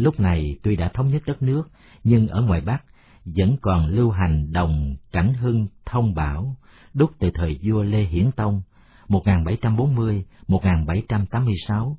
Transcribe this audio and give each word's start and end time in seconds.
Lúc 0.00 0.20
này 0.20 0.56
tuy 0.62 0.76
đã 0.76 0.90
thống 0.94 1.10
nhất 1.10 1.22
đất 1.26 1.42
nước, 1.42 1.62
nhưng 2.04 2.28
ở 2.28 2.42
ngoài 2.42 2.60
Bắc 2.60 2.82
vẫn 3.24 3.56
còn 3.62 3.86
lưu 3.86 4.10
hành 4.10 4.52
đồng 4.52 4.96
cảnh 5.12 5.34
hưng 5.34 5.66
thông 5.86 6.14
bảo, 6.14 6.56
đúc 6.94 7.10
từ 7.18 7.30
thời 7.34 7.58
vua 7.62 7.82
Lê 7.82 8.02
Hiển 8.02 8.30
Tông, 8.36 8.62
1740-1786. 9.08 11.94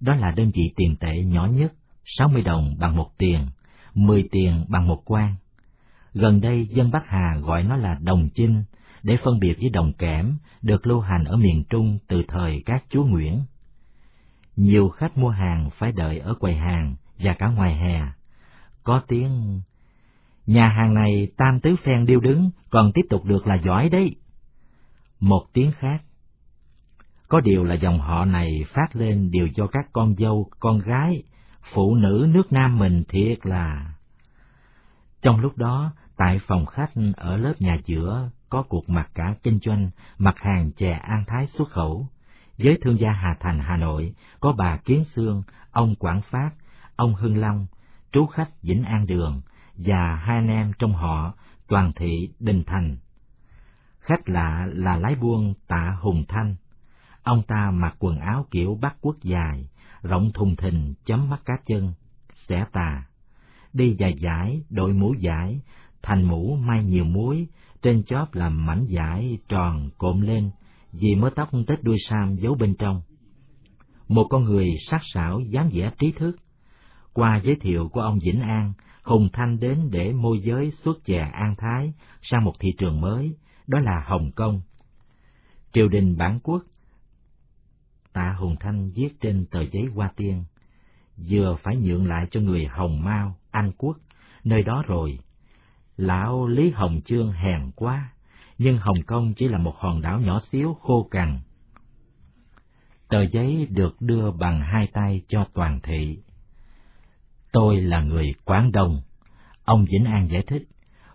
Đó 0.00 0.14
là 0.14 0.30
đơn 0.36 0.50
vị 0.54 0.72
tiền 0.76 0.96
tệ 0.96 1.24
nhỏ 1.24 1.46
nhất, 1.46 1.72
60 2.18 2.42
đồng 2.42 2.76
bằng 2.78 2.96
một 2.96 3.10
tiền, 3.18 3.46
10 3.94 4.28
tiền 4.32 4.64
bằng 4.68 4.88
một 4.88 5.02
quan. 5.04 5.34
Gần 6.14 6.40
đây 6.40 6.66
dân 6.66 6.90
Bắc 6.90 7.06
Hà 7.06 7.36
gọi 7.42 7.62
nó 7.62 7.76
là 7.76 7.98
đồng 8.02 8.28
chinh, 8.34 8.64
để 9.02 9.16
phân 9.24 9.40
biệt 9.40 9.56
với 9.60 9.70
đồng 9.70 9.92
kẽm, 9.92 10.36
được 10.62 10.86
lưu 10.86 11.00
hành 11.00 11.24
ở 11.24 11.36
miền 11.36 11.64
Trung 11.70 11.98
từ 12.08 12.24
thời 12.28 12.62
các 12.66 12.84
chúa 12.88 13.04
Nguyễn. 13.04 13.42
Nhiều 14.56 14.88
khách 14.88 15.18
mua 15.18 15.30
hàng 15.30 15.70
phải 15.78 15.92
đợi 15.92 16.18
ở 16.18 16.34
quầy 16.34 16.54
hàng 16.54 16.96
và 17.22 17.34
cả 17.38 17.46
ngoài 17.48 17.76
hè. 17.76 18.02
Có 18.84 19.02
tiếng, 19.08 19.60
nhà 20.46 20.68
hàng 20.68 20.94
này 20.94 21.28
tam 21.36 21.60
tứ 21.60 21.76
phen 21.84 22.06
điêu 22.06 22.20
đứng, 22.20 22.50
còn 22.70 22.92
tiếp 22.94 23.02
tục 23.10 23.24
được 23.24 23.46
là 23.46 23.54
giỏi 23.64 23.88
đấy. 23.88 24.16
Một 25.20 25.42
tiếng 25.52 25.72
khác, 25.72 26.02
có 27.28 27.40
điều 27.40 27.64
là 27.64 27.74
dòng 27.74 28.00
họ 28.00 28.24
này 28.24 28.64
phát 28.74 28.96
lên 28.96 29.30
đều 29.30 29.46
do 29.46 29.66
các 29.66 29.86
con 29.92 30.14
dâu, 30.14 30.50
con 30.60 30.78
gái, 30.78 31.22
phụ 31.74 31.94
nữ 31.94 32.26
nước 32.34 32.52
Nam 32.52 32.78
mình 32.78 33.04
thiệt 33.08 33.46
là... 33.46 33.92
Trong 35.22 35.40
lúc 35.40 35.56
đó, 35.56 35.92
tại 36.16 36.40
phòng 36.46 36.66
khách 36.66 36.90
ở 37.16 37.36
lớp 37.36 37.54
nhà 37.58 37.78
giữa 37.84 38.30
có 38.48 38.62
cuộc 38.62 38.88
mặt 38.88 39.10
cả 39.14 39.34
kinh 39.42 39.58
doanh 39.64 39.90
mặt 40.18 40.34
hàng 40.38 40.72
chè 40.72 40.90
An 40.90 41.24
Thái 41.26 41.46
xuất 41.46 41.68
khẩu. 41.70 42.06
Với 42.58 42.78
thương 42.82 42.98
gia 42.98 43.12
Hà 43.12 43.36
Thành 43.40 43.58
Hà 43.58 43.76
Nội 43.76 44.14
có 44.40 44.52
bà 44.52 44.76
Kiến 44.76 45.04
Sương, 45.04 45.42
ông 45.70 45.94
Quảng 45.94 46.20
Phát, 46.20 46.50
ông 47.00 47.14
Hưng 47.14 47.36
Long, 47.36 47.66
trú 48.12 48.26
khách 48.26 48.62
Vĩnh 48.62 48.84
An 48.84 49.06
Đường 49.06 49.40
và 49.76 50.14
hai 50.14 50.36
anh 50.36 50.48
em 50.48 50.72
trong 50.78 50.92
họ 50.92 51.34
Toàn 51.68 51.92
Thị 51.96 52.28
Đình 52.40 52.64
Thành. 52.66 52.96
Khách 53.98 54.28
lạ 54.28 54.66
là 54.72 54.96
lái 54.96 55.14
buôn 55.14 55.54
tạ 55.68 55.96
Hùng 56.00 56.24
Thanh. 56.28 56.56
Ông 57.22 57.42
ta 57.48 57.70
mặc 57.70 57.96
quần 57.98 58.18
áo 58.18 58.46
kiểu 58.50 58.78
Bắc 58.80 58.96
Quốc 59.00 59.16
dài, 59.22 59.68
rộng 60.02 60.30
thùng 60.34 60.56
thình 60.56 60.94
chấm 61.04 61.30
mắt 61.30 61.40
cá 61.44 61.54
chân, 61.66 61.92
xẻ 62.34 62.64
tà. 62.72 63.04
Đi 63.72 63.96
dài 63.98 64.14
dải, 64.22 64.62
đội 64.70 64.92
mũ 64.92 65.14
dải 65.22 65.60
thành 66.02 66.22
mũ 66.22 66.56
may 66.56 66.84
nhiều 66.84 67.04
muối, 67.04 67.46
trên 67.82 68.02
chóp 68.04 68.34
làm 68.34 68.66
mảnh 68.66 68.86
dải 68.88 69.38
tròn 69.48 69.90
cộm 69.98 70.20
lên, 70.20 70.50
vì 70.92 71.14
mớ 71.14 71.30
tóc 71.36 71.50
tết 71.66 71.82
đuôi 71.82 71.96
sam 72.08 72.36
giấu 72.36 72.54
bên 72.54 72.74
trong. 72.78 73.02
Một 74.08 74.26
con 74.30 74.44
người 74.44 74.66
sắc 74.90 75.00
sảo 75.14 75.40
dáng 75.40 75.70
vẻ 75.72 75.90
trí 75.98 76.12
thức. 76.12 76.36
Qua 77.12 77.40
giới 77.44 77.56
thiệu 77.60 77.88
của 77.88 78.00
ông 78.00 78.18
Vĩnh 78.18 78.40
An, 78.40 78.72
Hùng 79.02 79.28
Thanh 79.32 79.60
đến 79.60 79.88
để 79.90 80.12
môi 80.12 80.40
giới 80.42 80.70
xuất 80.70 81.04
chè 81.04 81.18
An 81.32 81.54
Thái 81.58 81.92
sang 82.22 82.44
một 82.44 82.52
thị 82.60 82.68
trường 82.78 83.00
mới, 83.00 83.36
đó 83.66 83.78
là 83.78 84.04
Hồng 84.06 84.30
Kông. 84.36 84.60
Triều 85.72 85.88
đình 85.88 86.16
bản 86.16 86.40
quốc 86.42 86.62
Tạ 88.12 88.32
Hùng 88.38 88.56
Thanh 88.60 88.90
viết 88.90 89.08
trên 89.20 89.46
tờ 89.50 89.62
giấy 89.72 89.84
hoa 89.94 90.10
tiên, 90.16 90.44
vừa 91.30 91.56
phải 91.62 91.76
nhượng 91.76 92.08
lại 92.08 92.26
cho 92.30 92.40
người 92.40 92.66
Hồng 92.66 93.04
Mao, 93.04 93.36
Anh 93.50 93.72
Quốc, 93.78 93.96
nơi 94.44 94.62
đó 94.62 94.84
rồi 94.86 95.18
Lão 95.96 96.46
Lý 96.46 96.70
Hồng 96.70 97.00
Chương 97.04 97.32
hèn 97.32 97.70
quá, 97.76 98.12
nhưng 98.58 98.78
Hồng 98.78 99.02
Kông 99.06 99.34
chỉ 99.34 99.48
là 99.48 99.58
một 99.58 99.76
hòn 99.76 100.00
đảo 100.00 100.20
nhỏ 100.20 100.40
xíu 100.50 100.74
khô 100.74 101.08
cằn. 101.10 101.40
Tờ 103.08 103.22
giấy 103.22 103.66
được 103.70 103.96
đưa 104.00 104.30
bằng 104.30 104.60
hai 104.60 104.88
tay 104.92 105.22
cho 105.28 105.46
toàn 105.54 105.80
thị. 105.82 106.18
Tôi 107.52 107.80
là 107.80 108.02
người 108.02 108.34
Quảng 108.44 108.72
Đông, 108.72 109.02
ông 109.64 109.84
Vĩnh 109.84 110.04
An 110.04 110.28
giải 110.30 110.42
thích, 110.46 110.62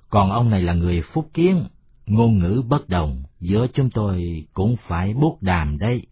còn 0.10 0.32
ông 0.32 0.50
này 0.50 0.62
là 0.62 0.74
người 0.74 1.02
Phúc 1.14 1.30
Kiến, 1.34 1.68
ngôn 2.06 2.38
ngữ 2.38 2.64
bất 2.70 2.90
đồng, 2.90 3.24
giữa 3.40 3.68
chúng 3.74 3.90
tôi 3.90 4.46
cũng 4.54 4.76
phải 4.88 5.14
bút 5.14 5.38
đàm 5.42 5.78
đấy. 5.78 6.06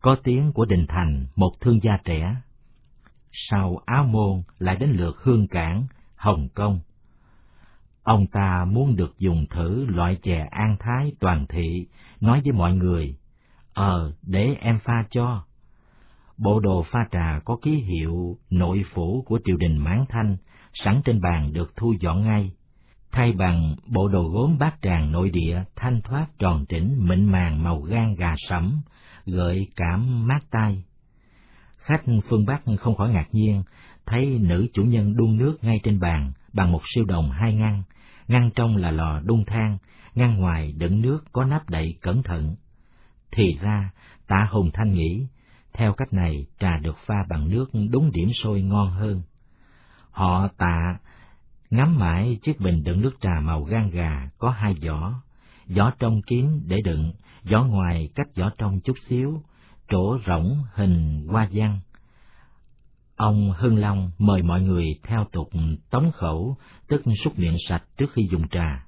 Có 0.00 0.16
tiếng 0.24 0.52
của 0.52 0.64
Đình 0.64 0.86
Thành, 0.88 1.26
một 1.36 1.50
thương 1.60 1.82
gia 1.82 1.96
trẻ. 2.04 2.36
Sau 3.32 3.80
Áo 3.86 4.04
Môn 4.04 4.42
lại 4.58 4.76
đến 4.76 4.90
lượt 4.90 5.16
Hương 5.22 5.48
Cảng, 5.48 5.86
Hồng 6.16 6.48
Kông. 6.54 6.80
Ông 8.02 8.26
ta 8.26 8.64
muốn 8.64 8.96
được 8.96 9.18
dùng 9.18 9.46
thử 9.50 9.86
loại 9.86 10.16
chè 10.22 10.48
an 10.50 10.76
thái 10.80 11.12
toàn 11.20 11.46
thị, 11.46 11.86
nói 12.20 12.40
với 12.44 12.52
mọi 12.52 12.74
người, 12.74 13.16
Ờ, 13.76 14.12
để 14.22 14.56
em 14.60 14.78
pha 14.78 15.04
cho. 15.10 15.44
Bộ 16.38 16.60
đồ 16.60 16.82
pha 16.82 17.00
trà 17.10 17.40
có 17.44 17.56
ký 17.62 17.74
hiệu 17.74 18.38
nội 18.50 18.82
phủ 18.94 19.22
của 19.26 19.38
triều 19.44 19.56
đình 19.56 19.76
Mãn 19.76 20.04
Thanh, 20.08 20.36
sẵn 20.72 21.00
trên 21.04 21.20
bàn 21.20 21.52
được 21.52 21.72
thu 21.76 21.94
dọn 22.00 22.22
ngay, 22.22 22.50
thay 23.12 23.32
bằng 23.32 23.76
bộ 23.86 24.08
đồ 24.08 24.22
gốm 24.22 24.58
bát 24.58 24.74
tràng 24.82 25.12
nội 25.12 25.30
địa 25.30 25.64
thanh 25.76 26.00
thoát 26.02 26.26
tròn 26.38 26.64
trĩnh 26.68 27.08
mịn 27.08 27.24
màng 27.24 27.62
màu 27.62 27.80
gan 27.80 28.14
gà 28.14 28.34
sẫm, 28.48 28.80
gợi 29.26 29.66
cảm 29.76 30.26
mát 30.26 30.38
tay. 30.50 30.84
Khách 31.76 32.02
phương 32.30 32.46
Bắc 32.46 32.62
không 32.78 32.96
khỏi 32.96 33.10
ngạc 33.10 33.26
nhiên, 33.32 33.62
thấy 34.06 34.38
nữ 34.40 34.66
chủ 34.72 34.82
nhân 34.82 35.16
đun 35.16 35.36
nước 35.36 35.58
ngay 35.62 35.80
trên 35.82 36.00
bàn 36.00 36.32
bằng 36.52 36.72
một 36.72 36.80
siêu 36.94 37.04
đồng 37.04 37.30
hai 37.30 37.54
ngăn, 37.54 37.82
ngăn 38.28 38.50
trong 38.54 38.76
là 38.76 38.90
lò 38.90 39.20
đun 39.20 39.44
than, 39.44 39.78
ngăn 40.14 40.36
ngoài 40.36 40.72
đựng 40.78 41.00
nước 41.00 41.24
có 41.32 41.44
nắp 41.44 41.70
đậy 41.70 41.94
cẩn 42.00 42.22
thận. 42.22 42.56
Thì 43.32 43.58
ra, 43.60 43.90
tạ 44.28 44.46
Hùng 44.50 44.70
Thanh 44.74 44.90
nghĩ, 44.90 45.26
theo 45.76 45.92
cách 45.92 46.12
này 46.12 46.46
trà 46.58 46.78
được 46.78 46.96
pha 47.06 47.14
bằng 47.28 47.48
nước 47.48 47.66
đúng 47.90 48.10
điểm 48.12 48.28
sôi 48.42 48.62
ngon 48.62 48.90
hơn. 48.90 49.22
Họ 50.10 50.48
tạ 50.48 50.98
ngắm 51.70 51.98
mãi 51.98 52.38
chiếc 52.42 52.60
bình 52.60 52.82
đựng 52.84 53.00
nước 53.00 53.14
trà 53.20 53.40
màu 53.40 53.62
gan 53.62 53.88
gà 53.88 54.28
có 54.38 54.50
hai 54.50 54.74
vỏ, 54.86 55.12
vỏ 55.76 55.92
trong 55.98 56.22
kín 56.22 56.46
để 56.66 56.76
đựng, 56.84 57.12
vỏ 57.50 57.64
ngoài 57.64 58.08
cách 58.14 58.28
vỏ 58.36 58.50
trong 58.58 58.80
chút 58.80 58.96
xíu, 59.08 59.42
chỗ 59.88 60.18
rỗng 60.26 60.58
hình 60.74 61.26
hoa 61.28 61.48
văn. 61.52 61.80
Ông 63.16 63.52
Hưng 63.52 63.76
Long 63.76 64.10
mời 64.18 64.42
mọi 64.42 64.62
người 64.62 64.86
theo 65.02 65.26
tục 65.32 65.48
tống 65.90 66.12
khẩu, 66.12 66.56
tức 66.88 67.02
súc 67.24 67.38
miệng 67.38 67.56
sạch 67.68 67.82
trước 67.96 68.12
khi 68.12 68.28
dùng 68.30 68.48
trà. 68.48 68.86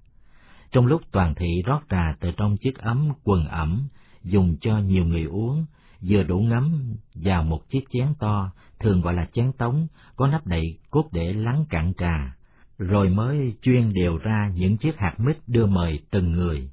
Trong 0.72 0.86
lúc 0.86 1.02
toàn 1.12 1.34
thị 1.34 1.62
rót 1.66 1.80
trà 1.90 2.14
từ 2.20 2.30
trong 2.36 2.56
chiếc 2.60 2.78
ấm 2.78 3.08
quần 3.24 3.46
ẩm, 3.46 3.88
dùng 4.22 4.56
cho 4.60 4.78
nhiều 4.78 5.04
người 5.04 5.24
uống, 5.24 5.66
vừa 6.00 6.22
đủ 6.22 6.38
ngấm 6.38 6.96
vào 7.14 7.42
một 7.42 7.68
chiếc 7.70 7.84
chén 7.90 8.06
to, 8.18 8.50
thường 8.80 9.00
gọi 9.00 9.14
là 9.14 9.28
chén 9.32 9.52
tống, 9.52 9.86
có 10.16 10.26
nắp 10.26 10.46
đậy 10.46 10.78
cốt 10.90 11.08
để 11.12 11.32
lắng 11.32 11.64
cạn 11.70 11.92
trà, 11.98 12.36
rồi 12.78 13.08
mới 13.08 13.56
chuyên 13.62 13.92
đều 13.92 14.18
ra 14.18 14.50
những 14.54 14.76
chiếc 14.76 14.96
hạt 14.96 15.14
mít 15.18 15.36
đưa 15.46 15.66
mời 15.66 16.00
từng 16.10 16.32
người. 16.32 16.70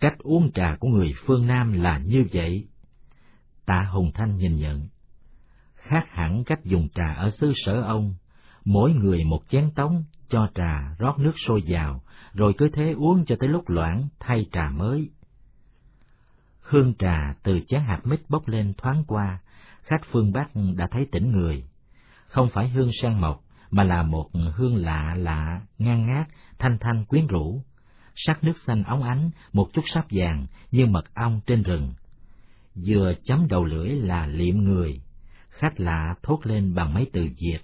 Cách 0.00 0.18
uống 0.18 0.52
trà 0.52 0.76
của 0.80 0.88
người 0.88 1.12
phương 1.26 1.46
Nam 1.46 1.72
là 1.72 1.98
như 1.98 2.24
vậy. 2.32 2.68
Tạ 3.66 3.86
Hùng 3.90 4.10
Thanh 4.14 4.36
nhìn 4.36 4.56
nhận 4.56 4.88
khác 5.84 6.06
hẳn 6.10 6.44
cách 6.44 6.64
dùng 6.64 6.88
trà 6.94 7.14
ở 7.14 7.30
xứ 7.30 7.52
sở 7.64 7.82
ông, 7.82 8.14
mỗi 8.64 8.92
người 8.92 9.24
một 9.24 9.40
chén 9.48 9.70
tống, 9.74 10.04
cho 10.28 10.48
trà 10.54 10.94
rót 10.98 11.18
nước 11.18 11.32
sôi 11.46 11.62
vào, 11.66 12.02
rồi 12.32 12.54
cứ 12.58 12.68
thế 12.72 12.92
uống 12.92 13.24
cho 13.24 13.36
tới 13.40 13.48
lúc 13.48 13.68
loãng 13.68 14.08
thay 14.20 14.46
trà 14.52 14.70
mới. 14.70 15.10
Hương 16.64 16.94
trà 16.98 17.34
từ 17.42 17.60
chén 17.68 17.80
hạt 17.80 18.00
mít 18.04 18.20
bốc 18.28 18.48
lên 18.48 18.72
thoáng 18.76 19.04
qua, 19.06 19.38
khách 19.82 20.00
phương 20.10 20.32
Bắc 20.32 20.50
đã 20.76 20.88
thấy 20.90 21.06
tỉnh 21.12 21.30
người. 21.30 21.64
Không 22.26 22.48
phải 22.52 22.68
hương 22.68 22.90
sang 23.02 23.20
mộc, 23.20 23.44
mà 23.70 23.84
là 23.84 24.02
một 24.02 24.30
hương 24.54 24.76
lạ 24.76 25.14
lạ, 25.18 25.60
ngang 25.78 26.06
ngát, 26.06 26.26
thanh 26.58 26.78
thanh 26.80 27.04
quyến 27.04 27.26
rũ. 27.26 27.62
Sắc 28.14 28.44
nước 28.44 28.52
xanh 28.66 28.82
óng 28.82 29.02
ánh, 29.02 29.30
một 29.52 29.68
chút 29.72 29.82
sáp 29.94 30.06
vàng 30.10 30.46
như 30.70 30.86
mật 30.86 31.14
ong 31.14 31.40
trên 31.46 31.62
rừng. 31.62 31.94
Vừa 32.86 33.12
chấm 33.24 33.48
đầu 33.48 33.64
lưỡi 33.64 33.88
là 33.88 34.26
liệm 34.26 34.58
người, 34.58 35.00
khách 35.48 35.80
lạ 35.80 36.14
thốt 36.22 36.38
lên 36.42 36.74
bằng 36.74 36.94
mấy 36.94 37.10
từ 37.12 37.28
Việt. 37.40 37.58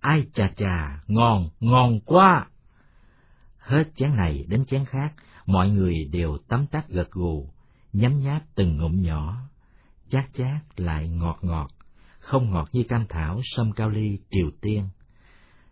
Ai 0.00 0.22
chà 0.34 0.50
chà, 0.56 1.00
ngon, 1.06 1.48
ngon 1.60 2.00
quá! 2.00 2.46
Hết 3.58 3.84
chén 3.96 4.16
này 4.16 4.44
đến 4.48 4.64
chén 4.64 4.84
khác, 4.84 5.12
mọi 5.46 5.70
người 5.70 5.94
đều 6.12 6.38
tấm 6.48 6.66
tắc 6.66 6.88
gật 6.88 7.10
gù, 7.10 7.48
nhấm 7.92 8.20
nháp 8.20 8.42
từng 8.54 8.76
ngụm 8.76 9.02
nhỏ, 9.02 9.36
chát 10.08 10.24
chát 10.34 10.80
lại 10.80 11.08
ngọt 11.08 11.38
ngọt, 11.42 11.70
không 12.18 12.50
ngọt 12.50 12.68
như 12.72 12.82
cam 12.88 13.06
thảo 13.08 13.40
sâm 13.44 13.72
cao 13.72 13.90
ly 13.90 14.18
Triều 14.30 14.50
Tiên. 14.60 14.88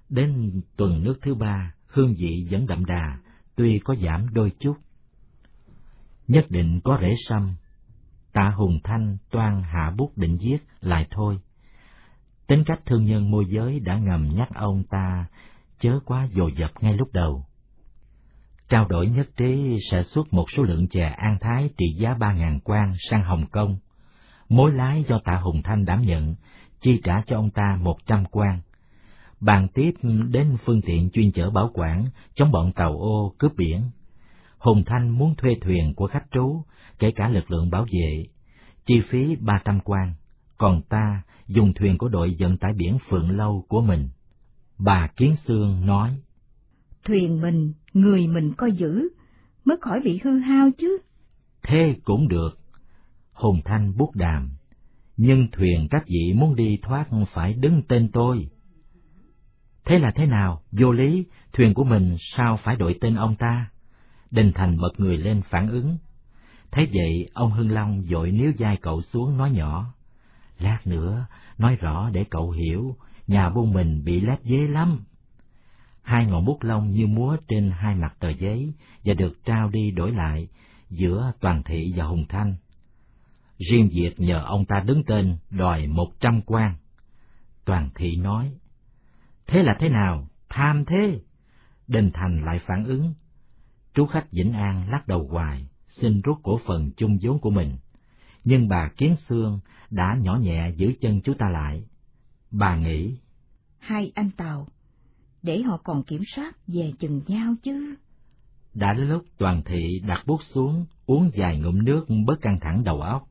Đến 0.09 0.61
tuần 0.77 1.03
nước 1.05 1.19
thứ 1.23 1.35
ba, 1.35 1.75
hương 1.87 2.15
vị 2.19 2.49
vẫn 2.51 2.67
đậm 2.67 2.85
đà, 2.85 3.19
tuy 3.57 3.79
có 3.85 3.95
giảm 3.95 4.35
đôi 4.35 4.53
chút. 4.61 4.77
Nhất 6.29 6.47
định 6.49 6.81
có 6.85 6.99
rễ 7.01 7.15
sâm, 7.29 7.55
tạ 8.33 8.51
hùng 8.51 8.81
thanh 8.85 9.17
toan 9.31 9.63
hạ 9.63 9.93
bút 9.97 10.19
định 10.19 10.37
giết 10.41 10.59
lại 10.81 11.07
thôi. 11.11 11.39
Tính 12.47 12.65
cách 12.67 12.81
thương 12.87 13.05
nhân 13.05 13.31
môi 13.31 13.45
giới 13.49 13.81
đã 13.81 13.99
ngầm 13.99 14.29
nhắc 14.35 14.49
ông 14.55 14.85
ta 14.91 15.27
chớ 15.79 15.99
quá 16.05 16.29
dồ 16.33 16.49
dập 16.49 16.71
ngay 16.81 16.93
lúc 16.93 17.13
đầu. 17.13 17.47
Trao 18.69 18.87
đổi 18.89 19.09
nhất 19.09 19.29
trí 19.37 19.79
sẽ 19.91 20.03
xuất 20.03 20.33
một 20.33 20.45
số 20.57 20.63
lượng 20.63 20.89
chè 20.89 21.15
an 21.17 21.39
thái 21.41 21.71
trị 21.77 21.87
giá 21.99 22.15
ba 22.15 22.33
ngàn 22.33 22.61
quan 22.65 22.93
sang 23.11 23.23
Hồng 23.23 23.47
Kông. 23.47 23.79
Mối 24.49 24.73
lái 24.73 25.05
do 25.09 25.19
tạ 25.25 25.37
Hùng 25.37 25.63
Thanh 25.63 25.85
đảm 25.85 26.03
nhận, 26.03 26.35
chi 26.81 27.01
trả 27.05 27.23
cho 27.27 27.37
ông 27.37 27.51
ta 27.51 27.79
một 27.81 27.97
trăm 28.07 28.25
quan. 28.31 28.61
Bàn 29.41 29.69
tiếp 29.75 29.91
đến 30.29 30.57
phương 30.65 30.81
tiện 30.83 31.11
chuyên 31.11 31.33
chở 31.33 31.51
bảo 31.51 31.71
quản, 31.75 32.05
chống 32.35 32.51
bọn 32.51 32.73
tàu 32.73 32.99
ô 32.99 33.35
cướp 33.39 33.53
biển. 33.57 33.83
Hùng 34.59 34.83
Thanh 34.87 35.09
muốn 35.09 35.35
thuê 35.35 35.55
thuyền 35.61 35.95
của 35.95 36.07
khách 36.07 36.27
trú, 36.31 36.63
kể 36.99 37.11
cả 37.11 37.29
lực 37.29 37.51
lượng 37.51 37.71
bảo 37.71 37.87
vệ, 37.93 38.25
chi 38.87 38.95
phí 39.11 39.37
ba 39.37 39.61
trăm 39.65 39.81
quan, 39.81 40.15
còn 40.59 40.83
ta 40.83 41.23
dùng 41.47 41.75
thuyền 41.75 41.99
của 41.99 42.09
đội 42.09 42.37
vận 42.39 42.59
tải 42.59 42.73
biển 42.73 42.99
Phượng 43.09 43.31
Lâu 43.31 43.65
của 43.69 43.81
mình. 43.81 44.09
Bà 44.79 45.07
Kiến 45.17 45.37
Sương 45.37 45.87
nói, 45.87 46.19
Thuyền 47.07 47.41
mình, 47.41 47.73
người 47.93 48.27
mình 48.27 48.53
coi 48.57 48.73
giữ, 48.73 49.09
mới 49.65 49.77
khỏi 49.81 50.01
bị 50.05 50.21
hư 50.25 50.39
hao 50.39 50.71
chứ. 50.79 50.99
Thế 51.63 51.97
cũng 52.05 52.29
được. 52.29 52.59
Hùng 53.33 53.61
Thanh 53.65 53.97
bút 53.97 54.11
đàm, 54.15 54.51
nhưng 55.17 55.49
thuyền 55.53 55.89
các 55.91 56.05
vị 56.07 56.33
muốn 56.37 56.57
đi 56.57 56.79
thoát 56.83 57.07
phải 57.35 57.55
đứng 57.55 57.83
tên 57.89 58.09
tôi. 58.13 58.49
Thế 59.85 59.99
là 59.99 60.11
thế 60.15 60.27
nào, 60.27 60.63
vô 60.73 60.93
lý, 60.93 61.27
thuyền 61.53 61.75
của 61.75 61.85
mình 61.85 62.17
sao 62.37 62.59
phải 62.65 62.77
đổi 62.77 62.99
tên 63.01 63.15
ông 63.15 63.37
ta? 63.37 63.71
Đình 64.31 64.53
Thành 64.55 64.77
bật 64.81 65.01
người 65.01 65.17
lên 65.17 65.43
phản 65.51 65.69
ứng. 65.69 65.97
Thế 66.71 66.87
vậy, 66.93 67.29
ông 67.35 67.53
Hưng 67.53 67.71
Long 67.71 68.03
dội 68.03 68.31
níu 68.31 68.53
vai 68.59 68.77
cậu 68.83 69.03
xuống 69.03 69.37
nói 69.37 69.51
nhỏ. 69.51 69.95
Lát 70.59 70.87
nữa, 70.87 71.27
nói 71.59 71.77
rõ 71.77 72.11
để 72.11 72.25
cậu 72.31 72.51
hiểu, 72.51 72.97
nhà 73.27 73.51
buôn 73.51 73.73
mình 73.73 74.05
bị 74.05 74.21
lép 74.21 74.39
dế 74.45 74.57
lắm. 74.57 75.05
Hai 76.07 76.27
ngọn 76.27 76.45
bút 76.45 76.63
lông 76.63 76.91
như 76.91 77.07
múa 77.07 77.37
trên 77.49 77.71
hai 77.71 77.95
mặt 77.95 78.17
tờ 78.21 78.29
giấy 78.29 78.73
và 79.05 79.15
được 79.15 79.45
trao 79.45 79.69
đi 79.69 79.91
đổi 79.91 80.13
lại 80.13 80.49
giữa 80.91 81.33
Toàn 81.41 81.63
Thị 81.63 81.93
và 81.97 82.05
Hùng 82.05 82.25
Thanh. 82.29 82.55
Riêng 83.59 83.89
diệt 83.93 84.21
nhờ 84.21 84.43
ông 84.45 84.65
ta 84.65 84.81
đứng 84.87 85.05
tên 85.07 85.37
đòi 85.51 85.87
một 85.87 86.13
trăm 86.21 86.41
quan. 86.43 86.75
Toàn 87.65 87.91
Thị 87.95 88.17
nói, 88.17 88.53
Thế 89.47 89.63
là 89.63 89.77
thế 89.79 89.89
nào? 89.89 90.29
Tham 90.49 90.85
thế! 90.85 91.21
Đình 91.87 92.11
Thành 92.15 92.45
lại 92.45 92.59
phản 92.59 92.85
ứng. 92.85 93.15
Trú 93.95 94.07
khách 94.07 94.33
Vĩnh 94.33 94.53
An 94.53 94.91
lắc 94.91 95.09
đầu 95.09 95.29
hoài, 95.31 95.69
xin 95.89 96.21
rút 96.21 96.39
cổ 96.43 96.61
phần 96.67 96.91
chung 96.97 97.19
vốn 97.23 97.39
của 97.39 97.51
mình. 97.51 97.77
Nhưng 98.45 98.69
bà 98.69 98.89
Kiến 98.97 99.17
Sương 99.17 99.61
đã 99.91 100.17
nhỏ 100.21 100.37
nhẹ 100.37 100.71
giữ 100.77 100.93
chân 101.01 101.21
chú 101.21 101.35
ta 101.39 101.49
lại. 101.49 101.85
Bà 102.51 102.77
nghĩ, 102.77 103.19
Hai 103.79 104.13
anh 104.15 104.31
Tàu, 104.31 104.67
để 105.47 105.63
họ 105.63 105.77
còn 105.85 106.03
kiểm 106.03 106.23
soát 106.35 106.53
về 106.67 106.93
chừng 106.99 107.21
nhau 107.27 107.55
chứ. 107.63 107.95
Đã 108.75 108.93
đến 108.93 109.09
lúc 109.09 109.25
toàn 109.39 109.63
thị 109.65 110.01
đặt 110.07 110.23
bút 110.27 110.41
xuống, 110.55 110.87
uống 111.07 111.31
vài 111.37 111.59
ngụm 111.59 111.85
nước 111.85 112.07
bớt 112.27 112.41
căng 112.41 112.59
thẳng 112.61 112.85
đầu 112.85 113.01
óc. 113.01 113.23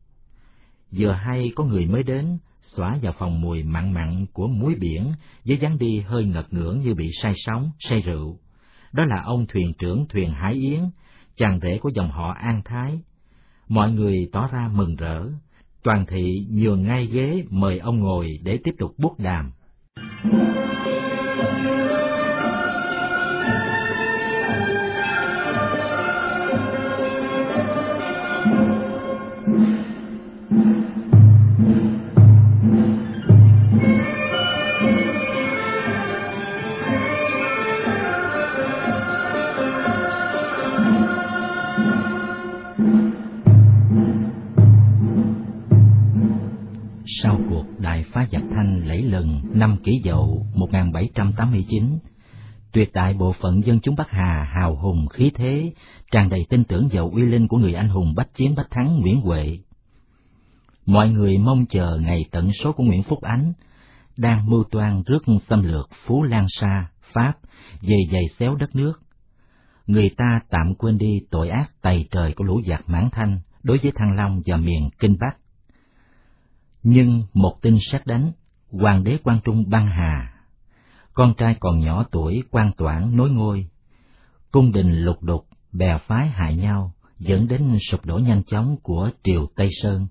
Vừa 0.91 1.11
hay 1.11 1.51
có 1.55 1.63
người 1.63 1.85
mới 1.85 2.03
đến, 2.03 2.37
xóa 2.61 2.97
vào 3.01 3.13
phòng 3.19 3.41
mùi 3.41 3.63
mặn 3.63 3.93
mặn 3.93 4.25
của 4.33 4.47
muối 4.47 4.75
biển 4.75 5.11
với 5.45 5.57
dáng 5.57 5.77
đi 5.77 5.99
hơi 5.99 6.25
ngật 6.25 6.53
ngưỡng 6.53 6.79
như 6.79 6.93
bị 6.93 7.09
say 7.21 7.33
sóng, 7.35 7.71
say 7.79 8.01
rượu. 8.01 8.39
Đó 8.93 9.05
là 9.05 9.21
ông 9.21 9.45
thuyền 9.47 9.73
trưởng 9.79 10.05
thuyền 10.09 10.31
Hải 10.31 10.53
Yến, 10.53 10.79
chàng 11.35 11.59
rể 11.61 11.79
của 11.81 11.89
dòng 11.95 12.11
họ 12.11 12.33
An 12.33 12.61
Thái. 12.65 12.99
Mọi 13.67 13.91
người 13.91 14.29
tỏ 14.31 14.47
ra 14.47 14.69
mừng 14.73 14.95
rỡ, 14.95 15.25
toàn 15.83 16.05
thị 16.05 16.47
nhường 16.49 16.83
ngay 16.83 17.05
ghế 17.05 17.43
mời 17.49 17.79
ông 17.79 17.99
ngồi 17.99 18.39
để 18.43 18.59
tiếp 18.63 18.71
tục 18.79 18.91
bút 18.97 19.19
đàm. 19.19 19.51
Thanh 48.55 48.87
lẫy 48.87 49.01
lừng 49.01 49.41
năm 49.53 49.77
kỷ 49.83 50.01
dậu 50.03 50.45
1789, 50.53 51.99
tuyệt 52.71 52.93
đại 52.93 53.13
bộ 53.13 53.31
phận 53.41 53.61
dân 53.63 53.79
chúng 53.79 53.95
Bắc 53.95 54.09
Hà 54.09 54.43
hào 54.43 54.75
hùng 54.75 55.07
khí 55.07 55.31
thế, 55.35 55.73
tràn 56.11 56.29
đầy 56.29 56.45
tin 56.49 56.63
tưởng 56.63 56.87
vào 56.91 57.09
uy 57.09 57.21
linh 57.21 57.47
của 57.47 57.57
người 57.57 57.73
anh 57.73 57.89
hùng 57.89 58.13
bách 58.15 58.33
chiến 58.33 58.55
bách 58.55 58.69
thắng 58.69 58.99
Nguyễn 58.99 59.21
Huệ. 59.21 59.59
Mọi 60.85 61.09
người 61.09 61.37
mong 61.37 61.65
chờ 61.65 61.99
ngày 62.01 62.25
tận 62.31 62.51
số 62.63 62.71
của 62.71 62.83
Nguyễn 62.83 63.03
Phúc 63.03 63.21
Ánh, 63.21 63.53
đang 64.17 64.49
mưu 64.49 64.63
toan 64.63 65.03
rước 65.05 65.23
xâm 65.47 65.63
lược 65.63 65.89
Phú 66.05 66.23
Lan 66.23 66.45
Sa, 66.49 66.87
Pháp, 67.13 67.33
về 67.81 67.97
dày 68.11 68.23
xéo 68.39 68.55
đất 68.55 68.75
nước. 68.75 68.93
Người 69.87 70.09
ta 70.17 70.39
tạm 70.49 70.75
quên 70.77 70.97
đi 70.97 71.19
tội 71.31 71.49
ác 71.49 71.71
tày 71.81 72.07
trời 72.11 72.33
của 72.33 72.43
lũ 72.43 72.61
giặc 72.65 72.89
Mãn 72.89 73.09
Thanh 73.11 73.39
đối 73.63 73.77
với 73.77 73.91
Thăng 73.95 74.15
Long 74.15 74.41
và 74.45 74.57
miền 74.57 74.89
Kinh 74.99 75.17
Bắc 75.19 75.37
nhưng 76.87 77.23
một 77.33 77.61
tin 77.61 77.77
sát 77.91 78.07
đánh, 78.07 78.31
hoàng 78.79 79.03
đế 79.03 79.17
Quang 79.23 79.39
Trung 79.43 79.69
băng 79.69 79.87
hà. 79.87 80.33
Con 81.13 81.33
trai 81.37 81.55
còn 81.59 81.79
nhỏ 81.79 82.05
tuổi 82.11 82.43
quan 82.51 82.71
toản 82.77 83.17
nối 83.17 83.29
ngôi. 83.29 83.67
Cung 84.51 84.71
đình 84.71 84.91
lục 84.91 85.23
đục, 85.23 85.45
bè 85.73 85.97
phái 85.97 86.27
hại 86.27 86.55
nhau, 86.55 86.91
dẫn 87.19 87.47
đến 87.47 87.77
sụp 87.91 88.05
đổ 88.05 88.17
nhanh 88.17 88.43
chóng 88.43 88.75
của 88.83 89.09
triều 89.23 89.47
Tây 89.55 89.69
Sơn 89.81 90.07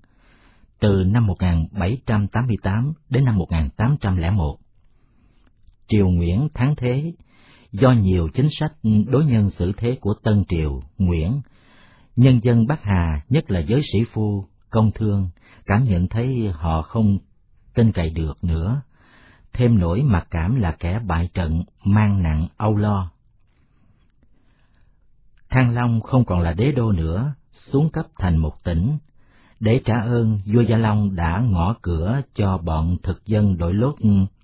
từ 0.79 1.03
năm 1.03 1.27
1788 1.27 2.93
đến 3.09 3.25
năm 3.25 3.37
1801. 3.37 4.57
Triều 5.87 6.07
Nguyễn 6.07 6.47
thắng 6.53 6.75
thế, 6.75 7.13
do 7.71 7.91
nhiều 7.91 8.29
chính 8.33 8.47
sách 8.59 8.71
đối 9.07 9.25
nhân 9.25 9.49
xử 9.49 9.71
thế 9.77 9.97
của 10.01 10.13
Tân 10.23 10.43
Triều, 10.49 10.81
Nguyễn, 10.97 11.41
nhân 12.15 12.39
dân 12.43 12.67
Bắc 12.67 12.83
Hà, 12.83 13.21
nhất 13.29 13.51
là 13.51 13.59
giới 13.59 13.81
sĩ 13.93 13.99
phu, 14.13 14.45
công 14.69 14.91
thương, 14.95 15.29
cảm 15.65 15.83
nhận 15.83 16.07
thấy 16.07 16.49
họ 16.53 16.81
không 16.81 17.17
tin 17.75 17.91
cậy 17.91 18.09
được 18.09 18.43
nữa, 18.43 18.81
thêm 19.53 19.79
nỗi 19.79 20.01
mặc 20.01 20.27
cảm 20.31 20.55
là 20.55 20.75
kẻ 20.79 20.99
bại 21.07 21.29
trận 21.33 21.63
mang 21.83 22.23
nặng 22.23 22.47
âu 22.57 22.75
lo. 22.75 23.11
Thăng 25.49 25.73
Long 25.73 26.01
không 26.01 26.25
còn 26.25 26.39
là 26.39 26.53
đế 26.53 26.71
đô 26.71 26.91
nữa, 26.91 27.33
xuống 27.51 27.89
cấp 27.89 28.05
thành 28.19 28.37
một 28.37 28.63
tỉnh. 28.63 28.97
Để 29.59 29.81
trả 29.85 30.01
ơn, 30.01 30.39
vua 30.45 30.61
Gia 30.61 30.77
Long 30.77 31.15
đã 31.15 31.39
ngõ 31.49 31.75
cửa 31.81 32.21
cho 32.35 32.57
bọn 32.57 32.97
thực 33.03 33.25
dân 33.25 33.57
đội 33.57 33.73
lốt 33.73 33.95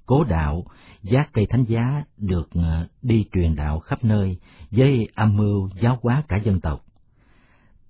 cố 0.06 0.24
đạo, 0.24 0.64
giác 1.04 1.30
cây 1.34 1.46
thánh 1.50 1.64
giá 1.64 2.04
được 2.18 2.50
ờ, 2.54 2.88
đi 3.02 3.26
truyền 3.34 3.56
đạo 3.56 3.80
khắp 3.80 4.04
nơi 4.04 4.38
với 4.72 5.08
âm 5.16 5.38
mưu 5.38 5.70
giáo 5.82 6.00
hóa 6.02 6.24
cả 6.28 6.38
dân 6.38 6.60
tộc. 6.62 6.82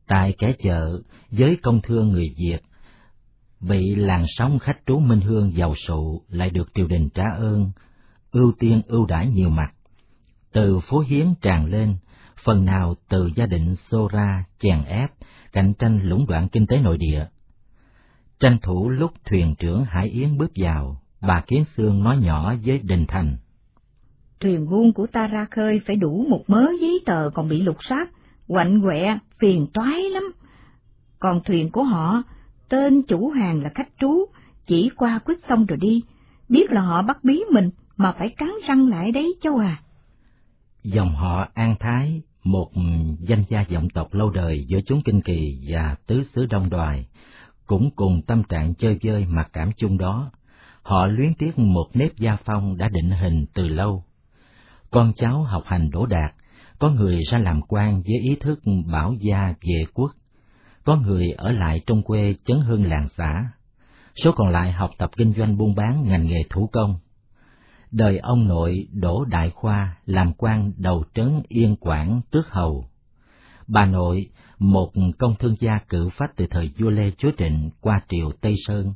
Tại 0.08 0.36
kẻ 0.38 0.54
chợ, 0.64 1.02
với 1.32 1.58
công 1.64 1.82
thương 1.82 2.10
người 2.10 2.36
Việt, 2.38 2.62
vị 3.62 3.96
làng 3.96 4.26
sóng 4.28 4.60
khách 4.60 4.78
trú 4.88 5.00
Minh 5.00 5.22
Hương 5.22 5.56
giàu 5.56 5.76
sụ 5.88 6.22
lại 6.30 6.50
được 6.50 6.70
triều 6.76 6.88
đình 6.88 7.10
trả 7.14 7.24
ơn, 7.38 7.72
ưu 8.32 8.52
tiên 8.60 8.82
ưu 8.88 9.06
đãi 9.06 9.28
nhiều 9.28 9.50
mặt. 9.50 9.74
Từ 10.54 10.80
phố 10.80 11.00
hiến 11.00 11.28
tràn 11.42 11.66
lên, 11.66 11.96
phần 12.46 12.66
nào 12.66 12.96
từ 13.10 13.30
gia 13.36 13.46
đình 13.46 13.76
xô 13.76 14.08
ra, 14.08 14.44
chèn 14.60 14.84
ép, 14.84 15.10
cạnh 15.52 15.74
tranh 15.80 16.00
lũng 16.04 16.26
đoạn 16.28 16.48
kinh 16.50 16.68
tế 16.68 16.78
nội 16.78 16.98
địa. 16.98 17.26
Tranh 18.40 18.58
thủ 18.62 18.90
lúc 18.90 19.12
thuyền 19.26 19.56
trưởng 19.60 19.86
Hải 19.86 20.08
Yến 20.08 20.38
bước 20.38 20.52
vào, 20.56 21.02
bà 21.22 21.42
Kiến 21.48 21.64
Sương 21.76 22.04
nói 22.04 22.18
nhỏ 22.18 22.56
với 22.66 22.80
Đình 22.80 23.06
Thành. 23.08 23.38
Thuyền 24.40 24.70
buôn 24.70 24.94
của 24.94 25.08
ta 25.08 25.28
ra 25.28 25.46
khơi 25.52 25.82
phải 25.88 25.96
đủ 25.96 26.26
một 26.30 26.44
mớ 26.48 26.68
giấy 26.82 27.00
tờ 27.06 27.30
còn 27.34 27.50
bị 27.50 27.62
lục 27.62 27.78
soát, 27.80 28.10
quạnh 28.48 28.82
quẹ, 28.82 29.18
phiền 29.40 29.68
toái 29.74 30.02
lắm. 30.10 30.24
Còn 31.20 31.42
thuyền 31.44 31.72
của 31.72 31.84
họ, 31.84 32.24
tên 32.72 33.02
chủ 33.08 33.30
hàng 33.30 33.62
là 33.62 33.70
khách 33.76 33.90
trú, 34.00 34.26
chỉ 34.66 34.90
qua 34.96 35.20
quyết 35.26 35.38
xong 35.50 35.66
rồi 35.66 35.78
đi, 35.82 36.02
biết 36.50 36.72
là 36.72 36.82
họ 36.82 37.02
bắt 37.02 37.24
bí 37.24 37.44
mình 37.54 37.70
mà 37.98 38.12
phải 38.20 38.30
cắn 38.38 38.50
răng 38.68 38.88
lại 38.88 39.12
đấy 39.12 39.34
châu 39.42 39.58
à. 39.58 39.82
Dòng 40.84 41.16
họ 41.16 41.48
An 41.54 41.76
Thái, 41.80 42.22
một 42.44 42.72
danh 43.20 43.44
gia 43.50 43.66
vọng 43.74 43.88
tộc 43.94 44.14
lâu 44.14 44.30
đời 44.30 44.66
giữa 44.68 44.80
chúng 44.86 45.02
kinh 45.02 45.22
kỳ 45.22 45.60
và 45.68 45.96
tứ 46.08 46.24
xứ 46.24 46.46
đông 46.46 46.70
đoài, 46.70 47.08
cũng 47.66 47.90
cùng 47.96 48.22
tâm 48.28 48.44
trạng 48.44 48.74
chơi 48.76 49.00
vơi 49.04 49.26
mặc 49.26 49.50
cảm 49.54 49.72
chung 49.78 49.98
đó. 49.98 50.32
Họ 50.84 51.06
luyến 51.06 51.34
tiếc 51.34 51.60
một 51.60 51.88
nếp 51.94 52.16
gia 52.18 52.38
phong 52.46 52.78
đã 52.78 52.90
định 52.90 53.12
hình 53.12 53.46
từ 53.54 53.68
lâu. 53.68 54.04
Con 54.92 55.14
cháu 55.16 55.44
học 55.44 55.64
hành 55.66 55.90
đỗ 55.92 56.06
đạt, 56.06 56.32
có 56.80 56.90
người 56.90 57.20
ra 57.32 57.38
làm 57.38 57.62
quan 57.62 58.02
với 58.02 58.20
ý 58.22 58.36
thức 58.36 58.60
bảo 58.92 59.14
gia 59.20 59.54
vệ 59.62 59.86
quốc 59.94 60.12
có 60.84 60.96
người 60.96 61.32
ở 61.38 61.52
lại 61.52 61.80
trong 61.86 62.04
quê 62.04 62.36
chấn 62.46 62.60
hương 62.60 62.86
làng 62.86 63.08
xã, 63.18 63.44
số 64.24 64.32
còn 64.36 64.50
lại 64.50 64.72
học 64.72 64.92
tập 64.98 65.10
kinh 65.18 65.34
doanh 65.34 65.58
buôn 65.58 65.76
bán 65.76 66.04
ngành 66.04 66.26
nghề 66.28 66.44
thủ 66.50 66.70
công. 66.72 66.96
Đời 67.92 68.18
ông 68.18 68.48
nội 68.48 68.88
Đỗ 68.94 69.26
Đại 69.26 69.50
Khoa 69.50 69.98
làm 70.06 70.34
quan 70.34 70.72
đầu 70.78 71.04
trấn 71.14 71.42
Yên 71.48 71.76
Quảng 71.76 72.22
tước 72.32 72.50
hầu. 72.50 72.86
Bà 73.68 73.86
nội, 73.86 74.30
một 74.60 74.92
công 75.20 75.36
thương 75.40 75.56
gia 75.60 75.80
cử 75.90 76.10
phách 76.18 76.32
từ 76.36 76.46
thời 76.50 76.72
vua 76.80 76.90
Lê 76.90 77.12
Chúa 77.18 77.32
Trịnh 77.38 77.70
qua 77.82 78.02
triều 78.10 78.32
Tây 78.42 78.56
Sơn. 78.68 78.94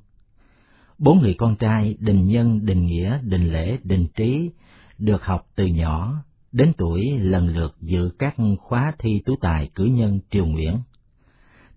Bốn 1.00 1.20
người 1.20 1.36
con 1.38 1.56
trai 1.56 1.96
Đình 2.00 2.28
Nhân, 2.28 2.66
Đình 2.66 2.86
Nghĩa, 2.86 3.20
Đình 3.24 3.54
Lễ, 3.54 3.78
Đình 3.84 4.08
Trí 4.16 4.50
được 4.98 5.26
học 5.26 5.46
từ 5.56 5.66
nhỏ, 5.66 6.14
đến 6.52 6.74
tuổi 6.78 7.20
lần 7.20 7.48
lượt 7.48 7.76
dự 7.82 8.10
các 8.20 8.36
khóa 8.60 8.94
thi 9.00 9.22
tú 9.26 9.36
tài 9.42 9.70
cử 9.76 9.84
nhân 9.84 10.20
triều 10.30 10.46
Nguyễn. 10.46 10.78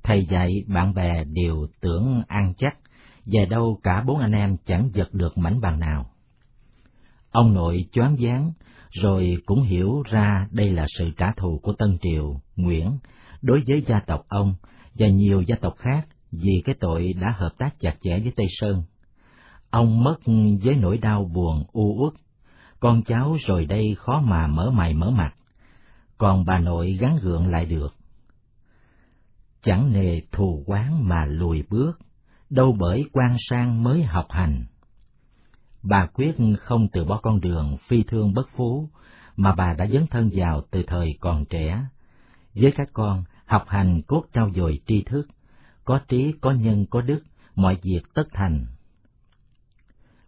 Thầy 0.09 0.27
dạy 0.31 0.65
bạn 0.67 0.95
bè 0.95 1.25
đều 1.25 1.67
tưởng 1.81 2.23
ăn 2.29 2.55
chắc, 2.59 2.79
về 3.27 3.47
đâu 3.47 3.81
cả 3.83 4.03
bốn 4.07 4.19
anh 4.19 4.33
em 4.33 4.57
chẳng 4.67 4.89
giật 4.93 5.15
được 5.15 5.39
mảnh 5.39 5.61
bằng 5.61 5.81
nào. 5.81 6.11
Ông 7.31 7.55
nội 7.55 7.85
choáng 7.93 8.17
váng, 8.21 8.53
rồi 8.91 9.37
cũng 9.47 9.63
hiểu 9.63 10.03
ra 10.11 10.49
đây 10.51 10.71
là 10.71 10.87
sự 10.99 11.11
trả 11.17 11.33
thù 11.37 11.61
của 11.63 11.73
Tân 11.73 11.99
Triều, 12.01 12.41
Nguyễn, 12.57 12.99
đối 13.43 13.63
với 13.69 13.85
gia 13.87 14.01
tộc 14.01 14.21
ông 14.29 14.55
và 14.99 15.09
nhiều 15.09 15.43
gia 15.43 15.57
tộc 15.57 15.75
khác 15.79 16.07
vì 16.33 16.63
cái 16.65 16.75
tội 16.81 17.13
đã 17.21 17.35
hợp 17.37 17.53
tác 17.59 17.81
chặt 17.81 17.97
chẽ 18.01 18.19
với 18.19 18.33
Tây 18.37 18.47
Sơn. 18.61 18.83
Ông 19.71 20.05
mất 20.05 20.17
với 20.63 20.75
nỗi 20.75 20.99
đau 20.99 21.25
buồn 21.35 21.65
u 21.73 21.97
uất, 22.05 22.13
con 22.81 23.03
cháu 23.03 23.37
rồi 23.47 23.67
đây 23.67 23.95
khó 23.99 24.21
mà 24.21 24.47
mở 24.47 24.71
mày 24.71 24.95
mở 24.95 25.11
mặt, 25.11 25.35
còn 26.19 26.45
bà 26.45 26.59
nội 26.59 26.97
gắn 27.01 27.19
gượng 27.23 27.47
lại 27.47 27.67
được. 27.67 27.98
Chẳng 29.63 29.93
nề 29.93 30.21
thù 30.33 30.63
quán 30.67 31.09
mà 31.09 31.25
lùi 31.25 31.63
bước, 31.71 31.93
đâu 32.51 32.77
bởi 32.79 33.05
quan 33.13 33.37
sang 33.51 33.83
mới 33.83 34.03
học 34.03 34.27
hành. 34.31 34.65
Bà 35.83 36.07
quyết 36.07 36.37
không 36.59 36.89
từ 36.93 37.05
bỏ 37.05 37.21
con 37.23 37.41
đường 37.41 37.77
phi 37.89 38.03
thương 38.03 38.35
bất 38.35 38.49
phú 38.57 38.89
mà 39.37 39.55
bà 39.55 39.75
đã 39.79 39.87
dấn 39.87 40.07
thân 40.07 40.29
vào 40.33 40.63
từ 40.71 40.83
thời 40.87 41.15
còn 41.21 41.45
trẻ. 41.45 41.85
Với 42.55 42.73
các 42.77 42.89
con, 42.93 43.25
học 43.47 43.65
hành 43.69 44.03
cốt 44.07 44.25
trao 44.33 44.51
dồi 44.55 44.81
tri 44.87 45.03
thức, 45.03 45.29
có 45.85 46.01
trí, 46.09 46.33
có 46.41 46.53
nhân, 46.53 46.87
có 46.91 47.01
đức, 47.01 47.21
mọi 47.55 47.77
việc 47.83 48.03
tất 48.15 48.29
thành. 48.33 48.67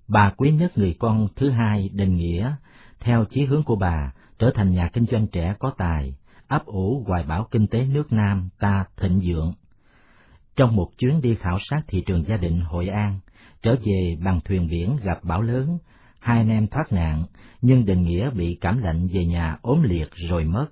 Bà 0.09 0.33
quý 0.37 0.51
nhất 0.51 0.79
người 0.79 0.97
con 0.99 1.29
thứ 1.37 1.51
hai 1.51 1.91
Đình 1.93 2.17
Nghĩa, 2.17 2.55
theo 3.01 3.25
chí 3.25 3.45
hướng 3.45 3.63
của 3.63 3.77
bà, 3.77 4.13
trở 4.39 4.51
thành 4.55 4.73
nhà 4.73 4.89
kinh 4.93 5.05
doanh 5.05 5.27
trẻ 5.27 5.55
có 5.59 5.73
tài, 5.79 6.15
ấp 6.51 6.67
ủ 6.67 7.05
hoài 7.07 7.23
bảo 7.23 7.49
kinh 7.51 7.67
tế 7.67 7.85
nước 7.85 8.13
Nam 8.13 8.49
ta 8.59 8.85
thịnh 8.97 9.21
vượng. 9.25 9.53
Trong 10.57 10.77
một 10.77 10.89
chuyến 10.99 11.21
đi 11.21 11.35
khảo 11.35 11.59
sát 11.71 11.83
thị 11.89 12.03
trường 12.07 12.25
gia 12.25 12.37
định 12.37 12.61
Hội 12.61 12.89
An, 12.89 13.21
trở 13.63 13.77
về 13.85 14.17
bằng 14.25 14.41
thuyền 14.45 14.69
biển 14.71 14.97
gặp 15.03 15.19
bão 15.25 15.43
lớn, 15.43 15.79
hai 16.21 16.39
anh 16.39 16.49
em 16.49 16.67
thoát 16.67 16.93
nạn, 16.93 17.25
nhưng 17.63 17.85
Đình 17.85 18.03
Nghĩa 18.03 18.31
bị 18.31 18.59
cảm 18.61 18.79
lạnh 18.79 19.09
về 19.13 19.27
nhà 19.27 19.59
ốm 19.63 19.83
liệt 19.83 20.09
rồi 20.29 20.45
mất. 20.45 20.67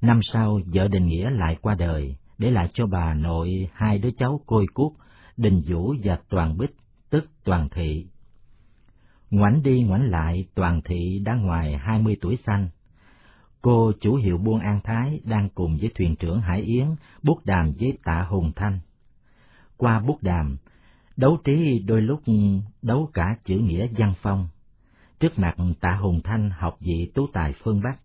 Năm 0.00 0.20
sau, 0.32 0.60
vợ 0.74 0.88
Đình 0.88 1.06
Nghĩa 1.06 1.30
lại 1.30 1.56
qua 1.60 1.74
đời, 1.74 2.16
để 2.38 2.50
lại 2.50 2.68
cho 2.74 2.86
bà 2.86 3.14
nội 3.14 3.68
hai 3.72 3.98
đứa 3.98 4.10
cháu 4.16 4.40
côi 4.46 4.66
cút, 4.74 4.92
Đình 5.36 5.62
Vũ 5.66 5.94
và 6.04 6.18
Toàn 6.28 6.58
Bích, 6.58 6.76
tức 7.10 7.24
Toàn 7.44 7.68
Thị. 7.68 8.06
Ngoảnh 9.30 9.62
đi 9.62 9.82
ngoảnh 9.82 10.10
lại, 10.10 10.46
Toàn 10.54 10.80
Thị 10.84 11.18
đã 11.24 11.34
ngoài 11.34 11.76
hai 11.76 11.98
mươi 11.98 12.16
tuổi 12.20 12.36
xanh. 12.46 12.68
Cô 13.64 13.92
chủ 14.00 14.14
hiệu 14.14 14.38
buôn 14.38 14.60
An 14.60 14.80
Thái 14.84 15.20
đang 15.24 15.48
cùng 15.54 15.76
với 15.80 15.90
thuyền 15.94 16.16
trưởng 16.16 16.40
Hải 16.40 16.60
Yến 16.60 16.86
bút 17.22 17.44
đàm 17.44 17.72
với 17.80 17.98
tạ 18.04 18.22
Hùng 18.22 18.52
Thanh. 18.56 18.80
Qua 19.76 20.00
bút 20.00 20.22
đàm, 20.22 20.56
đấu 21.16 21.38
trí 21.44 21.78
đôi 21.78 22.02
lúc 22.02 22.20
đấu 22.82 23.10
cả 23.14 23.36
chữ 23.44 23.58
nghĩa 23.58 23.88
văn 23.98 24.14
phong. 24.22 24.48
Trước 25.20 25.38
mặt 25.38 25.56
tạ 25.80 25.96
Hùng 25.96 26.20
Thanh 26.24 26.50
học 26.50 26.76
vị 26.80 27.10
tú 27.14 27.26
tài 27.32 27.52
phương 27.52 27.80
Bắc, 27.84 27.98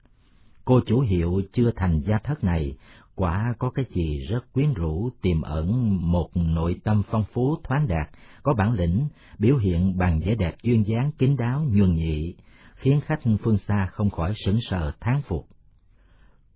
cô 0.65 0.81
chủ 0.85 0.99
hiệu 0.99 1.41
chưa 1.53 1.71
thành 1.75 1.99
gia 1.99 2.17
thất 2.17 2.43
này 2.43 2.77
quả 3.15 3.53
có 3.59 3.69
cái 3.69 3.85
gì 3.89 4.27
rất 4.29 4.53
quyến 4.53 4.73
rũ 4.73 5.09
tiềm 5.21 5.41
ẩn 5.41 5.97
một 6.11 6.37
nội 6.37 6.75
tâm 6.83 7.03
phong 7.09 7.23
phú 7.33 7.55
thoáng 7.63 7.87
đạt 7.87 8.09
có 8.43 8.53
bản 8.53 8.73
lĩnh 8.73 9.07
biểu 9.39 9.57
hiện 9.57 9.97
bằng 9.97 10.19
vẻ 10.19 10.35
đẹp 10.35 10.55
duyên 10.63 10.87
dáng 10.87 11.11
kín 11.17 11.35
đáo 11.37 11.65
nhuần 11.71 11.95
nhị 11.95 12.35
khiến 12.79 13.01
khách 13.01 13.19
phương 13.43 13.57
xa 13.57 13.87
không 13.91 14.09
khỏi 14.09 14.33
sững 14.45 14.59
sờ 14.61 14.91
thán 14.99 15.21
phục. 15.21 15.47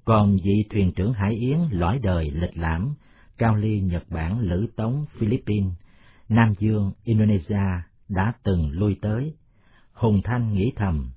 Còn 0.05 0.37
vị 0.43 0.63
thuyền 0.69 0.91
trưởng 0.95 1.13
hải 1.13 1.33
yến 1.33 1.59
lõi 1.71 1.99
đời 2.03 2.31
lịch 2.33 2.57
lãm 2.57 2.93
cao 3.37 3.55
ly 3.55 3.81
nhật 3.81 4.03
bản 4.09 4.39
lữ 4.39 4.67
tống 4.75 5.05
philippines 5.19 5.73
nam 6.29 6.53
dương 6.59 6.91
indonesia 7.03 7.63
đã 8.09 8.33
từng 8.43 8.71
lui 8.71 8.95
tới. 9.01 9.33
Hùng 9.93 10.21
thanh 10.23 10.53
nghĩ 10.53 10.71
thầm 10.75 11.11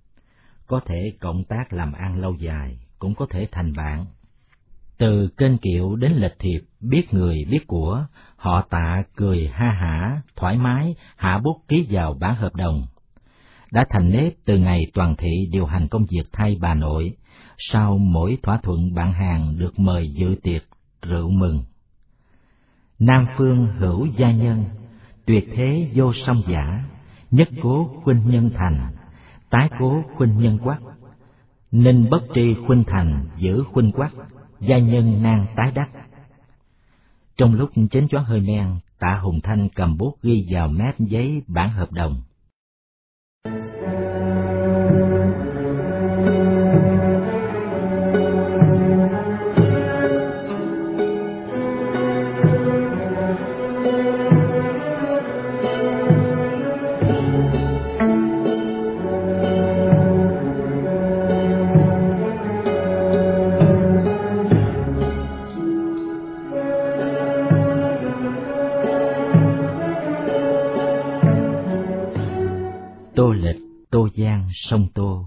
có 0.66 0.80
thể 0.86 1.12
cộng 1.20 1.44
tác 1.44 1.72
làm 1.72 1.92
ăn 1.92 2.20
lâu 2.20 2.34
dài 2.34 2.78
cũng 2.98 3.14
có 3.14 3.26
thể 3.30 3.48
thành 3.52 3.72
bạn. 3.76 4.06
Từ 4.98 5.28
kênh 5.36 5.58
kiệu 5.58 5.96
đến 5.96 6.12
lịch 6.12 6.36
thiệp, 6.38 6.60
biết 6.80 7.06
người 7.10 7.36
biết 7.50 7.66
của, 7.66 8.06
họ 8.36 8.62
tạ 8.70 9.02
cười 9.16 9.48
ha 9.48 9.70
hả, 9.70 10.22
thoải 10.36 10.58
mái, 10.58 10.94
hạ 11.16 11.40
bút 11.44 11.62
ký 11.68 11.86
vào 11.90 12.14
bản 12.20 12.34
hợp 12.34 12.54
đồng. 12.54 12.86
Đã 13.72 13.84
thành 13.90 14.10
nếp 14.10 14.32
từ 14.44 14.58
ngày 14.58 14.86
toàn 14.94 15.16
thị 15.16 15.48
điều 15.50 15.66
hành 15.66 15.88
công 15.88 16.06
việc 16.10 16.28
thay 16.32 16.56
bà 16.60 16.74
nội, 16.74 17.12
sau 17.58 17.98
mỗi 17.98 18.38
thỏa 18.42 18.58
thuận 18.62 18.94
bạn 18.94 19.12
hàng 19.12 19.58
được 19.58 19.78
mời 19.78 20.08
dự 20.08 20.36
tiệc 20.42 20.62
rượu 21.02 21.30
mừng. 21.30 21.62
Nam 22.98 23.26
phương 23.36 23.68
hữu 23.78 24.06
gia 24.06 24.30
nhân, 24.30 24.64
tuyệt 25.26 25.48
thế 25.54 25.90
vô 25.94 26.12
song 26.26 26.42
giả, 26.48 26.84
nhất 27.30 27.48
cố 27.62 28.00
khuynh 28.04 28.30
nhân 28.30 28.50
thành, 28.54 28.92
tái 29.50 29.70
cố 29.78 30.02
khuynh 30.16 30.38
nhân 30.38 30.58
quắc. 30.58 30.80
Ninh 31.72 32.10
bất 32.10 32.22
tri 32.34 32.54
khuynh 32.66 32.84
thành, 32.86 33.28
giữ 33.36 33.64
khuynh 33.72 33.92
quắc, 33.92 34.12
gia 34.60 34.78
nhân 34.78 35.22
nan 35.22 35.46
tái 35.56 35.72
đắc. 35.74 35.88
Trong 37.36 37.54
lúc 37.54 37.70
chến 37.90 38.08
choáng 38.08 38.24
hơi 38.24 38.40
men, 38.40 38.74
tạ 38.98 39.18
Hùng 39.22 39.40
Thanh 39.42 39.68
cầm 39.68 39.96
bút 39.96 40.14
ghi 40.22 40.46
vào 40.50 40.68
mép 40.68 40.98
giấy 40.98 41.42
bản 41.46 41.70
hợp 41.70 41.92
đồng. 41.92 42.22
Sông 74.56 74.86
Tô. 74.94 75.26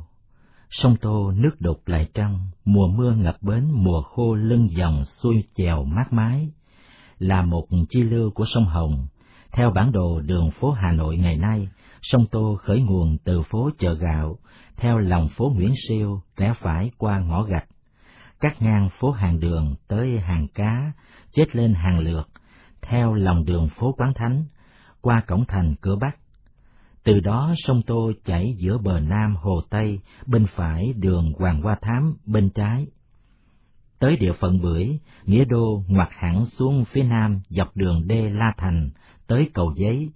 Sông 0.69 0.95
Tô 1.01 1.31
nước 1.31 1.61
đục 1.61 1.87
lại 1.87 2.09
trong, 2.13 2.39
mùa 2.65 2.87
mưa 2.87 3.11
ngập 3.11 3.35
bến, 3.41 3.67
mùa 3.73 4.01
khô 4.01 4.33
lưng 4.35 4.67
dòng 4.69 5.03
xuôi 5.05 5.43
chèo 5.55 5.83
mát 5.83 6.13
mái, 6.13 6.49
là 7.19 7.41
một 7.41 7.67
chi 7.89 8.03
lưu 8.03 8.31
của 8.31 8.45
sông 8.47 8.65
Hồng. 8.65 9.07
Theo 9.51 9.71
bản 9.71 9.91
đồ 9.91 10.21
đường 10.21 10.51
phố 10.51 10.71
Hà 10.71 10.91
Nội 10.91 11.17
ngày 11.17 11.37
nay, 11.37 11.67
sông 12.01 12.25
Tô 12.31 12.57
khởi 12.61 12.81
nguồn 12.81 13.17
từ 13.23 13.41
phố 13.41 13.69
chợ 13.77 13.93
gạo, 13.93 14.37
theo 14.77 14.97
lòng 14.97 15.27
phố 15.37 15.51
Nguyễn 15.55 15.73
Siêu, 15.87 16.21
rẽ 16.37 16.53
phải 16.61 16.91
qua 16.97 17.19
ngõ 17.19 17.43
gạch, 17.43 17.67
cắt 18.39 18.61
ngang 18.61 18.89
phố 18.99 19.11
hàng 19.11 19.39
đường 19.39 19.75
tới 19.87 20.07
hàng 20.19 20.47
cá, 20.53 20.91
chết 21.31 21.55
lên 21.55 21.73
hàng 21.73 21.99
lượt, 21.99 22.29
theo 22.81 23.13
lòng 23.13 23.45
đường 23.45 23.69
phố 23.69 23.93
Quán 23.97 24.13
Thánh, 24.15 24.43
qua 25.01 25.21
cổng 25.27 25.45
thành 25.47 25.75
cửa 25.81 25.95
Bắc, 25.95 26.17
từ 27.09 27.19
đó 27.19 27.53
sông 27.57 27.81
Tô 27.81 28.11
chảy 28.25 28.55
giữa 28.57 28.77
bờ 28.77 28.99
Nam 28.99 29.35
Hồ 29.35 29.61
Tây, 29.69 29.99
bên 30.25 30.45
phải 30.55 30.93
đường 30.95 31.33
Hoàng 31.39 31.61
Hoa 31.61 31.77
Thám, 31.81 32.17
bên 32.25 32.49
trái. 32.49 32.87
Tới 33.99 34.17
địa 34.17 34.31
phận 34.39 34.61
Bưởi, 34.61 34.99
Nghĩa 35.25 35.45
Đô 35.45 35.83
ngoặt 35.87 36.07
hẳn 36.11 36.45
xuống 36.45 36.85
phía 36.85 37.03
nam 37.03 37.41
dọc 37.49 37.77
đường 37.77 38.07
đê 38.07 38.29
La 38.29 38.53
Thành, 38.57 38.89
tới 39.27 39.49
cầu 39.53 39.73
giấy. 39.75 40.09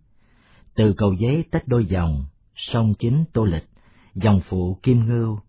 Từ 0.75 0.93
cầu 0.97 1.13
giấy 1.13 1.43
tách 1.51 1.67
đôi 1.67 1.85
dòng, 1.85 2.25
sông 2.55 2.93
chính 2.99 3.25
Tô 3.33 3.43
Lịch, 3.43 3.67
dòng 4.15 4.39
phụ 4.49 4.79
Kim 4.83 4.99
Ngưu, 4.99 5.39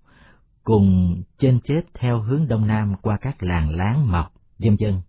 cùng 0.63 1.17
trên 1.39 1.61
chết 1.65 1.81
theo 1.95 2.21
hướng 2.21 2.49
đông 2.49 2.67
nam 2.67 2.95
qua 3.03 3.19
các 3.21 3.43
làng 3.43 3.71
láng 3.71 4.13
mọc, 4.13 4.33
dân 4.59 4.77
dân. 4.79 5.01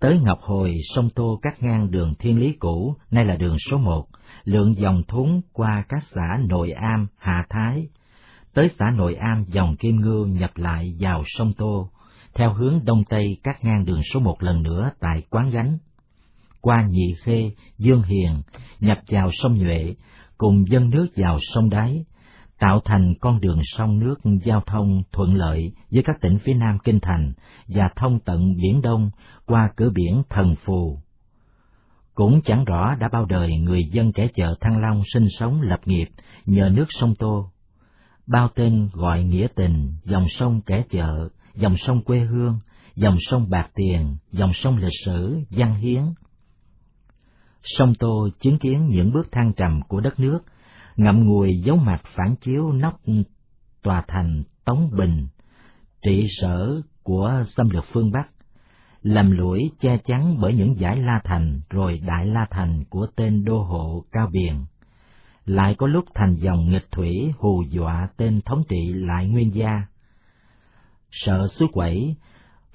Tới 0.00 0.18
Ngọc 0.22 0.38
Hồi, 0.42 0.74
sông 0.94 1.10
Tô 1.10 1.38
cắt 1.42 1.62
ngang 1.62 1.90
đường 1.90 2.14
Thiên 2.18 2.38
Lý 2.38 2.52
cũ, 2.52 2.94
nay 3.10 3.24
là 3.24 3.36
đường 3.36 3.56
số 3.70 3.78
một, 3.78 4.06
lượng 4.44 4.74
dòng 4.76 5.02
thúng 5.08 5.40
qua 5.52 5.84
các 5.88 6.02
xã 6.14 6.38
Nội 6.48 6.70
Am, 6.70 7.06
hà 7.18 7.46
Thái. 7.48 7.88
Tới 8.54 8.70
xã 8.78 8.90
Nội 8.90 9.14
Am 9.14 9.44
dòng 9.48 9.76
Kim 9.76 10.00
Ngưu 10.00 10.26
nhập 10.26 10.50
lại 10.54 10.96
vào 11.00 11.22
sông 11.26 11.52
Tô, 11.52 11.90
theo 12.34 12.52
hướng 12.52 12.80
đông 12.84 13.04
tây 13.08 13.36
cắt 13.42 13.64
ngang 13.64 13.84
đường 13.84 14.00
số 14.14 14.20
một 14.20 14.36
lần 14.42 14.62
nữa 14.62 14.90
tại 15.00 15.22
Quán 15.30 15.50
Gánh, 15.50 15.78
qua 16.60 16.86
Nhị 16.90 17.14
Khê, 17.24 17.50
Dương 17.78 18.02
Hiền, 18.02 18.42
nhập 18.80 18.98
vào 19.08 19.30
sông 19.32 19.58
Nhuệ, 19.58 19.94
cùng 20.38 20.64
dân 20.68 20.90
nước 20.90 21.06
vào 21.16 21.38
sông 21.54 21.70
Đáy, 21.70 22.04
tạo 22.58 22.80
thành 22.84 23.14
con 23.20 23.40
đường 23.40 23.60
sông 23.64 23.98
nước 23.98 24.14
giao 24.44 24.60
thông 24.66 25.02
thuận 25.12 25.34
lợi 25.34 25.72
với 25.90 26.02
các 26.02 26.20
tỉnh 26.20 26.38
phía 26.38 26.54
nam 26.54 26.78
kinh 26.84 27.00
thành 27.00 27.32
và 27.68 27.88
thông 27.96 28.20
tận 28.20 28.56
biển 28.62 28.82
Đông 28.82 29.10
qua 29.46 29.70
cửa 29.76 29.90
biển 29.94 30.22
Thần 30.30 30.54
Phù. 30.64 30.98
Cũng 32.18 32.40
chẳng 32.44 32.64
rõ 32.64 32.94
đã 32.94 33.08
bao 33.12 33.24
đời 33.24 33.58
người 33.58 33.84
dân 33.84 34.12
kẻ 34.12 34.28
chợ 34.34 34.54
Thăng 34.60 34.80
Long 34.80 35.02
sinh 35.14 35.26
sống 35.38 35.60
lập 35.60 35.80
nghiệp 35.84 36.08
nhờ 36.46 36.70
nước 36.72 36.84
sông 36.88 37.14
Tô. 37.18 37.50
Bao 38.26 38.48
tên 38.54 38.88
gọi 38.92 39.24
nghĩa 39.24 39.46
tình, 39.54 39.92
dòng 40.04 40.26
sông 40.28 40.60
kẻ 40.66 40.84
chợ, 40.90 41.28
dòng 41.54 41.76
sông 41.76 42.02
quê 42.04 42.18
hương, 42.18 42.58
dòng 42.94 43.16
sông 43.20 43.50
bạc 43.50 43.70
tiền, 43.74 44.16
dòng 44.32 44.52
sông 44.54 44.76
lịch 44.76 44.92
sử, 45.04 45.40
văn 45.50 45.74
hiến. 45.74 46.02
Sông 47.62 47.94
Tô 47.98 48.28
chứng 48.40 48.58
kiến 48.58 48.88
những 48.88 49.12
bước 49.12 49.32
thăng 49.32 49.52
trầm 49.56 49.80
của 49.88 50.00
đất 50.00 50.20
nước, 50.20 50.38
ngậm 50.96 51.24
ngùi 51.24 51.60
dấu 51.64 51.76
mặt 51.76 52.02
phản 52.16 52.36
chiếu 52.40 52.72
nóc 52.72 53.00
tòa 53.82 54.04
thành 54.08 54.42
Tống 54.64 54.90
Bình, 54.98 55.26
trị 56.02 56.26
sở 56.40 56.80
của 57.02 57.44
xâm 57.56 57.68
lược 57.70 57.84
phương 57.92 58.12
Bắc, 58.12 58.28
làm 59.02 59.30
lũi 59.30 59.70
che 59.80 59.98
chắn 60.04 60.36
bởi 60.40 60.54
những 60.54 60.78
giải 60.78 60.96
La 60.96 61.20
Thành 61.24 61.60
rồi 61.70 62.00
Đại 62.06 62.26
La 62.26 62.46
Thành 62.50 62.84
của 62.90 63.06
tên 63.16 63.44
đô 63.44 63.62
hộ 63.62 64.04
Cao 64.12 64.28
Biền. 64.32 64.54
Lại 65.46 65.74
có 65.78 65.86
lúc 65.86 66.04
thành 66.14 66.34
dòng 66.34 66.68
nghịch 66.68 66.90
thủy 66.90 67.32
hù 67.38 67.62
dọa 67.62 68.08
tên 68.16 68.40
thống 68.40 68.62
trị 68.68 68.92
lại 68.92 69.28
nguyên 69.28 69.54
gia. 69.54 69.82
Sợ 71.10 71.46
suối 71.48 71.68
quẩy, 71.72 72.16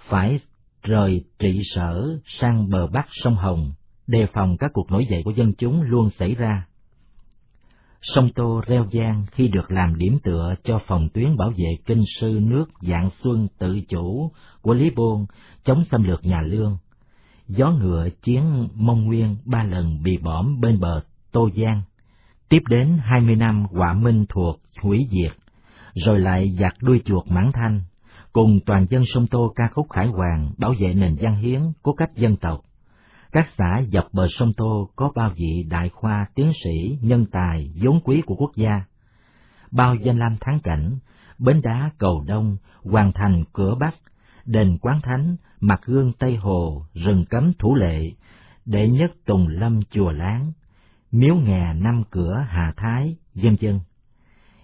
phải 0.09 0.39
rời 0.83 1.23
trị 1.39 1.61
sở 1.75 2.19
sang 2.25 2.69
bờ 2.69 2.87
bắc 2.87 3.07
sông 3.11 3.35
Hồng, 3.35 3.73
đề 4.07 4.25
phòng 4.33 4.57
các 4.57 4.71
cuộc 4.73 4.91
nổi 4.91 5.05
dậy 5.09 5.21
của 5.25 5.31
dân 5.31 5.53
chúng 5.57 5.81
luôn 5.81 6.09
xảy 6.09 6.35
ra. 6.35 6.65
Sông 8.03 8.29
Tô 8.35 8.61
reo 8.67 8.85
giang 8.91 9.25
khi 9.31 9.47
được 9.47 9.71
làm 9.71 9.97
điểm 9.97 10.17
tựa 10.23 10.53
cho 10.63 10.79
phòng 10.87 11.07
tuyến 11.13 11.37
bảo 11.37 11.49
vệ 11.49 11.77
kinh 11.85 12.01
sư 12.19 12.39
nước 12.41 12.65
dạng 12.81 13.09
xuân 13.09 13.47
tự 13.57 13.79
chủ 13.89 14.31
của 14.61 14.73
Lý 14.73 14.89
Bôn 14.89 15.25
chống 15.63 15.83
xâm 15.83 16.03
lược 16.03 16.25
nhà 16.25 16.41
Lương. 16.41 16.77
Gió 17.47 17.71
ngựa 17.71 18.07
chiến 18.21 18.67
Mông 18.75 19.03
Nguyên 19.05 19.35
ba 19.45 19.63
lần 19.63 20.03
bị 20.03 20.17
bõm 20.17 20.61
bên 20.61 20.79
bờ 20.79 21.01
Tô 21.31 21.49
Giang. 21.55 21.81
Tiếp 22.49 22.59
đến 22.69 22.97
hai 23.01 23.21
mươi 23.21 23.35
năm 23.35 23.65
quả 23.71 23.93
minh 23.93 24.25
thuộc 24.29 24.59
hủy 24.81 24.99
diệt, 25.09 25.31
rồi 25.95 26.19
lại 26.19 26.55
giặt 26.59 26.73
đuôi 26.81 27.01
chuột 27.05 27.27
mãn 27.27 27.51
thanh, 27.53 27.81
cùng 28.33 28.59
toàn 28.65 28.85
dân 28.89 29.01
sông 29.13 29.27
Tô 29.27 29.53
ca 29.55 29.63
khúc 29.73 29.87
khải 29.89 30.07
hoàng 30.07 30.51
bảo 30.57 30.73
vệ 30.79 30.93
nền 30.93 31.15
văn 31.19 31.35
hiến 31.35 31.61
của 31.81 31.93
cách 31.93 32.09
dân 32.15 32.35
tộc 32.35 32.61
các 33.33 33.47
xã 33.57 33.81
dọc 33.87 34.13
bờ 34.13 34.27
sông 34.29 34.51
Tô 34.57 34.89
có 34.95 35.11
bao 35.15 35.31
vị 35.35 35.65
đại 35.69 35.89
khoa 35.89 36.25
tiến 36.35 36.51
sĩ, 36.63 36.97
nhân 37.01 37.25
tài, 37.31 37.71
vốn 37.83 37.99
quý 38.03 38.21
của 38.25 38.35
quốc 38.35 38.51
gia. 38.55 38.83
Bao 39.71 39.95
danh 39.95 40.17
lam 40.17 40.37
thắng 40.41 40.59
cảnh, 40.63 40.97
bến 41.39 41.61
đá 41.61 41.91
cầu 41.97 42.23
đông, 42.27 42.57
hoàng 42.83 43.11
thành 43.15 43.43
cửa 43.53 43.75
bắc, 43.79 43.95
đền 44.45 44.77
quán 44.81 44.99
thánh, 45.03 45.35
mặt 45.59 45.81
gương 45.85 46.13
Tây 46.13 46.35
Hồ, 46.35 46.85
rừng 46.93 47.25
cấm 47.29 47.53
thủ 47.59 47.75
lệ, 47.75 48.11
đệ 48.65 48.89
nhất 48.89 49.11
tùng 49.25 49.47
lâm 49.47 49.79
chùa 49.91 50.11
láng, 50.11 50.51
miếu 51.11 51.35
nghè 51.35 51.73
năm 51.73 52.03
cửa 52.09 52.45
Hà 52.49 52.73
Thái, 52.77 53.15
dân 53.33 53.55
dân. 53.59 53.79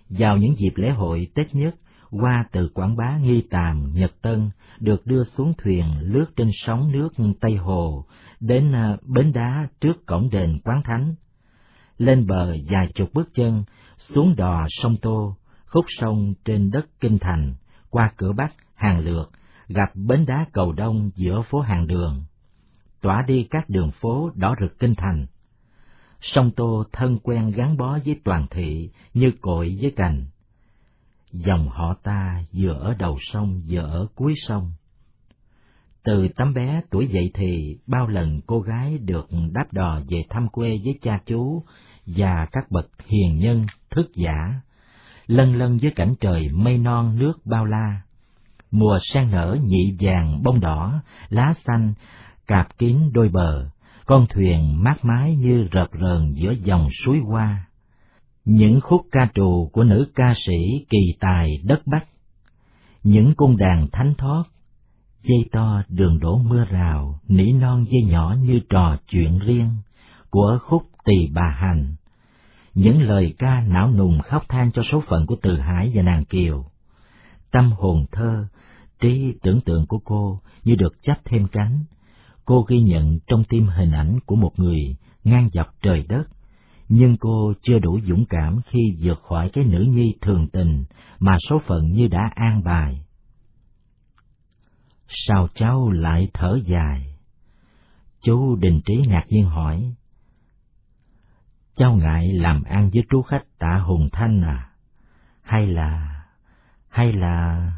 Vào 0.09 0.37
những 0.37 0.55
dịp 0.57 0.73
lễ 0.75 0.89
hội 0.89 1.27
Tết 1.35 1.55
nhất, 1.55 1.75
qua 2.11 2.45
từ 2.51 2.69
Quảng 2.73 2.95
Bá 2.95 3.17
Nghi 3.17 3.43
Tàm, 3.49 3.93
Nhật 3.93 4.11
Tân, 4.21 4.49
được 4.79 5.05
đưa 5.05 5.23
xuống 5.23 5.53
thuyền 5.57 5.85
lướt 6.01 6.25
trên 6.35 6.49
sóng 6.53 6.91
nước 6.91 7.09
Tây 7.41 7.55
Hồ, 7.55 8.05
đến 8.39 8.75
à, 8.75 8.97
bến 9.01 9.33
đá 9.33 9.67
trước 9.81 10.05
cổng 10.05 10.29
đền 10.29 10.59
Quán 10.63 10.81
Thánh. 10.83 11.15
Lên 11.97 12.27
bờ 12.27 12.55
vài 12.69 12.87
chục 12.95 13.09
bước 13.13 13.29
chân, 13.33 13.63
xuống 13.97 14.35
đò 14.35 14.65
sông 14.69 14.97
Tô, 15.01 15.35
khúc 15.65 15.85
sông 15.87 16.33
trên 16.45 16.71
đất 16.71 16.85
Kinh 16.99 17.17
Thành, 17.19 17.55
qua 17.89 18.11
cửa 18.17 18.31
Bắc, 18.31 18.53
hàng 18.75 18.99
lược, 18.99 19.31
gặp 19.67 19.95
bến 19.95 20.25
đá 20.25 20.45
cầu 20.53 20.73
đông 20.73 21.09
giữa 21.15 21.41
phố 21.41 21.59
hàng 21.59 21.87
đường. 21.87 22.23
Tỏa 23.01 23.23
đi 23.27 23.47
các 23.49 23.69
đường 23.69 23.91
phố 23.91 24.31
đỏ 24.35 24.55
rực 24.61 24.79
Kinh 24.79 24.95
Thành. 24.95 25.25
Sông 26.21 26.51
Tô 26.51 26.83
thân 26.91 27.17
quen 27.23 27.51
gắn 27.51 27.77
bó 27.77 27.97
với 28.05 28.19
toàn 28.23 28.47
thị 28.51 28.89
như 29.13 29.31
cội 29.41 29.77
với 29.81 29.91
cành 29.91 30.25
dòng 31.31 31.69
họ 31.69 31.93
ta 32.03 32.43
vừa 32.53 32.73
ở 32.73 32.93
đầu 32.99 33.17
sông 33.21 33.61
vừa 33.67 33.81
ở 33.81 34.07
cuối 34.15 34.33
sông. 34.47 34.71
Từ 36.03 36.27
tấm 36.35 36.53
bé 36.53 36.81
tuổi 36.89 37.07
dậy 37.07 37.31
thì 37.33 37.77
bao 37.87 38.07
lần 38.07 38.41
cô 38.47 38.59
gái 38.59 38.97
được 38.97 39.27
đáp 39.53 39.65
đò 39.73 39.99
về 40.09 40.23
thăm 40.29 40.47
quê 40.47 40.69
với 40.83 40.99
cha 41.01 41.19
chú 41.25 41.63
và 42.05 42.47
các 42.51 42.71
bậc 42.71 42.87
hiền 43.07 43.37
nhân, 43.37 43.65
thức 43.89 44.11
giả, 44.15 44.61
lân 45.27 45.55
lân 45.55 45.77
với 45.81 45.91
cảnh 45.95 46.15
trời 46.19 46.49
mây 46.49 46.77
non 46.77 47.19
nước 47.19 47.33
bao 47.45 47.65
la. 47.65 48.01
Mùa 48.71 48.97
sen 49.13 49.31
nở 49.31 49.57
nhị 49.63 49.97
vàng 49.99 50.43
bông 50.43 50.59
đỏ, 50.59 51.01
lá 51.29 51.53
xanh, 51.65 51.93
cạp 52.47 52.77
kín 52.77 52.97
đôi 53.13 53.29
bờ, 53.29 53.69
con 54.05 54.25
thuyền 54.29 54.83
mát 54.83 55.05
mái 55.05 55.35
như 55.35 55.67
rợp 55.71 55.87
rờn 56.01 56.31
giữa 56.33 56.51
dòng 56.51 56.87
suối 57.05 57.19
hoa 57.19 57.68
những 58.49 58.81
khúc 58.81 59.01
ca 59.11 59.29
trù 59.33 59.69
của 59.73 59.83
nữ 59.83 60.07
ca 60.15 60.33
sĩ 60.45 60.85
kỳ 60.89 60.99
tài 61.19 61.61
đất 61.63 61.87
Bắc, 61.87 62.05
những 63.03 63.33
cung 63.35 63.57
đàn 63.57 63.87
thánh 63.91 64.13
thoát, 64.17 64.43
dây 65.23 65.45
to 65.51 65.83
đường 65.89 66.19
đổ 66.19 66.37
mưa 66.37 66.65
rào, 66.69 67.19
nỉ 67.27 67.51
non 67.51 67.85
dây 67.85 68.03
nhỏ 68.03 68.35
như 68.41 68.59
trò 68.69 68.97
chuyện 69.07 69.39
riêng 69.39 69.69
của 70.29 70.59
khúc 70.61 70.83
tỳ 71.05 71.27
bà 71.33 71.55
hành, 71.59 71.95
những 72.73 73.01
lời 73.01 73.33
ca 73.39 73.61
não 73.67 73.91
nùng 73.91 74.19
khóc 74.19 74.43
than 74.49 74.71
cho 74.71 74.81
số 74.91 75.01
phận 75.07 75.25
của 75.25 75.35
Từ 75.41 75.57
Hải 75.57 75.91
và 75.93 76.01
nàng 76.01 76.25
Kiều. 76.25 76.65
Tâm 77.51 77.71
hồn 77.71 78.05
thơ, 78.11 78.45
trí 78.99 79.33
tưởng 79.41 79.61
tượng 79.61 79.85
của 79.87 79.99
cô 80.03 80.39
như 80.63 80.75
được 80.75 80.93
chắp 81.03 81.19
thêm 81.25 81.47
cánh, 81.47 81.83
cô 82.45 82.65
ghi 82.67 82.81
nhận 82.81 83.19
trong 83.27 83.43
tim 83.43 83.67
hình 83.67 83.91
ảnh 83.91 84.19
của 84.25 84.35
một 84.35 84.51
người 84.59 84.95
ngang 85.23 85.49
dọc 85.53 85.67
trời 85.81 86.05
đất, 86.09 86.23
nhưng 86.89 87.17
cô 87.19 87.53
chưa 87.61 87.79
đủ 87.79 87.99
dũng 88.03 88.25
cảm 88.29 88.61
khi 88.65 88.79
vượt 89.01 89.21
khỏi 89.21 89.49
cái 89.53 89.63
nữ 89.63 89.85
nhi 89.89 90.15
thường 90.21 90.47
tình 90.47 90.85
mà 91.19 91.37
số 91.49 91.59
phận 91.59 91.91
như 91.91 92.07
đã 92.07 92.31
an 92.35 92.63
bài. 92.63 93.05
Sao 95.07 95.47
cháu 95.55 95.91
lại 95.91 96.29
thở 96.33 96.59
dài? 96.65 97.15
Chú 98.21 98.55
Đình 98.55 98.81
Trí 98.85 99.01
ngạc 99.07 99.23
nhiên 99.27 99.45
hỏi. 99.45 99.93
Cháu 101.75 101.93
ngại 101.93 102.33
làm 102.33 102.63
ăn 102.63 102.89
với 102.93 103.03
chú 103.09 103.21
khách 103.21 103.43
tạ 103.59 103.77
Hùng 103.77 104.09
Thanh 104.11 104.41
à? 104.41 104.69
Hay 105.41 105.67
là... 105.67 106.23
hay 106.89 107.13
là... 107.13 107.71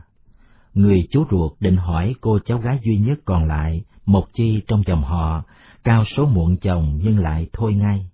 Người 0.74 1.08
chú 1.12 1.26
ruột 1.32 1.52
định 1.60 1.78
hỏi 1.78 2.16
cô 2.22 2.40
cháu 2.46 2.58
gái 2.58 2.80
duy 2.84 2.98
nhất 2.98 3.20
còn 3.26 3.48
lại, 3.48 3.84
một 4.06 4.28
chi 4.34 4.62
trong 4.68 4.82
dòng 4.86 5.04
họ, 5.04 5.44
cao 5.84 6.04
số 6.06 6.26
muộn 6.26 6.58
chồng 6.58 7.00
nhưng 7.04 7.18
lại 7.18 7.48
thôi 7.54 7.74
ngay 7.74 8.12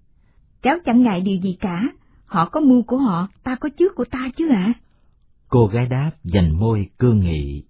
cháu 0.61 0.77
chẳng 0.85 1.03
ngại 1.03 1.21
điều 1.21 1.37
gì 1.37 1.57
cả, 1.59 1.83
họ 2.25 2.49
có 2.49 2.59
mưu 2.59 2.83
của 2.83 2.97
họ, 2.97 3.27
ta 3.43 3.55
có 3.55 3.69
trước 3.77 3.95
của 3.95 4.05
ta 4.11 4.29
chứ 4.35 4.45
ạ. 4.49 4.73
Cô 5.49 5.67
gái 5.67 5.85
đáp 5.85 6.11
dành 6.23 6.59
môi 6.59 6.89
cương 6.99 7.19
nghị. 7.19 7.63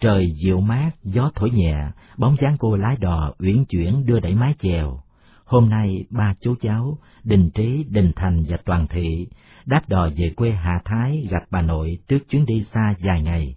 Trời 0.00 0.32
dịu 0.44 0.60
mát, 0.60 0.90
gió 1.02 1.30
thổi 1.34 1.50
nhẹ, 1.50 1.74
bóng 2.16 2.36
dáng 2.40 2.56
cô 2.58 2.76
lái 2.76 2.96
đò 2.96 3.32
uyển 3.38 3.64
chuyển 3.64 4.06
đưa 4.06 4.20
đẩy 4.20 4.34
mái 4.34 4.54
chèo. 4.58 5.00
Hôm 5.44 5.68
nay 5.68 6.04
ba 6.10 6.34
chú 6.40 6.54
cháu, 6.60 6.98
Đình 7.24 7.50
Trí, 7.54 7.84
Đình 7.88 8.12
Thành 8.16 8.44
và 8.48 8.56
Toàn 8.64 8.86
Thị, 8.90 9.26
đáp 9.66 9.88
đò 9.88 10.08
về 10.16 10.32
quê 10.36 10.50
Hà 10.50 10.80
Thái 10.84 11.26
gặp 11.30 11.42
bà 11.50 11.62
nội 11.62 11.98
trước 12.08 12.18
chuyến 12.28 12.46
đi 12.46 12.64
xa 12.72 12.94
dài 12.98 13.22
ngày. 13.22 13.56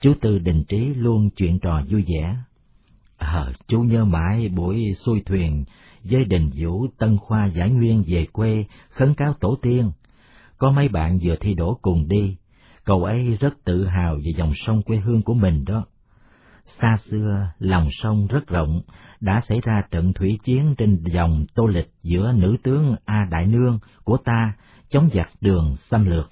Chú 0.00 0.14
Tư 0.20 0.38
Đình 0.38 0.64
Trí 0.68 0.78
luôn 0.78 1.30
chuyện 1.36 1.58
trò 1.58 1.82
vui 1.90 2.04
vẻ. 2.08 2.36
Ờ, 3.18 3.52
chú 3.68 3.80
nhớ 3.80 4.04
mãi 4.04 4.48
buổi 4.48 4.94
xuôi 5.06 5.22
thuyền 5.26 5.64
với 6.04 6.24
đình 6.24 6.50
vũ, 6.56 6.86
tân 6.98 7.16
khoa 7.18 7.46
giải 7.46 7.70
nguyên 7.70 8.04
về 8.06 8.26
quê, 8.32 8.64
khấn 8.90 9.14
cáo 9.14 9.32
tổ 9.40 9.56
tiên, 9.62 9.90
có 10.58 10.70
mấy 10.70 10.88
bạn 10.88 11.18
vừa 11.22 11.36
thi 11.40 11.54
đỗ 11.54 11.78
cùng 11.82 12.08
đi. 12.08 12.36
Cậu 12.84 13.04
ấy 13.04 13.36
rất 13.40 13.54
tự 13.64 13.86
hào 13.86 14.14
về 14.14 14.32
dòng 14.36 14.52
sông 14.54 14.82
quê 14.82 14.96
hương 14.96 15.22
của 15.22 15.34
mình 15.34 15.64
đó. 15.64 15.84
Xa 16.80 16.96
xưa, 16.96 17.48
lòng 17.58 17.88
sông 17.90 18.26
rất 18.26 18.46
rộng, 18.46 18.82
đã 19.20 19.40
xảy 19.48 19.60
ra 19.62 19.82
trận 19.90 20.12
thủy 20.12 20.38
chiến 20.44 20.74
trên 20.78 21.04
dòng 21.14 21.44
tô 21.54 21.66
lịch 21.66 21.90
giữa 22.02 22.32
nữ 22.36 22.56
tướng 22.62 22.96
a 23.04 23.26
đại 23.30 23.46
nương 23.46 23.78
của 24.04 24.16
ta, 24.16 24.52
chống 24.88 25.08
giặc 25.12 25.28
đường 25.40 25.76
xâm 25.90 26.04
lược. 26.04 26.30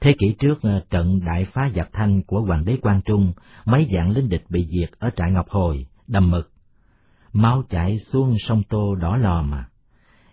Thế 0.00 0.14
kỷ 0.18 0.34
trước 0.38 0.62
ờ, 0.62 0.80
trận 0.90 1.20
đại 1.26 1.44
phá 1.44 1.70
giặc 1.74 1.88
thanh 1.92 2.22
của 2.22 2.40
hoàng 2.40 2.64
đế 2.64 2.76
quang 2.76 3.00
trung, 3.04 3.32
mấy 3.64 3.88
dạng 3.94 4.10
lính 4.10 4.28
địch 4.28 4.44
bị 4.48 4.66
diệt 4.70 4.90
ở 4.98 5.10
trại 5.16 5.32
ngọc 5.32 5.48
hồi, 5.48 5.86
đầm 6.06 6.30
mực 6.30 6.50
máu 7.32 7.62
chảy 7.68 7.98
xuống 7.98 8.34
sông 8.38 8.62
Tô 8.68 8.94
đỏ 8.94 9.16
lò 9.16 9.42
mà. 9.42 9.64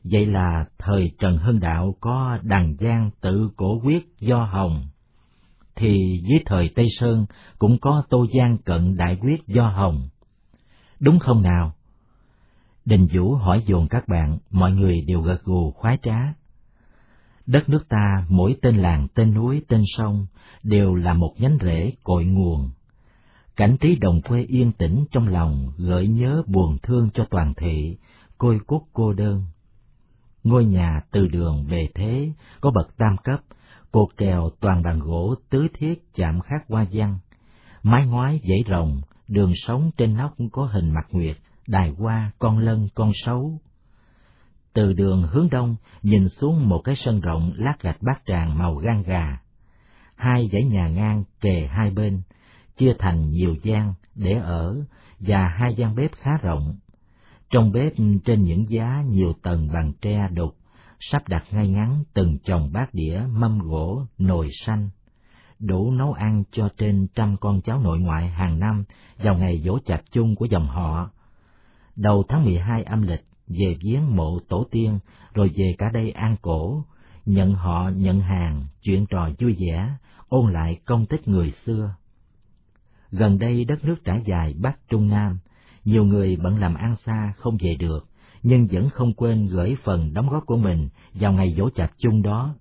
Vậy 0.03 0.25
là 0.25 0.65
thời 0.77 1.11
Trần 1.19 1.37
Hưng 1.37 1.59
Đạo 1.59 1.95
có 1.99 2.37
đằng 2.41 2.75
giang 2.79 3.09
tự 3.21 3.49
cổ 3.55 3.79
quyết 3.83 4.19
do 4.19 4.43
hồng. 4.43 4.87
thì 5.75 6.21
dưới 6.29 6.39
thời 6.45 6.69
Tây 6.75 6.87
Sơn 6.99 7.25
cũng 7.59 7.77
có 7.79 8.03
Tô 8.09 8.25
Giang 8.37 8.57
cận 8.57 8.97
đại 8.97 9.17
quyết 9.21 9.47
do 9.47 9.67
Hồng. 9.67 10.09
Đúng 10.99 11.19
không 11.19 11.41
nào? 11.41 11.73
Đình 12.85 13.07
Vũ 13.13 13.35
hỏi 13.35 13.63
dồn 13.65 13.87
các 13.87 14.07
bạn, 14.07 14.37
mọi 14.51 14.71
người 14.71 15.01
đều 15.01 15.21
gật 15.21 15.43
gù 15.43 15.71
khoái 15.71 15.97
trá. 16.01 16.17
Đất 17.45 17.69
nước 17.69 17.89
ta, 17.89 18.25
mỗi 18.29 18.55
tên 18.61 18.75
làng, 18.75 19.07
tên 19.15 19.33
núi, 19.33 19.61
tên 19.67 19.81
sông, 19.97 20.25
đều 20.63 20.95
là 20.95 21.13
một 21.13 21.33
nhánh 21.37 21.57
rễ 21.61 21.93
cội 22.03 22.25
nguồn. 22.25 22.69
Cảnh 23.55 23.77
trí 23.81 23.95
đồng 23.95 24.21
quê 24.21 24.41
yên 24.41 24.71
tĩnh 24.71 25.05
trong 25.11 25.27
lòng, 25.27 25.71
gợi 25.77 26.07
nhớ 26.07 26.43
buồn 26.47 26.77
thương 26.83 27.09
cho 27.13 27.25
toàn 27.29 27.53
thị, 27.57 27.97
côi 28.37 28.59
cút 28.67 28.81
cô 28.93 29.13
đơn. 29.13 29.43
Ngôi 30.43 30.65
nhà 30.65 31.01
từ 31.11 31.27
đường 31.27 31.65
về 31.69 31.89
thế, 31.95 32.31
có 32.61 32.71
bậc 32.71 32.97
tam 32.97 33.17
cấp, 33.23 33.39
cột 33.91 34.07
kèo 34.17 34.49
toàn 34.59 34.83
bằng 34.83 34.99
gỗ 34.99 35.35
tứ 35.49 35.67
thiết 35.73 36.13
chạm 36.15 36.39
khắc 36.41 36.67
hoa 36.69 36.85
văn, 36.91 37.19
mái 37.83 38.07
ngoái 38.07 38.39
dãy 38.49 38.63
rồng, 38.69 39.01
đường 39.27 39.51
sống 39.55 39.91
trên 39.97 40.13
nóc 40.13 40.35
có 40.51 40.65
hình 40.65 40.91
mặt 40.93 41.07
nguyệt, 41.11 41.37
đài 41.67 41.89
hoa, 41.89 42.31
con 42.39 42.57
lân, 42.57 42.87
con 42.95 43.11
sấu. 43.25 43.59
Từ 44.73 44.93
đường 44.93 45.23
hướng 45.31 45.49
đông, 45.49 45.75
nhìn 46.01 46.29
xuống 46.29 46.69
một 46.69 46.81
cái 46.83 46.95
sân 46.95 47.21
rộng 47.21 47.51
lát 47.55 47.75
gạch 47.81 48.01
bát 48.01 48.21
tràng 48.25 48.57
màu 48.57 48.75
gan 48.75 49.03
gà. 49.03 49.39
Hai 50.15 50.49
dãy 50.51 50.63
nhà 50.63 50.87
ngang 50.87 51.23
kề 51.41 51.67
hai 51.67 51.91
bên, 51.91 52.21
chia 52.77 52.93
thành 52.99 53.29
nhiều 53.29 53.55
gian 53.61 53.93
để 54.15 54.33
ở 54.33 54.83
và 55.19 55.47
hai 55.47 55.75
gian 55.75 55.95
bếp 55.95 56.11
khá 56.11 56.31
rộng. 56.41 56.75
Trong 57.49 57.71
bếp 57.71 57.93
trên 58.25 58.41
những 58.41 58.69
giá 58.69 59.03
nhiều 59.09 59.33
tầng 59.43 59.67
bằng 59.73 59.93
tre 60.01 60.27
đục, 60.33 60.55
sắp 60.99 61.27
đặt 61.27 61.43
ngay 61.51 61.69
ngắn 61.69 62.03
từng 62.13 62.37
chồng 62.43 62.69
bát 62.73 62.93
đĩa, 62.93 63.21
mâm 63.31 63.59
gỗ, 63.59 64.05
nồi 64.17 64.47
xanh, 64.65 64.89
đủ 65.59 65.91
nấu 65.91 66.13
ăn 66.13 66.43
cho 66.51 66.69
trên 66.77 67.07
trăm 67.15 67.37
con 67.37 67.61
cháu 67.61 67.79
nội 67.79 67.99
ngoại 67.99 68.29
hàng 68.29 68.59
năm 68.59 68.83
vào 69.17 69.35
ngày 69.35 69.61
dỗ 69.65 69.79
chạp 69.85 70.01
chung 70.11 70.35
của 70.35 70.45
dòng 70.45 70.67
họ. 70.67 71.09
Đầu 71.95 72.23
tháng 72.29 72.43
12 72.43 72.83
âm 72.83 73.01
lịch, 73.01 73.23
về 73.47 73.75
viếng 73.81 74.15
mộ 74.15 74.39
tổ 74.49 74.65
tiên, 74.71 74.99
rồi 75.33 75.51
về 75.55 75.75
cả 75.77 75.89
đây 75.93 76.11
an 76.11 76.35
cổ, 76.41 76.83
nhận 77.25 77.53
họ 77.53 77.89
nhận 77.95 78.19
hàng, 78.19 78.65
chuyện 78.81 79.05
trò 79.05 79.29
vui 79.39 79.55
vẻ, 79.59 79.89
ôn 80.29 80.53
lại 80.53 80.79
công 80.85 81.05
tích 81.05 81.27
người 81.27 81.51
xưa. 81.51 81.95
Gần 83.15 83.39
đây 83.39 83.65
đất 83.65 83.83
nước 83.83 83.95
trải 84.03 84.21
dài 84.25 84.55
Bắc 84.61 84.79
Trung 84.89 85.07
Nam, 85.07 85.37
nhiều 85.85 86.05
người 86.05 86.37
bận 86.43 86.55
làm 86.59 86.73
ăn 86.73 86.95
xa 87.05 87.33
không 87.37 87.57
về 87.63 87.75
được, 87.79 88.07
nhưng 88.43 88.67
vẫn 88.71 88.89
không 88.89 89.13
quên 89.13 89.47
gửi 89.47 89.77
phần 89.83 90.13
đóng 90.13 90.29
góp 90.29 90.45
của 90.45 90.57
mình 90.57 90.89
vào 91.13 91.33
ngày 91.33 91.53
dỗ 91.57 91.69
chạp 91.69 91.91
chung 91.97 92.21
đó. 92.21 92.55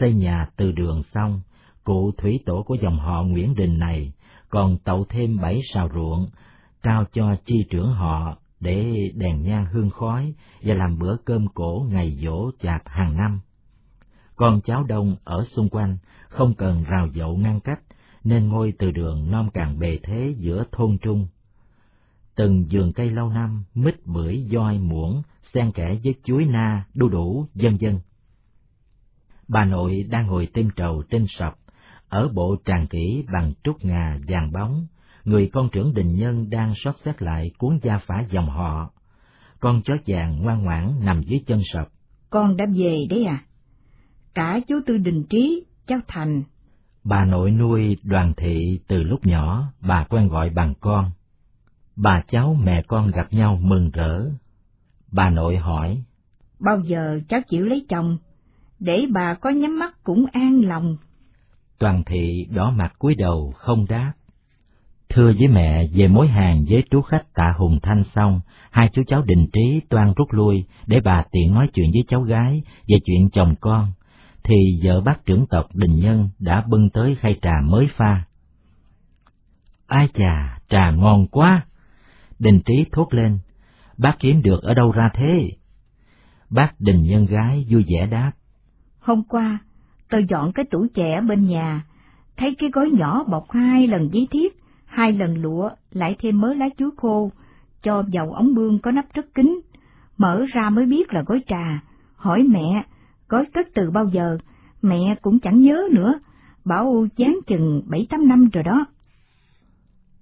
Xây 0.00 0.14
nhà 0.14 0.46
từ 0.56 0.72
đường 0.72 1.02
xong, 1.14 1.40
cụ 1.84 2.10
thủy 2.18 2.40
tổ 2.46 2.62
của 2.62 2.76
dòng 2.82 2.98
họ 2.98 3.22
Nguyễn 3.22 3.54
Đình 3.54 3.78
này 3.78 4.12
còn 4.48 4.78
tậu 4.84 5.04
thêm 5.08 5.36
bảy 5.40 5.60
sào 5.74 5.88
ruộng, 5.94 6.28
trao 6.82 7.04
cho 7.12 7.36
chi 7.44 7.64
trưởng 7.70 7.92
họ 7.92 8.38
để 8.60 8.94
đèn 9.14 9.42
nhang 9.42 9.66
hương 9.72 9.90
khói 9.90 10.34
và 10.62 10.74
làm 10.74 10.98
bữa 10.98 11.16
cơm 11.24 11.46
cổ 11.54 11.86
ngày 11.90 12.18
dỗ 12.24 12.50
chạp 12.60 12.82
hàng 12.84 13.16
năm. 13.16 13.40
Con 14.36 14.60
cháu 14.64 14.84
đông 14.84 15.16
ở 15.24 15.44
xung 15.56 15.68
quanh 15.68 15.96
không 16.28 16.54
cần 16.54 16.84
rào 16.84 17.08
dậu 17.14 17.36
ngăn 17.36 17.60
cách, 17.60 17.80
nên 18.28 18.48
ngôi 18.48 18.72
từ 18.78 18.90
đường 18.90 19.30
non 19.30 19.50
càng 19.54 19.78
bề 19.78 19.98
thế 20.02 20.34
giữa 20.38 20.64
thôn 20.72 20.98
trung. 20.98 21.26
Từng 22.36 22.64
vườn 22.70 22.92
cây 22.92 23.10
lâu 23.10 23.28
năm, 23.28 23.64
mít 23.74 24.06
bưởi, 24.06 24.46
doi, 24.50 24.78
muỗng, 24.78 25.22
xen 25.42 25.72
kẽ 25.72 25.98
với 26.04 26.14
chuối 26.24 26.44
na, 26.44 26.84
đu 26.94 27.08
đủ, 27.08 27.46
vân 27.54 27.76
vân. 27.80 27.98
Bà 29.48 29.64
nội 29.64 30.04
đang 30.10 30.26
ngồi 30.26 30.48
tim 30.52 30.70
trầu 30.76 31.02
trên 31.10 31.24
sập, 31.28 31.54
ở 32.08 32.28
bộ 32.34 32.56
tràng 32.64 32.86
kỹ 32.86 33.24
bằng 33.32 33.52
trúc 33.64 33.84
ngà 33.84 34.18
vàng 34.28 34.52
bóng, 34.52 34.86
người 35.24 35.50
con 35.52 35.68
trưởng 35.72 35.94
đình 35.94 36.14
nhân 36.14 36.50
đang 36.50 36.72
xót 36.84 36.94
xét 37.04 37.22
lại 37.22 37.50
cuốn 37.58 37.78
gia 37.82 37.98
phả 37.98 38.24
dòng 38.30 38.48
họ. 38.48 38.90
Con 39.60 39.82
chó 39.84 39.94
vàng 40.06 40.42
ngoan 40.42 40.62
ngoãn 40.62 40.92
nằm 41.00 41.22
dưới 41.22 41.40
chân 41.46 41.60
sập. 41.72 41.88
Con 42.30 42.56
đã 42.56 42.66
về 42.76 43.06
đấy 43.10 43.24
à? 43.24 43.44
Cả 44.34 44.60
chú 44.68 44.80
Tư 44.86 44.96
Đình 44.96 45.24
Trí, 45.30 45.64
cháu 45.86 45.98
Thành. 46.08 46.42
Bà 47.08 47.24
nội 47.24 47.50
nuôi 47.50 47.96
đoàn 48.02 48.32
thị 48.36 48.80
từ 48.88 49.02
lúc 49.02 49.26
nhỏ, 49.26 49.72
bà 49.80 50.04
quen 50.04 50.28
gọi 50.28 50.50
bằng 50.50 50.74
con. 50.80 51.10
Bà 51.96 52.22
cháu 52.28 52.56
mẹ 52.64 52.82
con 52.82 53.06
gặp 53.06 53.26
nhau 53.30 53.58
mừng 53.62 53.90
rỡ. 53.90 54.20
Bà 55.12 55.30
nội 55.30 55.56
hỏi. 55.56 56.02
Bao 56.60 56.80
giờ 56.80 57.20
cháu 57.28 57.40
chịu 57.48 57.66
lấy 57.66 57.86
chồng, 57.88 58.18
để 58.78 59.06
bà 59.12 59.34
có 59.34 59.50
nhắm 59.50 59.78
mắt 59.78 59.94
cũng 60.02 60.26
an 60.32 60.60
lòng. 60.60 60.96
Toàn 61.78 62.02
thị 62.06 62.46
đỏ 62.50 62.70
mặt 62.70 62.92
cúi 62.98 63.14
đầu 63.18 63.52
không 63.56 63.86
đáp. 63.88 64.12
Thưa 65.08 65.32
với 65.38 65.48
mẹ 65.48 65.86
về 65.94 66.08
mối 66.08 66.28
hàng 66.28 66.64
với 66.68 66.84
chú 66.90 67.02
khách 67.02 67.34
tạ 67.34 67.52
Hùng 67.56 67.78
Thanh 67.82 68.02
xong, 68.14 68.40
hai 68.70 68.88
chú 68.92 69.02
cháu 69.06 69.22
đình 69.22 69.46
trí 69.52 69.80
toan 69.88 70.12
rút 70.16 70.32
lui 70.32 70.64
để 70.86 71.00
bà 71.04 71.24
tiện 71.32 71.54
nói 71.54 71.68
chuyện 71.74 71.90
với 71.92 72.02
cháu 72.08 72.22
gái 72.22 72.62
về 72.88 72.96
chuyện 73.04 73.30
chồng 73.30 73.54
con, 73.60 73.92
thì 74.48 74.80
vợ 74.82 75.00
bác 75.00 75.26
trưởng 75.26 75.46
tộc 75.46 75.66
đình 75.74 76.00
nhân 76.00 76.28
đã 76.38 76.64
bưng 76.68 76.90
tới 76.90 77.14
khay 77.14 77.38
trà 77.42 77.60
mới 77.64 77.88
pha. 77.96 78.24
Ai 79.86 80.08
chà, 80.14 80.58
trà 80.68 80.90
ngon 80.90 81.26
quá! 81.26 81.66
Đình 82.38 82.60
trí 82.66 82.84
thốt 82.92 83.08
lên, 83.10 83.38
bác 83.98 84.16
kiếm 84.18 84.42
được 84.42 84.62
ở 84.62 84.74
đâu 84.74 84.92
ra 84.92 85.10
thế? 85.14 85.50
Bác 86.50 86.72
đình 86.78 87.02
nhân 87.02 87.26
gái 87.26 87.66
vui 87.70 87.84
vẻ 87.88 88.06
đáp. 88.06 88.32
Hôm 89.00 89.22
qua, 89.28 89.58
tôi 90.08 90.24
dọn 90.28 90.52
cái 90.52 90.64
tủ 90.64 90.86
trẻ 90.94 91.20
bên 91.28 91.44
nhà, 91.44 91.84
thấy 92.36 92.56
cái 92.58 92.70
gói 92.70 92.90
nhỏ 92.90 93.24
bọc 93.24 93.50
hai 93.50 93.86
lần 93.86 94.08
giấy 94.12 94.28
thiếp, 94.30 94.52
hai 94.86 95.12
lần 95.12 95.42
lụa, 95.42 95.70
lại 95.90 96.16
thêm 96.18 96.40
mớ 96.40 96.54
lá 96.54 96.68
chuối 96.78 96.90
khô, 96.96 97.30
cho 97.82 98.04
vào 98.12 98.32
ống 98.32 98.54
bương 98.54 98.78
có 98.78 98.90
nắp 98.90 99.04
rất 99.14 99.34
kín, 99.34 99.60
mở 100.18 100.44
ra 100.54 100.70
mới 100.70 100.86
biết 100.86 101.12
là 101.12 101.22
gói 101.26 101.40
trà, 101.46 101.80
hỏi 102.16 102.42
mẹ, 102.42 102.84
gói 103.28 103.46
cất 103.54 103.68
từ 103.74 103.90
bao 103.90 104.08
giờ, 104.08 104.38
mẹ 104.82 105.14
cũng 105.22 105.38
chẳng 105.40 105.60
nhớ 105.60 105.88
nữa, 105.92 106.14
bảo 106.64 107.06
chán 107.16 107.38
chừng 107.46 107.82
bảy 107.86 108.06
tám 108.10 108.28
năm 108.28 108.48
rồi 108.52 108.64
đó. 108.64 108.86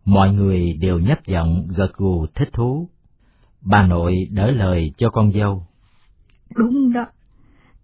Mọi 0.05 0.35
người 0.35 0.73
đều 0.81 0.99
nhấp 0.99 1.27
giọng 1.27 1.69
gật 1.77 1.97
gù 1.97 2.27
thích 2.35 2.49
thú. 2.53 2.89
Bà 3.63 3.87
nội 3.87 4.15
đỡ 4.31 4.51
lời 4.51 4.93
cho 4.97 5.11
con 5.11 5.33
dâu. 5.33 5.63
Đúng 6.57 6.93
đó, 6.93 7.07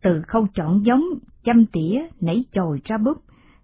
từ 0.03 0.23
khâu 0.23 0.47
chọn 0.55 0.85
giống, 0.85 1.03
chăm 1.45 1.67
tỉa, 1.67 1.99
nảy 2.21 2.45
chồi 2.53 2.81
ra 2.85 2.97
búp, 2.99 3.19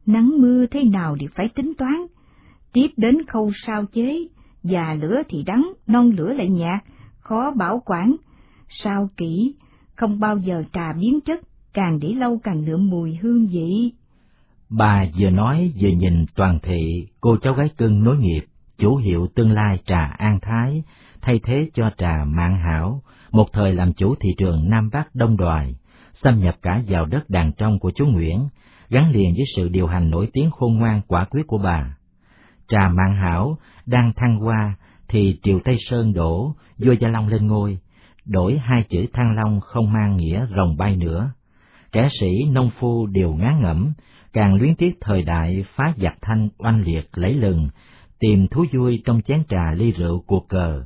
nắng 0.06 0.32
mưa 0.38 0.66
thế 0.66 0.84
nào 0.84 1.16
đều 1.16 1.28
phải 1.34 1.48
tính 1.48 1.72
toán. 1.78 1.94
Tiếp 2.72 2.88
đến 2.96 3.26
khâu 3.26 3.52
sao 3.66 3.84
chế, 3.92 4.28
già 4.62 4.94
lửa 5.00 5.16
thì 5.28 5.42
đắng, 5.42 5.72
non 5.86 6.10
lửa 6.10 6.32
lại 6.32 6.48
nhạt, 6.48 6.84
khó 7.18 7.52
bảo 7.56 7.82
quản. 7.86 8.16
Sao 8.68 9.08
kỹ, 9.16 9.54
không 9.96 10.20
bao 10.20 10.38
giờ 10.38 10.64
trà 10.72 10.92
biến 10.92 11.20
chất, 11.20 11.40
càng 11.78 11.98
để 12.00 12.08
lâu 12.08 12.40
càng 12.44 12.64
nượm 12.64 12.90
mùi 12.90 13.16
hương 13.22 13.46
vị. 13.46 13.92
Bà 14.70 15.04
vừa 15.18 15.30
nói 15.30 15.72
vừa 15.80 15.88
nhìn 15.88 16.24
toàn 16.36 16.58
thị 16.62 17.06
cô 17.20 17.36
cháu 17.42 17.54
gái 17.54 17.68
cưng 17.78 18.04
nối 18.04 18.16
nghiệp, 18.16 18.44
chủ 18.78 18.96
hiệu 18.96 19.26
tương 19.34 19.52
lai 19.52 19.78
trà 19.84 20.04
An 20.18 20.38
Thái, 20.42 20.82
thay 21.20 21.40
thế 21.44 21.70
cho 21.74 21.90
trà 21.98 22.24
Mạng 22.24 22.58
Hảo, 22.58 23.02
một 23.30 23.46
thời 23.52 23.72
làm 23.72 23.92
chủ 23.92 24.14
thị 24.20 24.28
trường 24.38 24.70
Nam 24.70 24.90
Bắc 24.92 25.14
Đông 25.14 25.36
Đoài, 25.36 25.74
xâm 26.14 26.38
nhập 26.38 26.56
cả 26.62 26.82
vào 26.86 27.06
đất 27.06 27.30
đàn 27.30 27.52
trong 27.52 27.78
của 27.78 27.90
chú 27.94 28.06
Nguyễn, 28.06 28.48
gắn 28.88 29.10
liền 29.10 29.34
với 29.36 29.44
sự 29.56 29.68
điều 29.68 29.86
hành 29.86 30.10
nổi 30.10 30.28
tiếng 30.32 30.50
khôn 30.50 30.76
ngoan 30.76 31.00
quả 31.06 31.24
quyết 31.24 31.46
của 31.46 31.58
bà. 31.58 31.96
Trà 32.68 32.88
Mạng 32.88 33.16
Hảo 33.22 33.58
đang 33.86 34.12
thăng 34.16 34.36
hoa 34.38 34.74
thì 35.08 35.38
Triều 35.42 35.58
Tây 35.64 35.76
Sơn 35.78 36.12
đổ, 36.12 36.54
vua 36.78 36.92
Gia 36.92 37.08
Long 37.08 37.28
lên 37.28 37.46
ngôi, 37.46 37.78
đổi 38.24 38.58
hai 38.58 38.82
chữ 38.88 39.06
Thăng 39.12 39.36
Long 39.36 39.60
không 39.60 39.92
mang 39.92 40.16
nghĩa 40.16 40.46
rồng 40.56 40.76
bay 40.76 40.96
nữa. 40.96 41.32
Kẻ 41.92 42.08
sĩ 42.20 42.44
nông 42.50 42.70
phu 42.80 43.06
đều 43.06 43.34
ngán 43.34 43.60
ngẩm, 43.62 43.92
càng 44.32 44.54
luyến 44.54 44.74
tiếc 44.74 44.98
thời 45.00 45.22
đại 45.22 45.64
phá 45.76 45.92
giặc 45.96 46.14
thanh 46.20 46.48
oanh 46.58 46.82
liệt 46.82 47.08
lấy 47.14 47.34
lừng, 47.34 47.68
tìm 48.18 48.48
thú 48.48 48.64
vui 48.72 49.02
trong 49.04 49.22
chén 49.22 49.42
trà 49.48 49.72
ly 49.72 49.90
rượu 49.90 50.24
cuộc 50.26 50.48
cờ. 50.48 50.84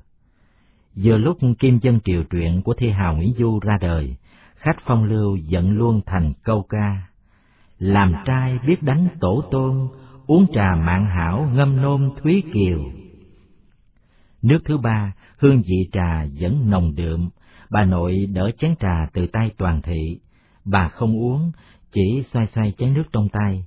Vừa 0.96 1.16
lúc 1.16 1.38
kim 1.58 1.78
dân 1.82 2.00
triều 2.04 2.22
truyện 2.22 2.62
của 2.62 2.74
thi 2.74 2.90
hào 2.90 3.16
Nguyễn 3.16 3.32
Du 3.32 3.60
ra 3.62 3.78
đời, 3.80 4.16
khách 4.54 4.76
phong 4.86 5.04
lưu 5.04 5.36
dẫn 5.36 5.70
luôn 5.70 6.00
thành 6.06 6.32
câu 6.42 6.62
ca. 6.68 7.02
Làm 7.78 8.14
trai 8.24 8.58
biết 8.66 8.82
đánh 8.82 9.08
tổ 9.20 9.42
tôn, 9.50 9.88
uống 10.26 10.46
trà 10.54 10.74
mạng 10.74 11.06
hảo 11.06 11.50
ngâm 11.54 11.82
nôm 11.82 12.10
thúy 12.22 12.42
kiều. 12.52 12.78
Nước 14.42 14.58
thứ 14.64 14.78
ba, 14.78 15.12
hương 15.38 15.62
vị 15.62 15.88
trà 15.92 16.26
vẫn 16.40 16.70
nồng 16.70 16.94
đượm, 16.94 17.28
bà 17.70 17.84
nội 17.84 18.26
đỡ 18.32 18.50
chén 18.58 18.74
trà 18.80 19.06
từ 19.12 19.26
tay 19.26 19.50
toàn 19.58 19.82
thị. 19.82 20.18
Bà 20.64 20.88
không 20.88 21.16
uống, 21.16 21.52
chỉ 21.92 22.22
xoay 22.32 22.46
xoay 22.46 22.72
chén 22.78 22.94
nước 22.94 23.04
trong 23.12 23.28
tay. 23.28 23.64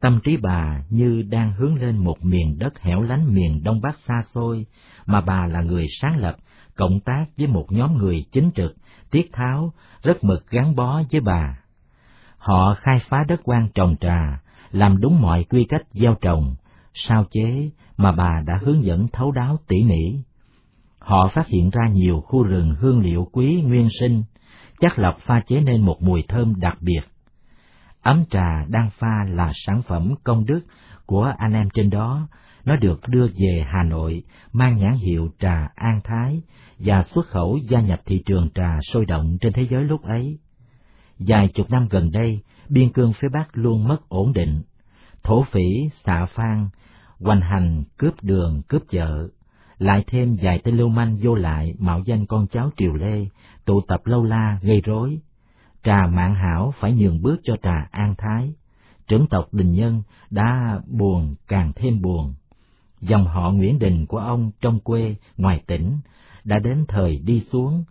Tâm 0.00 0.20
trí 0.24 0.36
bà 0.36 0.82
như 0.90 1.22
đang 1.22 1.52
hướng 1.52 1.74
lên 1.74 1.96
một 1.96 2.24
miền 2.24 2.58
đất 2.58 2.80
hẻo 2.80 3.02
lánh 3.02 3.34
miền 3.34 3.62
Đông 3.64 3.80
Bắc 3.80 3.98
xa 4.06 4.22
xôi, 4.34 4.66
mà 5.06 5.20
bà 5.20 5.46
là 5.46 5.62
người 5.62 5.86
sáng 6.00 6.16
lập, 6.16 6.36
cộng 6.76 7.00
tác 7.00 7.24
với 7.38 7.46
một 7.46 7.66
nhóm 7.70 7.96
người 7.96 8.24
chính 8.32 8.50
trực, 8.54 8.74
tiết 9.10 9.30
tháo, 9.32 9.72
rất 10.02 10.24
mực 10.24 10.50
gắn 10.50 10.74
bó 10.76 11.02
với 11.12 11.20
bà. 11.20 11.58
Họ 12.38 12.74
khai 12.74 12.98
phá 13.08 13.24
đất 13.28 13.40
quan 13.44 13.68
trồng 13.74 13.96
trà, 14.00 14.40
làm 14.70 15.00
đúng 15.00 15.20
mọi 15.20 15.44
quy 15.44 15.66
cách 15.68 15.82
gieo 15.92 16.14
trồng, 16.20 16.54
sao 16.94 17.24
chế 17.30 17.70
mà 17.96 18.12
bà 18.12 18.42
đã 18.46 18.58
hướng 18.62 18.82
dẫn 18.82 19.08
thấu 19.12 19.32
đáo 19.32 19.56
tỉ 19.68 19.84
mỉ. 19.84 20.18
Họ 20.98 21.28
phát 21.28 21.46
hiện 21.46 21.70
ra 21.70 21.88
nhiều 21.92 22.20
khu 22.20 22.42
rừng 22.42 22.74
hương 22.80 23.00
liệu 23.00 23.28
quý 23.32 23.62
nguyên 23.62 23.88
sinh, 24.00 24.22
chắc 24.84 24.98
lọc 24.98 25.18
pha 25.18 25.40
chế 25.46 25.60
nên 25.60 25.80
một 25.80 26.02
mùi 26.02 26.22
thơm 26.28 26.54
đặc 26.60 26.76
biệt. 26.80 27.00
Ấm 28.02 28.24
trà 28.30 28.64
đang 28.68 28.90
pha 28.90 29.24
là 29.28 29.52
sản 29.54 29.82
phẩm 29.82 30.14
công 30.24 30.44
đức 30.44 30.60
của 31.06 31.32
anh 31.38 31.52
em 31.52 31.68
trên 31.74 31.90
đó, 31.90 32.28
nó 32.64 32.76
được 32.76 33.00
đưa 33.08 33.26
về 33.26 33.64
Hà 33.66 33.82
Nội 33.82 34.22
mang 34.52 34.76
nhãn 34.76 34.94
hiệu 34.94 35.28
trà 35.38 35.68
An 35.74 36.00
Thái 36.04 36.42
và 36.78 37.02
xuất 37.02 37.26
khẩu 37.26 37.58
gia 37.68 37.80
nhập 37.80 38.00
thị 38.06 38.22
trường 38.26 38.48
trà 38.54 38.78
sôi 38.92 39.06
động 39.06 39.36
trên 39.40 39.52
thế 39.52 39.66
giới 39.70 39.84
lúc 39.84 40.02
ấy. 40.02 40.38
Dài 41.18 41.48
chục 41.54 41.70
năm 41.70 41.88
gần 41.90 42.10
đây, 42.10 42.40
biên 42.68 42.92
cương 42.92 43.12
phía 43.12 43.28
Bắc 43.32 43.48
luôn 43.52 43.88
mất 43.88 44.08
ổn 44.08 44.32
định. 44.32 44.62
Thổ 45.22 45.42
phỉ, 45.42 45.64
xạ 46.04 46.26
phan, 46.26 46.68
hoành 47.20 47.40
hành, 47.40 47.84
cướp 47.98 48.14
đường, 48.22 48.62
cướp 48.68 48.82
chợ, 48.90 49.28
lại 49.84 50.04
thêm 50.06 50.36
vài 50.42 50.60
tên 50.64 50.76
lưu 50.76 50.88
manh 50.88 51.16
vô 51.22 51.34
lại 51.34 51.74
mạo 51.78 52.00
danh 52.04 52.26
con 52.26 52.46
cháu 52.46 52.70
triều 52.76 52.94
lê, 52.94 53.26
tụ 53.64 53.80
tập 53.80 54.00
lâu 54.04 54.24
la 54.24 54.58
gây 54.62 54.80
rối. 54.80 55.18
Trà 55.82 56.06
mạng 56.06 56.34
hảo 56.34 56.74
phải 56.80 56.92
nhường 56.92 57.22
bước 57.22 57.40
cho 57.44 57.56
trà 57.62 57.88
an 57.90 58.14
thái. 58.18 58.54
Trưởng 59.06 59.26
tộc 59.26 59.48
Đình 59.52 59.72
Nhân 59.72 60.02
đã 60.30 60.80
buồn 60.86 61.34
càng 61.48 61.72
thêm 61.76 62.02
buồn. 62.02 62.34
Dòng 63.00 63.26
họ 63.26 63.50
Nguyễn 63.50 63.78
Đình 63.78 64.06
của 64.06 64.18
ông 64.18 64.50
trong 64.60 64.80
quê, 64.80 65.16
ngoài 65.36 65.62
tỉnh, 65.66 65.98
đã 66.44 66.58
đến 66.58 66.84
thời 66.88 67.18
đi 67.18 67.40
xuống. 67.40 67.84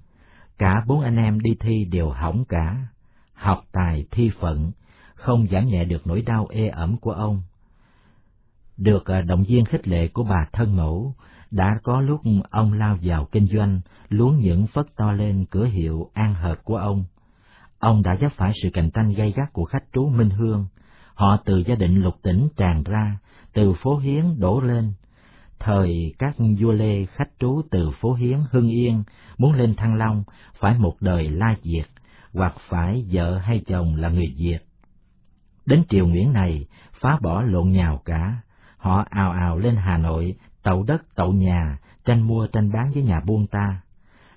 Cả 0.57 0.83
bốn 0.87 1.01
anh 1.01 1.15
em 1.15 1.39
đi 1.39 1.55
thi 1.59 1.85
đều 1.85 2.09
hỏng 2.09 2.45
cả. 2.45 2.87
Học 3.33 3.63
tài 3.71 4.05
thi 4.11 4.29
phận, 4.39 4.71
không 5.15 5.47
giảm 5.47 5.65
nhẹ 5.65 5.85
được 5.85 6.07
nỗi 6.07 6.21
đau 6.21 6.47
ê 6.49 6.67
ẩm 6.67 6.97
của 6.97 7.11
ông. 7.11 7.41
Được 8.77 9.05
à, 9.11 9.21
động 9.21 9.43
viên 9.43 9.65
khích 9.65 9.87
lệ 9.87 10.07
của 10.07 10.23
bà 10.23 10.47
thân 10.53 10.75
mẫu, 10.75 11.15
đã 11.53 11.79
có 11.83 12.01
lúc 12.01 12.21
ông 12.49 12.73
lao 12.73 12.97
vào 13.01 13.27
kinh 13.31 13.45
doanh, 13.45 13.81
luống 14.09 14.37
những 14.37 14.67
phất 14.67 14.85
to 14.95 15.11
lên 15.11 15.45
cửa 15.45 15.65
hiệu 15.65 16.09
an 16.13 16.33
hợp 16.33 16.55
của 16.63 16.77
ông. 16.77 17.03
Ông 17.79 18.03
đã 18.03 18.15
giáp 18.15 18.31
phải 18.33 18.51
sự 18.63 18.69
cạnh 18.73 18.89
tranh 18.93 19.13
gay 19.13 19.33
gắt 19.35 19.53
của 19.53 19.65
khách 19.65 19.83
trú 19.93 20.09
Minh 20.09 20.29
Hương. 20.29 20.65
Họ 21.13 21.37
từ 21.45 21.63
gia 21.65 21.75
định 21.75 22.01
lục 22.01 22.13
tỉnh 22.23 22.47
tràn 22.57 22.83
ra, 22.83 23.17
từ 23.53 23.73
phố 23.73 23.97
Hiến 23.97 24.39
đổ 24.39 24.61
lên. 24.61 24.93
Thời 25.59 26.13
các 26.19 26.35
vua 26.59 26.71
Lê 26.71 27.05
khách 27.05 27.29
trú 27.39 27.61
từ 27.71 27.91
phố 28.01 28.13
Hiến 28.13 28.39
Hưng 28.51 28.69
Yên 28.69 29.03
muốn 29.37 29.53
lên 29.53 29.75
Thăng 29.75 29.95
Long 29.95 30.23
phải 30.59 30.77
một 30.77 30.95
đời 30.99 31.29
la 31.29 31.55
diệt, 31.61 31.87
hoặc 32.33 32.53
phải 32.69 33.05
vợ 33.11 33.37
hay 33.37 33.61
chồng 33.67 33.95
là 33.95 34.09
người 34.09 34.33
Việt. 34.37 34.59
Đến 35.65 35.83
triều 35.89 36.07
Nguyễn 36.07 36.33
này, 36.33 36.65
phá 37.01 37.17
bỏ 37.21 37.41
lộn 37.41 37.69
nhào 37.69 38.01
cả, 38.05 38.41
họ 38.77 39.05
ào 39.09 39.31
ào 39.31 39.57
lên 39.57 39.75
Hà 39.75 39.97
Nội 39.97 40.35
tậu 40.63 40.83
đất 40.83 41.01
tậu 41.15 41.33
nhà, 41.33 41.77
tranh 42.05 42.27
mua 42.27 42.47
tranh 42.47 42.71
bán 42.71 42.91
với 42.93 43.03
nhà 43.03 43.19
buôn 43.25 43.47
ta. 43.47 43.81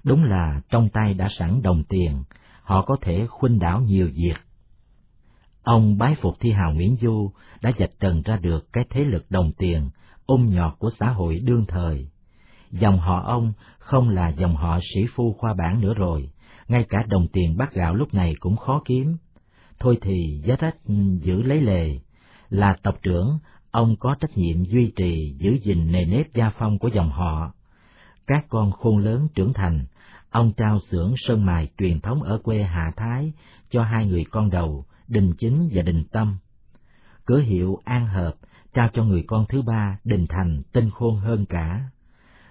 Đúng 0.04 0.24
là 0.24 0.60
trong 0.70 0.88
tay 0.88 1.14
đã 1.14 1.28
sẵn 1.38 1.62
đồng 1.62 1.84
tiền, 1.88 2.22
họ 2.62 2.82
có 2.82 2.96
thể 3.00 3.26
khuynh 3.26 3.58
đảo 3.58 3.80
nhiều 3.80 4.06
việc. 4.14 4.36
Ông 5.62 5.98
bái 5.98 6.14
phục 6.20 6.34
thi 6.40 6.52
hào 6.52 6.72
Nguyễn 6.72 6.96
Du 6.96 7.30
đã 7.62 7.72
dạch 7.78 7.90
trần 8.00 8.22
ra 8.22 8.36
được 8.36 8.72
cái 8.72 8.84
thế 8.90 9.00
lực 9.00 9.26
đồng 9.30 9.52
tiền, 9.58 9.90
ôm 10.26 10.46
nhọt 10.50 10.78
của 10.78 10.90
xã 11.00 11.10
hội 11.10 11.38
đương 11.38 11.64
thời. 11.68 12.08
Dòng 12.70 12.98
họ 12.98 13.22
ông 13.22 13.52
không 13.78 14.08
là 14.08 14.28
dòng 14.28 14.56
họ 14.56 14.78
sĩ 14.94 15.06
phu 15.14 15.32
khoa 15.32 15.54
bản 15.54 15.80
nữa 15.80 15.94
rồi, 15.94 16.30
ngay 16.68 16.86
cả 16.88 16.98
đồng 17.08 17.26
tiền 17.32 17.56
bát 17.56 17.72
gạo 17.72 17.94
lúc 17.94 18.14
này 18.14 18.34
cũng 18.40 18.56
khó 18.56 18.82
kiếm. 18.84 19.16
Thôi 19.78 19.98
thì 20.02 20.40
giá 20.44 20.56
rách 20.58 20.76
giữ 21.20 21.42
lấy 21.42 21.60
lề, 21.60 21.98
là 22.48 22.76
tộc 22.82 22.94
trưởng, 23.02 23.38
ông 23.76 23.96
có 23.96 24.14
trách 24.20 24.38
nhiệm 24.38 24.64
duy 24.64 24.92
trì 24.96 25.34
giữ 25.38 25.58
gìn 25.62 25.92
nề 25.92 26.04
nếp 26.04 26.34
gia 26.34 26.50
phong 26.50 26.78
của 26.78 26.88
dòng 26.88 27.10
họ. 27.10 27.52
Các 28.26 28.46
con 28.48 28.72
khôn 28.72 28.98
lớn 28.98 29.28
trưởng 29.34 29.52
thành, 29.52 29.84
ông 30.30 30.52
trao 30.56 30.78
xưởng 30.78 31.14
sơn 31.16 31.46
mài 31.46 31.68
truyền 31.78 32.00
thống 32.00 32.22
ở 32.22 32.38
quê 32.38 32.62
Hạ 32.62 32.92
Thái 32.96 33.32
cho 33.70 33.82
hai 33.82 34.06
người 34.06 34.24
con 34.24 34.50
đầu, 34.50 34.84
Đình 35.08 35.32
Chính 35.38 35.68
và 35.72 35.82
Đình 35.82 36.04
Tâm. 36.12 36.36
Cửa 37.24 37.40
hiệu 37.40 37.78
An 37.84 38.06
Hợp 38.06 38.34
trao 38.74 38.88
cho 38.92 39.04
người 39.04 39.24
con 39.26 39.46
thứ 39.48 39.62
ba, 39.62 39.98
Đình 40.04 40.26
Thành, 40.28 40.62
tinh 40.72 40.90
khôn 40.90 41.16
hơn 41.16 41.46
cả. 41.46 41.90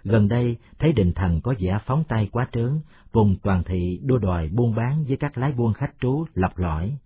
Gần 0.04 0.28
đây, 0.28 0.58
thấy 0.80 0.94
Đình 0.94 1.14
Thành 1.16 1.42
có 1.42 1.54
vẻ 1.60 1.78
phóng 1.86 2.04
tay 2.04 2.30
quá 2.32 2.48
trớn, 2.52 2.80
cùng 3.12 3.36
toàn 3.44 3.64
thị 3.64 4.00
đua 4.04 4.18
đòi 4.18 4.50
buôn 4.50 4.76
bán 4.76 5.04
với 5.08 5.18
các 5.18 5.38
lái 5.38 5.52
buôn 5.52 5.74
khách 5.74 5.94
trú 6.02 6.26
lập 6.34 6.58
lõi. 6.58 6.98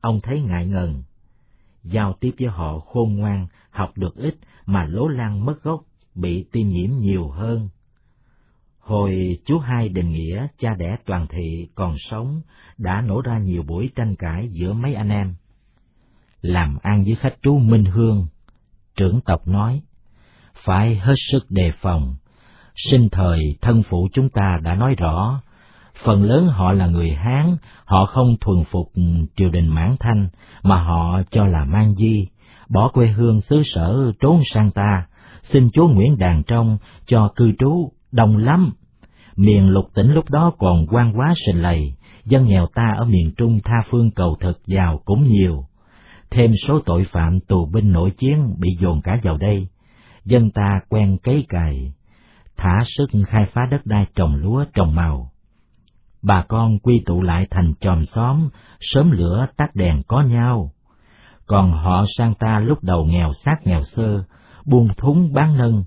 Ông 0.00 0.20
thấy 0.20 0.40
ngại 0.40 0.66
ngần, 0.66 1.02
giao 1.90 2.12
tiếp 2.20 2.30
với 2.38 2.48
họ 2.48 2.78
khôn 2.78 3.16
ngoan, 3.16 3.46
học 3.70 3.90
được 3.96 4.16
ít 4.16 4.34
mà 4.66 4.84
lố 4.84 5.08
lan 5.08 5.46
mất 5.46 5.62
gốc, 5.62 5.80
bị 6.14 6.44
tiêm 6.52 6.68
nhiễm 6.68 6.90
nhiều 6.90 7.28
hơn. 7.28 7.68
Hồi 8.78 9.38
chú 9.44 9.58
hai 9.58 9.88
Đình 9.88 10.10
Nghĩa, 10.10 10.46
cha 10.58 10.74
đẻ 10.78 10.96
toàn 11.06 11.26
thị 11.26 11.68
còn 11.74 11.94
sống, 12.10 12.40
đã 12.78 13.00
nổ 13.00 13.20
ra 13.20 13.38
nhiều 13.38 13.62
buổi 13.62 13.90
tranh 13.96 14.16
cãi 14.16 14.48
giữa 14.50 14.72
mấy 14.72 14.94
anh 14.94 15.08
em. 15.08 15.34
Làm 16.40 16.78
ăn 16.82 17.04
với 17.04 17.14
khách 17.14 17.34
trú 17.42 17.58
Minh 17.58 17.84
Hương, 17.84 18.26
trưởng 18.96 19.20
tộc 19.20 19.48
nói, 19.48 19.82
phải 20.64 20.96
hết 20.96 21.14
sức 21.32 21.50
đề 21.50 21.72
phòng. 21.80 22.14
Sinh 22.90 23.08
thời 23.12 23.40
thân 23.60 23.82
phụ 23.90 24.08
chúng 24.12 24.28
ta 24.28 24.58
đã 24.62 24.74
nói 24.74 24.94
rõ, 24.94 25.42
phần 26.04 26.22
lớn 26.22 26.48
họ 26.48 26.72
là 26.72 26.86
người 26.86 27.10
Hán, 27.10 27.56
họ 27.84 28.04
không 28.06 28.36
thuần 28.40 28.64
phục 28.70 28.92
triều 29.36 29.50
đình 29.50 29.68
Mãn 29.68 29.96
Thanh, 30.00 30.28
mà 30.62 30.82
họ 30.82 31.22
cho 31.30 31.46
là 31.46 31.64
mang 31.64 31.94
di, 31.94 32.26
bỏ 32.68 32.88
quê 32.88 33.06
hương 33.06 33.40
xứ 33.40 33.62
sở 33.64 34.12
trốn 34.20 34.40
sang 34.54 34.70
ta, 34.70 35.06
xin 35.42 35.70
chúa 35.70 35.88
Nguyễn 35.88 36.18
Đàn 36.18 36.42
Trong 36.42 36.78
cho 37.06 37.32
cư 37.36 37.52
trú 37.58 37.92
đông 38.12 38.36
lắm. 38.36 38.72
Miền 39.36 39.68
lục 39.68 39.84
tỉnh 39.94 40.12
lúc 40.12 40.30
đó 40.30 40.52
còn 40.58 40.86
quan 40.86 41.12
quá 41.16 41.34
sình 41.46 41.62
lầy, 41.62 41.94
dân 42.24 42.44
nghèo 42.44 42.66
ta 42.74 42.94
ở 42.96 43.04
miền 43.04 43.32
Trung 43.36 43.60
tha 43.64 43.82
phương 43.90 44.10
cầu 44.10 44.36
thực 44.40 44.60
giàu 44.66 45.00
cũng 45.04 45.22
nhiều. 45.22 45.64
Thêm 46.30 46.52
số 46.66 46.80
tội 46.86 47.04
phạm 47.12 47.40
tù 47.40 47.66
binh 47.66 47.92
nội 47.92 48.10
chiến 48.10 48.54
bị 48.58 48.68
dồn 48.80 49.00
cả 49.00 49.18
vào 49.22 49.36
đây, 49.38 49.68
dân 50.24 50.50
ta 50.50 50.80
quen 50.88 51.16
cấy 51.22 51.46
cày, 51.48 51.92
thả 52.56 52.78
sức 52.96 53.06
khai 53.28 53.46
phá 53.52 53.62
đất 53.70 53.86
đai 53.86 54.04
trồng 54.14 54.34
lúa 54.34 54.64
trồng 54.74 54.94
màu 54.94 55.30
bà 56.22 56.44
con 56.48 56.78
quy 56.78 57.02
tụ 57.06 57.22
lại 57.22 57.46
thành 57.50 57.72
chòm 57.80 58.04
xóm, 58.04 58.48
sớm 58.80 59.10
lửa 59.10 59.46
tắt 59.56 59.70
đèn 59.74 60.02
có 60.08 60.22
nhau. 60.22 60.72
Còn 61.46 61.72
họ 61.72 62.04
sang 62.18 62.34
ta 62.34 62.58
lúc 62.58 62.78
đầu 62.82 63.04
nghèo 63.04 63.32
sát 63.44 63.66
nghèo 63.66 63.82
sơ, 63.82 64.24
buông 64.64 64.88
thúng 64.96 65.32
bán 65.32 65.58
nâng, 65.58 65.84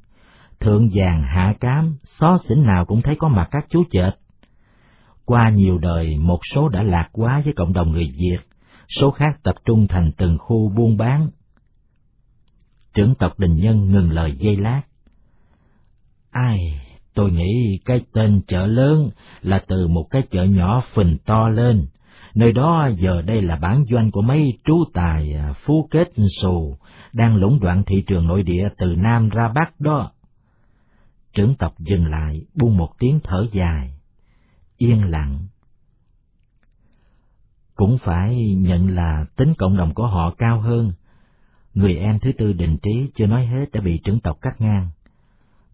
thượng 0.60 0.90
vàng 0.94 1.24
hạ 1.24 1.54
cám, 1.60 1.98
xó 2.04 2.38
xỉnh 2.48 2.64
nào 2.64 2.86
cũng 2.86 3.02
thấy 3.02 3.16
có 3.16 3.28
mặt 3.28 3.48
các 3.52 3.66
chú 3.70 3.84
chợt. 3.92 4.12
Qua 5.26 5.50
nhiều 5.50 5.78
đời, 5.78 6.18
một 6.18 6.40
số 6.54 6.70
đã 6.70 6.84
lạc 6.84 7.10
quá 7.12 7.42
với 7.46 7.54
cộng 7.54 7.74
đồng 7.74 7.92
người 7.92 8.12
Việt, 8.20 8.38
số 9.00 9.12
khác 9.12 9.40
tập 9.44 9.56
trung 9.66 9.88
thành 9.88 10.12
từng 10.18 10.38
khu 10.38 10.70
buôn 10.70 10.98
bán. 10.98 11.30
Trưởng 12.94 13.16
tộc 13.16 13.40
Đình 13.40 13.56
Nhân 13.56 13.92
ngừng 13.92 14.10
lời 14.10 14.32
dây 14.32 14.56
lát. 14.56 14.82
Ai, 16.32 16.82
Tôi 17.14 17.32
nghĩ 17.32 17.80
cái 17.86 18.02
tên 18.14 18.42
chợ 18.48 18.66
lớn 18.66 19.10
là 19.42 19.64
từ 19.68 19.88
một 19.88 20.08
cái 20.10 20.22
chợ 20.32 20.44
nhỏ 20.44 20.84
phình 20.94 21.18
to 21.26 21.50
lên. 21.50 21.88
Nơi 22.36 22.52
đó 22.52 22.90
giờ 22.98 23.22
đây 23.22 23.42
là 23.42 23.56
bản 23.56 23.86
doanh 23.92 24.12
của 24.12 24.22
mấy 24.22 24.60
trú 24.66 24.84
tài 24.94 25.34
à, 25.34 25.54
phú 25.66 25.88
kết 25.92 26.12
xù, 26.42 26.78
đang 27.14 27.36
lũng 27.36 27.60
đoạn 27.60 27.84
thị 27.88 28.04
trường 28.08 28.28
nội 28.28 28.44
địa 28.44 28.70
từ 28.78 28.96
Nam 28.96 29.30
ra 29.30 29.52
Bắc 29.56 29.80
đó. 29.80 30.12
Trưởng 31.34 31.56
tộc 31.56 31.74
dừng 31.80 32.06
lại, 32.06 32.46
buông 32.56 32.78
một 32.78 32.90
tiếng 33.00 33.20
thở 33.24 33.46
dài. 33.52 33.94
Yên 34.78 35.04
lặng. 35.04 35.40
Cũng 37.76 37.98
phải 37.98 38.56
nhận 38.56 38.96
là 38.96 39.26
tính 39.36 39.54
cộng 39.58 39.78
đồng 39.78 39.94
của 39.94 40.08
họ 40.08 40.36
cao 40.38 40.62
hơn. 40.62 40.92
Người 41.74 41.96
em 41.98 42.20
thứ 42.20 42.32
tư 42.38 42.54
đình 42.54 42.78
trí 42.78 43.12
chưa 43.16 43.26
nói 43.26 43.46
hết 43.46 43.66
đã 43.74 43.82
bị 43.82 44.00
trưởng 44.04 44.20
tộc 44.20 44.38
cắt 44.42 44.62
ngang 44.62 44.90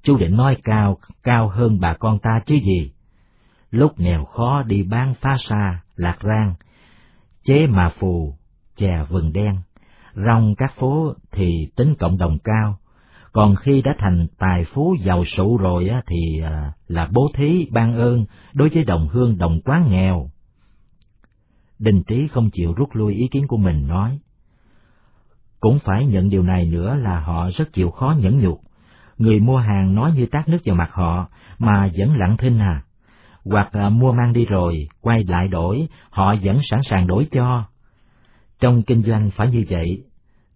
chú 0.04 0.18
định 0.18 0.38
nói 0.38 0.58
cao, 0.64 0.98
cao 1.24 1.50
hơn 1.50 1.80
bà 1.80 1.94
con 1.94 2.20
ta 2.20 2.40
chứ 2.46 2.56
gì. 2.56 2.92
Lúc 3.72 4.00
nghèo 4.00 4.26
khó 4.26 4.64
đi 4.64 4.84
bán 4.84 5.14
phá 5.22 5.36
xa, 5.50 5.82
lạc 5.96 6.18
rang, 6.22 6.54
chế 7.44 7.68
mà 7.68 7.90
phù, 8.00 8.36
chè 8.76 9.04
vừng 9.10 9.34
đen, 9.34 9.56
rong 10.16 10.56
các 10.56 10.74
phố 10.76 11.14
thì 11.32 11.68
tính 11.76 11.96
cộng 12.00 12.18
đồng 12.18 12.38
cao, 12.44 12.78
còn 13.32 13.56
khi 13.56 13.82
đã 13.82 13.96
thành 13.98 14.28
tài 14.38 14.66
phú 14.74 14.96
giàu 15.00 15.26
sụ 15.26 15.58
rồi 15.58 15.88
á, 15.88 16.02
thì 16.08 16.42
à, 16.44 16.74
là 16.88 17.10
bố 17.14 17.30
thí 17.34 17.68
ban 17.72 17.98
ơn 17.98 18.26
đối 18.54 18.70
với 18.70 18.84
đồng 18.84 19.08
hương 19.08 19.38
đồng 19.38 19.62
quán 19.66 19.88
nghèo. 19.90 20.30
Đình 21.80 22.04
Tý 22.04 22.28
không 22.28 22.50
chịu 22.54 22.74
rút 22.74 22.90
lui 22.96 23.14
ý 23.14 23.28
kiến 23.32 23.48
của 23.48 23.58
mình 23.58 23.88
nói. 23.88 24.20
Cũng 25.60 25.80
phải 25.80 26.06
nhận 26.06 26.30
điều 26.30 26.44
này 26.44 26.66
nữa 26.66 26.96
là 26.96 27.20
họ 27.20 27.50
rất 27.50 27.74
chịu 27.74 27.92
khó 27.92 28.16
nhẫn 28.20 28.40
nhục 28.40 28.62
người 29.18 29.40
mua 29.40 29.58
hàng 29.58 29.96
nói 29.96 30.12
như 30.16 30.26
tát 30.26 30.48
nước 30.48 30.58
vào 30.66 30.76
mặt 30.76 30.90
họ, 30.92 31.30
mà 31.60 31.90
vẫn 31.98 32.18
lặng 32.18 32.38
thinh 32.38 32.60
à. 32.60 32.82
Hoặc 33.46 33.70
à, 33.72 33.90
mua 33.90 34.12
mang 34.12 34.34
đi 34.34 34.46
rồi, 34.46 34.88
quay 35.02 35.24
lại 35.28 35.48
đổi, 35.48 35.88
họ 36.10 36.36
vẫn 36.44 36.60
sẵn 36.70 36.80
sàng 36.84 37.08
đổi 37.08 37.28
cho. 37.32 37.64
Trong 38.60 38.84
kinh 38.84 39.04
doanh 39.04 39.30
phải 39.36 39.50
như 39.50 39.66
vậy, 39.70 40.04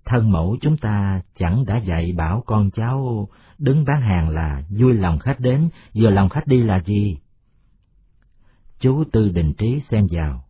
thân 0.05 0.31
mẫu 0.31 0.57
chúng 0.61 0.77
ta 0.77 1.21
chẳng 1.35 1.65
đã 1.65 1.77
dạy 1.77 2.11
bảo 2.17 2.43
con 2.45 2.71
cháu 2.71 3.27
đứng 3.57 3.85
bán 3.85 4.01
hàng 4.01 4.29
là 4.29 4.63
vui 4.79 4.93
lòng 4.93 5.19
khách 5.19 5.39
đến, 5.39 5.69
vừa 5.95 6.09
lòng 6.09 6.29
khách 6.29 6.47
đi 6.47 6.63
là 6.63 6.79
gì? 6.85 7.17
Chú 8.79 9.03
Tư 9.11 9.29
Đình 9.29 9.53
Trí 9.57 9.79
xem 9.79 10.07
vào. 10.11 10.43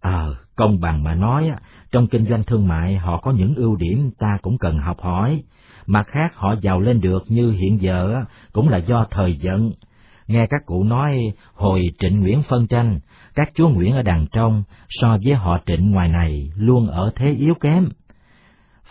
Ờ, 0.00 0.34
công 0.56 0.80
bằng 0.80 1.04
mà 1.04 1.14
nói, 1.14 1.50
trong 1.90 2.06
kinh 2.06 2.26
doanh 2.28 2.44
thương 2.44 2.68
mại 2.68 2.96
họ 2.96 3.20
có 3.20 3.30
những 3.30 3.54
ưu 3.54 3.76
điểm 3.76 4.10
ta 4.18 4.38
cũng 4.42 4.58
cần 4.58 4.78
học 4.78 5.00
hỏi. 5.00 5.42
Mặt 5.90 6.06
khác 6.06 6.34
họ 6.34 6.54
giàu 6.60 6.80
lên 6.80 7.00
được 7.00 7.24
như 7.28 7.50
hiện 7.50 7.80
giờ 7.80 8.24
cũng 8.52 8.68
là 8.68 8.78
do 8.78 9.06
thời 9.10 9.38
vận. 9.42 9.72
Nghe 10.26 10.46
các 10.50 10.66
cụ 10.66 10.84
nói 10.84 11.32
hồi 11.54 11.82
trịnh 11.98 12.20
Nguyễn 12.20 12.42
phân 12.42 12.66
tranh, 12.66 13.00
các 13.34 13.50
chúa 13.54 13.68
Nguyễn 13.68 13.92
ở 13.92 14.02
đằng 14.02 14.26
trong 14.32 14.62
so 14.88 15.18
với 15.24 15.34
họ 15.34 15.58
trịnh 15.66 15.90
ngoài 15.90 16.08
này 16.08 16.50
luôn 16.56 16.86
ở 16.86 17.12
thế 17.16 17.32
yếu 17.32 17.54
kém. 17.60 17.88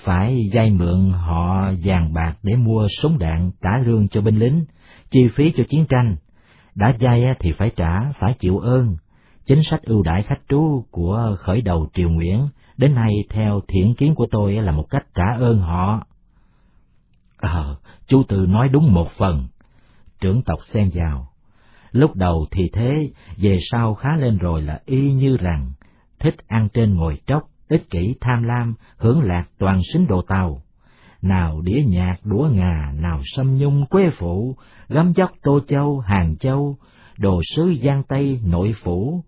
Phải 0.03 0.49
vay 0.53 0.69
mượn 0.69 1.09
họ 1.09 1.71
vàng 1.83 2.13
bạc 2.13 2.33
để 2.43 2.55
mua 2.55 2.87
súng 3.01 3.17
đạn 3.19 3.51
trả 3.61 3.77
lương 3.85 4.07
cho 4.07 4.21
binh 4.21 4.39
lính, 4.39 4.65
chi 5.09 5.27
phí 5.35 5.53
cho 5.57 5.63
chiến 5.69 5.85
tranh. 5.89 6.15
Đã 6.75 6.93
vay 6.99 7.25
thì 7.39 7.51
phải 7.51 7.71
trả, 7.75 8.11
phải 8.19 8.33
chịu 8.39 8.59
ơn. 8.59 8.95
Chính 9.45 9.63
sách 9.63 9.81
ưu 9.83 10.03
đãi 10.03 10.23
khách 10.23 10.41
trú 10.49 10.83
của 10.91 11.35
khởi 11.39 11.61
đầu 11.61 11.89
triều 11.93 12.09
Nguyễn 12.09 12.45
đến 12.77 12.95
nay 12.95 13.13
theo 13.29 13.61
thiện 13.67 13.95
kiến 13.95 14.15
của 14.15 14.27
tôi 14.31 14.53
là 14.53 14.71
một 14.71 14.85
cách 14.89 15.05
trả 15.15 15.25
ơn 15.39 15.59
họ. 15.59 16.07
Ờ, 17.37 17.75
chú 18.07 18.23
Tư 18.23 18.45
nói 18.49 18.69
đúng 18.69 18.93
một 18.93 19.07
phần. 19.17 19.47
Trưởng 20.21 20.41
tộc 20.41 20.59
xem 20.73 20.89
vào. 20.93 21.27
Lúc 21.91 22.15
đầu 22.15 22.45
thì 22.51 22.69
thế, 22.73 23.11
về 23.37 23.59
sau 23.71 23.93
khá 23.93 24.09
lên 24.17 24.37
rồi 24.37 24.61
là 24.61 24.81
y 24.85 25.13
như 25.13 25.37
rằng, 25.37 25.71
thích 26.19 26.35
ăn 26.47 26.67
trên 26.73 26.95
ngồi 26.95 27.21
tróc, 27.27 27.43
ích 27.69 27.89
kỷ 27.89 28.15
tham 28.21 28.43
lam, 28.43 28.73
hưởng 28.97 29.21
lạc 29.21 29.45
toàn 29.59 29.81
xính 29.93 30.07
đồ 30.07 30.21
tàu. 30.21 30.61
Nào 31.21 31.61
đĩa 31.61 31.83
nhạc 31.87 32.15
đũa 32.23 32.49
ngà, 32.53 32.91
nào 32.99 33.21
sâm 33.23 33.57
nhung 33.57 33.85
quê 33.85 34.09
phụ, 34.19 34.55
gấm 34.89 35.13
dốc 35.15 35.31
tô 35.43 35.59
châu, 35.67 35.99
hàng 35.99 36.37
châu, 36.37 36.77
đồ 37.17 37.41
sứ 37.55 37.73
giang 37.83 38.03
tây, 38.03 38.39
nội 38.45 38.73
phủ. 38.83 39.23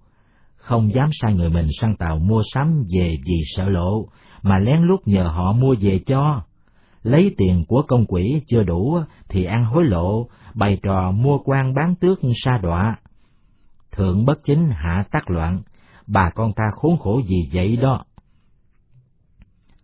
Không 0.57 0.93
dám 0.93 1.09
sai 1.21 1.33
người 1.33 1.49
mình 1.49 1.67
sang 1.81 1.95
tàu 1.95 2.19
mua 2.19 2.41
sắm 2.53 2.83
về 2.95 3.17
vì 3.25 3.41
sợ 3.55 3.69
lộ, 3.69 4.07
mà 4.41 4.57
lén 4.57 4.81
lút 4.81 4.99
nhờ 5.05 5.23
họ 5.23 5.51
mua 5.51 5.75
về 5.81 5.99
cho 6.05 6.41
lấy 7.03 7.35
tiền 7.37 7.65
của 7.67 7.83
công 7.87 8.05
quỹ 8.05 8.41
chưa 8.47 8.63
đủ 8.63 8.99
thì 9.29 9.43
ăn 9.43 9.65
hối 9.65 9.83
lộ, 9.83 10.27
bày 10.53 10.79
trò 10.83 11.11
mua 11.11 11.37
quan 11.37 11.73
bán 11.73 11.95
tước 11.95 12.19
sa 12.43 12.57
đọa. 12.57 12.97
Thượng 13.91 14.25
bất 14.25 14.39
chính 14.43 14.69
hạ 14.69 15.05
tắc 15.11 15.29
loạn, 15.29 15.61
bà 16.07 16.29
con 16.29 16.53
ta 16.53 16.63
khốn 16.75 16.97
khổ 16.97 17.21
gì 17.27 17.49
vậy 17.53 17.77
đó. 17.77 18.03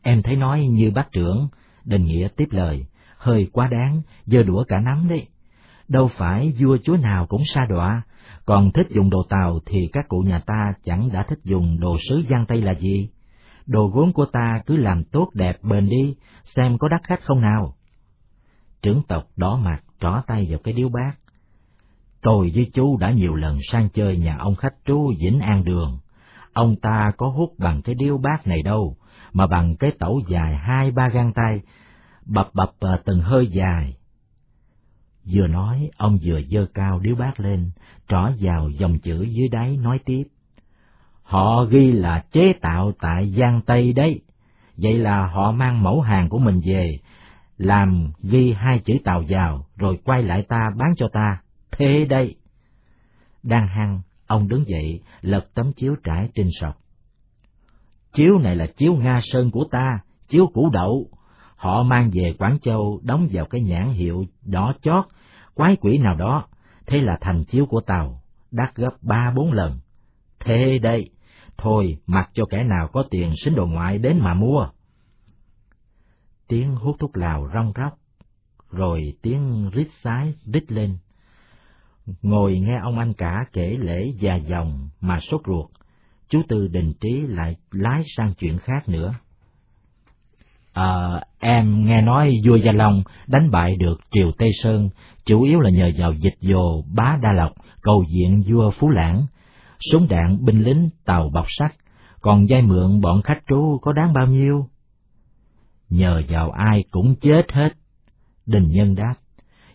Em 0.02 0.22
thấy 0.22 0.36
nói 0.36 0.68
như 0.68 0.92
bác 0.92 1.12
trưởng, 1.12 1.48
Đình 1.86 2.06
Nghĩa 2.06 2.28
tiếp 2.36 2.48
lời, 2.52 2.86
hơi 3.18 3.50
quá 3.54 3.68
đáng, 3.68 4.02
dơ 4.26 4.44
đũa 4.44 4.64
cả 4.68 4.80
nắm 4.80 5.08
đấy. 5.10 5.28
Đâu 5.88 6.10
phải 6.18 6.54
vua 6.60 6.78
chúa 6.84 6.98
nào 6.98 7.26
cũng 7.30 7.42
sa 7.54 7.66
đọa, 7.70 8.02
còn 8.46 8.72
thích 8.72 8.88
dùng 8.90 9.10
đồ 9.10 9.24
tàu 9.30 9.60
thì 9.66 9.80
các 9.94 10.06
cụ 10.08 10.20
nhà 10.20 10.40
ta 10.40 10.74
chẳng 10.84 11.10
đã 11.14 11.24
thích 11.30 11.40
dùng 11.44 11.80
đồ 11.80 11.98
sứ 12.10 12.24
giang 12.30 12.46
Tây 12.46 12.62
là 12.62 12.74
gì 12.74 13.10
đồ 13.68 13.88
gốm 13.88 14.14
của 14.14 14.26
ta 14.26 14.62
cứ 14.66 14.76
làm 14.76 15.04
tốt 15.04 15.30
đẹp 15.34 15.64
bền 15.64 15.90
đi, 15.90 16.16
xem 16.56 16.78
có 16.78 16.88
đắt 16.88 17.04
khách 17.04 17.24
không 17.24 17.42
nào. 17.42 17.76
Trưởng 18.82 19.02
tộc 19.08 19.28
đỏ 19.36 19.58
mặt, 19.58 19.84
trỏ 20.00 20.22
tay 20.28 20.48
vào 20.50 20.60
cái 20.64 20.74
điếu 20.74 20.90
bát. 20.90 21.16
Tôi 22.22 22.52
với 22.56 22.72
chú 22.74 22.98
đã 22.98 23.12
nhiều 23.12 23.36
lần 23.36 23.58
sang 23.72 23.90
chơi 23.90 24.18
nhà 24.18 24.38
ông 24.38 24.56
khách 24.56 24.74
chú 24.86 25.14
Vĩnh 25.20 25.40
An 25.40 25.64
Đường. 25.64 26.00
Ông 26.54 26.76
ta 26.76 27.12
có 27.18 27.28
hút 27.28 27.54
bằng 27.58 27.82
cái 27.82 27.96
điếu 27.96 28.18
bát 28.18 28.48
này 28.48 28.62
đâu, 28.62 28.98
mà 29.34 29.48
bằng 29.48 29.76
cái 29.76 29.92
tẩu 30.00 30.22
dài 30.28 30.56
hai 30.56 30.92
ba 30.92 31.10
gang 31.10 31.34
tay, 31.34 31.62
bập 32.26 32.50
bập 32.54 32.72
ờ, 32.80 33.02
từng 33.06 33.22
hơi 33.22 33.48
dài. 33.48 33.98
Vừa 35.34 35.48
nói, 35.48 35.90
ông 35.98 36.18
vừa 36.24 36.42
dơ 36.42 36.66
cao 36.74 37.00
điếu 37.00 37.16
bát 37.16 37.40
lên, 37.40 37.72
trỏ 38.08 38.30
vào 38.40 38.70
dòng 38.70 39.00
chữ 39.00 39.24
dưới 39.24 39.48
đáy 39.48 39.78
nói 39.78 40.00
tiếp. 40.06 40.24
Họ 41.26 41.66
ghi 41.66 41.92
là 41.92 42.24
chế 42.32 42.54
tạo 42.62 42.92
tại 43.00 43.34
Giang 43.38 43.62
Tây 43.66 43.94
đấy. 43.94 44.22
Vậy 44.78 44.98
là 44.98 45.28
họ 45.28 45.52
mang 45.52 45.84
mẫu 45.84 46.02
hàng 46.02 46.30
của 46.30 46.40
mình 46.40 46.62
về, 46.66 47.00
làm 47.58 48.12
ghi 48.24 48.54
hai 48.54 48.80
chữ 48.80 48.94
tàu 49.04 49.24
vào, 49.30 49.66
rồi 49.78 50.00
quay 50.06 50.24
lại 50.24 50.44
ta 50.50 50.72
bán 50.78 50.94
cho 50.98 51.08
ta. 51.14 51.42
Thế 51.72 52.06
đây. 52.10 52.36
Đang 53.44 53.68
hăng, 53.68 54.02
ông 54.28 54.48
đứng 54.48 54.68
dậy, 54.68 55.02
lật 55.22 55.54
tấm 55.54 55.74
chiếu 55.76 55.96
trải 56.04 56.30
trên 56.36 56.48
sọc. 56.62 56.78
Chiếu 58.14 58.38
này 58.40 58.56
là 58.56 58.68
chiếu 58.78 58.94
Nga 58.94 59.20
Sơn 59.24 59.52
của 59.52 59.66
ta, 59.72 60.00
chiếu 60.28 60.48
củ 60.54 60.70
đậu. 60.70 61.10
Họ 61.56 61.84
mang 61.84 62.10
về 62.14 62.34
Quảng 62.40 62.60
Châu 62.60 63.00
đóng 63.04 63.28
vào 63.32 63.46
cái 63.46 63.62
nhãn 63.62 63.90
hiệu 63.90 64.26
đỏ 64.46 64.74
chót, 64.82 65.06
quái 65.54 65.76
quỷ 65.76 65.98
nào 65.98 66.16
đó, 66.16 66.48
thế 66.88 67.02
là 67.02 67.18
thành 67.22 67.44
chiếu 67.44 67.66
của 67.66 67.82
tàu, 67.82 68.22
đắt 68.52 68.76
gấp 68.76 68.92
ba 69.02 69.32
bốn 69.36 69.52
lần. 69.52 69.80
Thế 70.40 70.80
đây, 70.82 71.10
Thôi, 71.58 71.98
mặc 72.08 72.30
cho 72.34 72.46
kẻ 72.50 72.64
nào 72.64 72.88
có 72.94 73.04
tiền 73.12 73.32
xính 73.46 73.56
đồ 73.56 73.66
ngoại 73.66 73.98
đến 73.98 74.20
mà 74.20 74.34
mua. 74.34 74.68
Tiếng 76.48 76.76
hút 76.76 76.96
thuốc 77.00 77.18
lào 77.18 77.50
rong 77.54 77.74
róc, 77.76 77.94
rồi 78.72 79.14
tiếng 79.22 79.70
rít 79.74 79.88
sái 80.04 80.34
rít 80.46 80.72
lên. 80.72 80.98
Ngồi 82.22 82.60
nghe 82.60 82.80
ông 82.84 83.00
anh 83.00 83.14
cả 83.14 83.46
kể 83.54 83.78
lễ 83.80 84.14
già 84.20 84.36
dòng 84.36 84.90
mà 85.02 85.20
sốt 85.20 85.42
ruột, 85.48 85.70
chú 86.30 86.42
Tư 86.48 86.68
đình 86.68 86.94
trí 87.02 87.22
lại 87.28 87.56
lái 87.72 88.04
sang 88.18 88.34
chuyện 88.34 88.58
khác 88.58 88.90
nữa. 88.90 89.14
À, 90.74 91.22
em 91.40 91.86
nghe 91.86 92.02
nói 92.02 92.34
vua 92.46 92.56
Gia 92.56 92.72
Long 92.72 93.04
đánh 93.28 93.52
bại 93.52 93.76
được 93.76 94.00
triều 94.12 94.32
Tây 94.38 94.50
Sơn, 94.64 94.90
chủ 95.26 95.42
yếu 95.44 95.60
là 95.60 95.70
nhờ 95.70 95.92
vào 95.98 96.14
dịch 96.14 96.36
dồ 96.40 96.82
bá 96.96 97.18
Đa 97.22 97.34
Lộc, 97.34 97.52
cầu 97.82 98.04
diện 98.16 98.42
vua 98.48 98.72
Phú 98.80 98.90
Lãng, 98.90 99.26
súng 99.92 100.08
đạn, 100.08 100.46
binh 100.46 100.64
lính, 100.64 100.90
tàu 101.06 101.30
bọc 101.30 101.46
sắt, 101.60 101.72
còn 102.22 102.46
vay 102.50 102.62
mượn 102.62 103.02
bọn 103.02 103.22
khách 103.22 103.40
trú 103.48 103.80
có 103.82 103.94
đáng 103.94 104.14
bao 104.14 104.28
nhiêu? 104.28 104.70
Nhờ 105.90 106.22
vào 106.30 106.52
ai 106.52 106.84
cũng 106.92 107.16
chết 107.22 107.52
hết. 107.52 107.70
Đình 108.46 108.68
Nhân 108.70 108.96
đáp, 108.96 109.14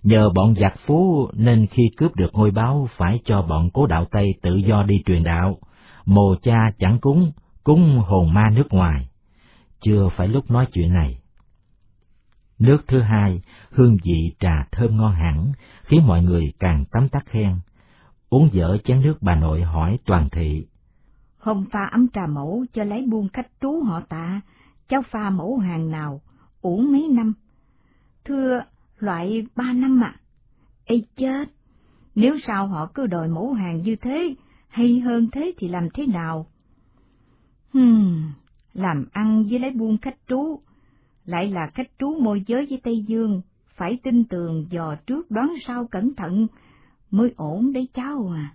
nhờ 0.03 0.31
bọn 0.35 0.55
giặc 0.55 0.75
phú 0.87 1.29
nên 1.33 1.66
khi 1.66 1.83
cướp 1.96 2.16
được 2.16 2.35
ngôi 2.35 2.51
báo 2.51 2.88
phải 2.96 3.20
cho 3.25 3.42
bọn 3.42 3.70
cố 3.73 3.87
đạo 3.87 4.07
Tây 4.11 4.35
tự 4.42 4.57
do 4.57 4.83
đi 4.83 5.03
truyền 5.07 5.23
đạo, 5.23 5.59
mồ 6.05 6.35
cha 6.42 6.70
chẳng 6.79 6.99
cúng, 7.01 7.33
cúng 7.64 7.99
hồn 8.07 8.35
ma 8.35 8.51
nước 8.51 8.66
ngoài. 8.70 9.09
Chưa 9.81 10.09
phải 10.16 10.29
lúc 10.29 10.51
nói 10.51 10.66
chuyện 10.73 10.92
này. 10.92 11.20
Nước 12.59 12.85
thứ 12.88 13.01
hai, 13.01 13.40
hương 13.70 13.96
vị 14.05 14.35
trà 14.40 14.66
thơm 14.73 14.96
ngon 14.96 15.14
hẳn, 15.14 15.53
khiến 15.83 16.07
mọi 16.07 16.23
người 16.23 16.53
càng 16.59 16.85
tắm 16.92 17.09
tắt 17.09 17.23
khen, 17.27 17.57
uống 18.31 18.49
dở 18.53 18.77
chén 18.85 19.01
nước 19.01 19.14
bà 19.21 19.35
nội 19.35 19.62
hỏi 19.62 19.99
toàn 20.07 20.29
thị. 20.33 20.66
không 21.37 21.64
pha 21.71 21.88
ấm 21.93 22.09
trà 22.09 22.27
mẫu 22.27 22.64
cho 22.72 22.85
lấy 22.85 23.07
buôn 23.07 23.28
khách 23.28 23.49
trú 23.61 23.83
họ 23.83 24.01
tạ, 24.01 24.41
cháu 24.89 25.03
pha 25.03 25.31
mẫu 25.31 25.59
hàng 25.59 25.91
nào, 25.91 26.20
uống 26.61 26.93
mấy 26.93 27.09
năm? 27.09 27.33
Thưa, 28.24 28.62
loại 28.99 29.47
ba 29.57 29.72
năm 29.72 30.05
ạ. 30.05 30.14
À. 30.16 30.20
Ê 30.85 31.03
chết! 31.16 31.45
Nếu 32.14 32.37
sao 32.47 32.66
họ 32.66 32.91
cứ 32.95 33.07
đòi 33.07 33.28
mẫu 33.28 33.53
hàng 33.53 33.81
như 33.81 33.97
thế, 33.97 34.35
hay 34.68 35.01
hơn 35.01 35.28
thế 35.33 35.53
thì 35.59 35.68
làm 35.68 35.89
thế 35.95 36.07
nào? 36.07 36.47
Hmm, 37.72 38.33
làm 38.74 39.07
ăn 39.12 39.45
với 39.51 39.59
lấy 39.59 39.70
buôn 39.70 39.99
khách 39.99 40.16
trú, 40.28 40.61
lại 41.24 41.51
là 41.51 41.70
khách 41.74 41.91
trú 41.99 42.16
môi 42.20 42.43
giới 42.47 42.66
với 42.70 42.81
Tây 42.83 43.05
Dương, 43.07 43.43
phải 43.74 43.99
tin 44.03 44.24
tường 44.24 44.66
dò 44.70 44.95
trước 45.07 45.31
đoán 45.31 45.55
sau 45.66 45.87
cẩn 45.87 46.14
thận, 46.14 46.47
mới 47.11 47.32
ổn 47.36 47.72
đấy 47.72 47.88
cháu 47.94 48.32
à. 48.34 48.52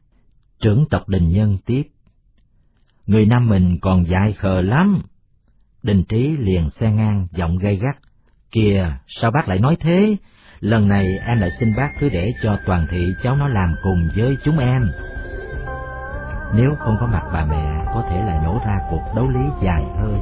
Trưởng 0.60 0.86
tộc 0.90 1.10
đình 1.10 1.30
nhân 1.30 1.58
tiếp. 1.66 1.84
Người 3.06 3.26
Nam 3.26 3.50
mình 3.50 3.78
còn 3.82 4.04
dại 4.10 4.34
khờ 4.34 4.62
lắm. 4.62 5.02
Đình 5.84 6.04
trí 6.10 6.28
liền 6.40 6.70
xe 6.70 6.92
ngang, 6.92 7.28
giọng 7.32 7.58
gay 7.58 7.76
gắt. 7.76 7.96
Kìa, 8.52 8.98
sao 9.08 9.32
bác 9.32 9.48
lại 9.48 9.60
nói 9.60 9.78
thế? 9.80 10.18
Lần 10.60 10.88
này 10.88 11.06
em 11.28 11.38
lại 11.38 11.50
xin 11.60 11.74
bác 11.78 11.90
cứ 12.00 12.10
để 12.10 12.34
cho 12.42 12.60
toàn 12.66 12.88
thị 12.92 13.08
cháu 13.24 13.36
nó 13.36 13.48
làm 13.48 13.76
cùng 13.84 14.08
với 14.16 14.36
chúng 14.44 14.58
em. 14.58 14.88
Nếu 16.56 16.70
không 16.78 16.96
có 17.00 17.08
mặt 17.08 17.24
bà 17.34 17.46
mẹ, 17.46 17.86
có 17.94 18.08
thể 18.10 18.16
là 18.16 18.42
nổ 18.44 18.60
ra 18.66 18.78
cuộc 18.90 19.04
đấu 19.16 19.28
lý 19.30 19.50
dài 19.62 19.84
hơi. 20.00 20.20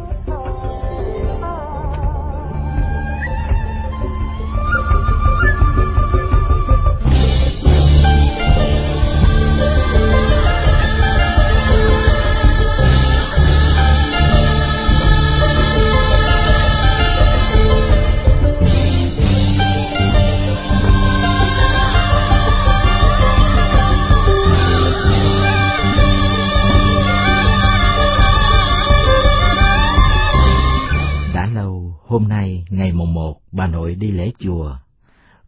Ngày 32.74 32.91
mùng 32.91 33.13
một 33.13 33.39
bà 33.51 33.67
nội 33.67 33.95
đi 33.95 34.11
lễ 34.11 34.32
chùa, 34.39 34.78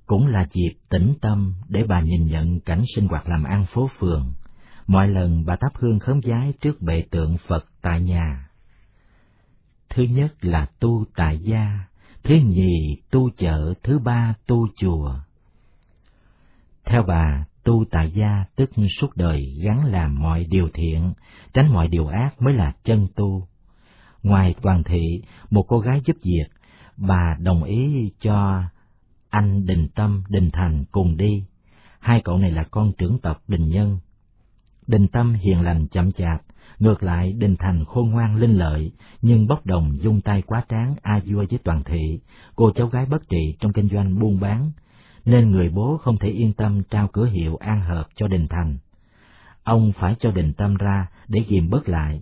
cũng 0.05 0.27
là 0.27 0.47
dịp 0.51 0.73
tĩnh 0.89 1.13
tâm 1.21 1.53
để 1.69 1.83
bà 1.83 2.01
nhìn 2.01 2.27
nhận 2.27 2.59
cảnh 2.59 2.83
sinh 2.95 3.07
hoạt 3.07 3.29
làm 3.29 3.43
ăn 3.43 3.65
phố 3.73 3.89
phường. 3.99 4.33
Mọi 4.87 5.07
lần 5.07 5.45
bà 5.45 5.55
thắp 5.55 5.71
hương 5.75 5.99
khấn 5.99 6.21
vái 6.23 6.53
trước 6.61 6.81
bệ 6.81 7.03
tượng 7.11 7.37
Phật 7.47 7.65
tại 7.81 8.01
nhà. 8.01 8.49
Thứ 9.89 10.03
nhất 10.03 10.45
là 10.45 10.67
tu 10.79 11.05
tại 11.15 11.39
gia, 11.39 11.79
thứ 12.23 12.35
nhì 12.35 13.01
tu 13.11 13.29
chợ, 13.37 13.73
thứ 13.83 13.99
ba 13.99 14.33
tu 14.47 14.67
chùa. 14.77 15.15
Theo 16.85 17.03
bà, 17.03 17.45
tu 17.63 17.85
tại 17.91 18.11
gia 18.11 18.45
tức 18.55 18.69
suốt 18.99 19.07
đời 19.15 19.59
gắn 19.63 19.85
làm 19.85 20.21
mọi 20.21 20.45
điều 20.49 20.69
thiện, 20.73 21.13
tránh 21.53 21.73
mọi 21.73 21.87
điều 21.87 22.07
ác 22.07 22.41
mới 22.41 22.53
là 22.53 22.73
chân 22.83 23.07
tu. 23.15 23.47
Ngoài 24.23 24.55
toàn 24.61 24.83
thị, 24.83 25.21
một 25.49 25.65
cô 25.67 25.79
gái 25.79 26.01
giúp 26.05 26.15
việc, 26.23 26.54
bà 26.97 27.37
đồng 27.39 27.63
ý 27.63 28.11
cho 28.19 28.63
anh 29.29 29.65
Đình 29.65 29.87
Tâm, 29.95 30.23
Đình 30.29 30.49
Thành 30.53 30.85
cùng 30.91 31.17
đi. 31.17 31.43
Hai 31.99 32.21
cậu 32.21 32.37
này 32.37 32.51
là 32.51 32.63
con 32.63 32.91
trưởng 32.97 33.19
tộc 33.19 33.41
Đình 33.47 33.67
Nhân. 33.67 33.99
Đình 34.87 35.07
Tâm 35.07 35.33
hiền 35.33 35.61
lành 35.61 35.87
chậm 35.87 36.11
chạp, 36.11 36.41
ngược 36.79 37.03
lại 37.03 37.33
Đình 37.33 37.55
Thành 37.59 37.85
khôn 37.85 38.09
ngoan 38.09 38.35
linh 38.35 38.57
lợi, 38.57 38.91
nhưng 39.21 39.47
bốc 39.47 39.65
đồng 39.65 39.97
dung 40.01 40.21
tay 40.21 40.41
quá 40.41 40.63
tráng 40.69 40.95
a 41.01 41.21
vua 41.25 41.45
với 41.49 41.59
toàn 41.63 41.83
thị, 41.83 42.19
cô 42.55 42.71
cháu 42.75 42.87
gái 42.87 43.05
bất 43.05 43.29
trị 43.29 43.55
trong 43.59 43.73
kinh 43.73 43.89
doanh 43.89 44.19
buôn 44.19 44.39
bán, 44.39 44.71
nên 45.25 45.51
người 45.51 45.69
bố 45.69 45.97
không 45.97 46.17
thể 46.17 46.29
yên 46.29 46.53
tâm 46.53 46.83
trao 46.89 47.07
cửa 47.07 47.25
hiệu 47.25 47.55
an 47.55 47.81
hợp 47.81 48.07
cho 48.15 48.27
Đình 48.27 48.47
Thành. 48.47 48.77
Ông 49.63 49.91
phải 49.91 50.15
cho 50.19 50.31
Đình 50.31 50.53
Tâm 50.53 50.75
ra 50.75 51.07
để 51.27 51.43
ghiềm 51.47 51.69
bớt 51.69 51.89
lại. 51.89 52.21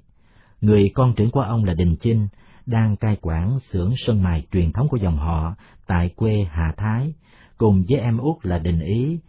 Người 0.62 0.92
con 0.96 1.14
trưởng 1.14 1.32
của 1.32 1.42
ông 1.42 1.64
là 1.64 1.74
Đình 1.74 1.96
Chinh, 2.00 2.28
đang 2.66 2.96
cai 2.98 3.18
quản 3.22 3.60
xưởng 3.60 3.92
sơn 3.98 4.24
mài 4.24 4.46
truyền 4.52 4.72
thống 4.72 4.88
của 4.90 4.98
dòng 4.98 5.18
họ 5.18 5.56
tại 5.88 6.10
quê 6.16 6.48
Hà 6.52 6.74
Thái, 6.78 7.14
cùng 7.58 7.84
với 7.90 8.00
em 8.00 8.18
út 8.18 8.36
là 8.46 8.60
Đình 8.60 8.80
Ý, 8.80 9.20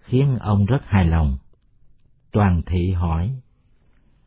khiến 0.00 0.38
ông 0.40 0.66
rất 0.66 0.82
hài 0.84 1.04
lòng. 1.04 1.38
Toàn 2.32 2.62
thị 2.66 2.92
hỏi, 2.92 3.30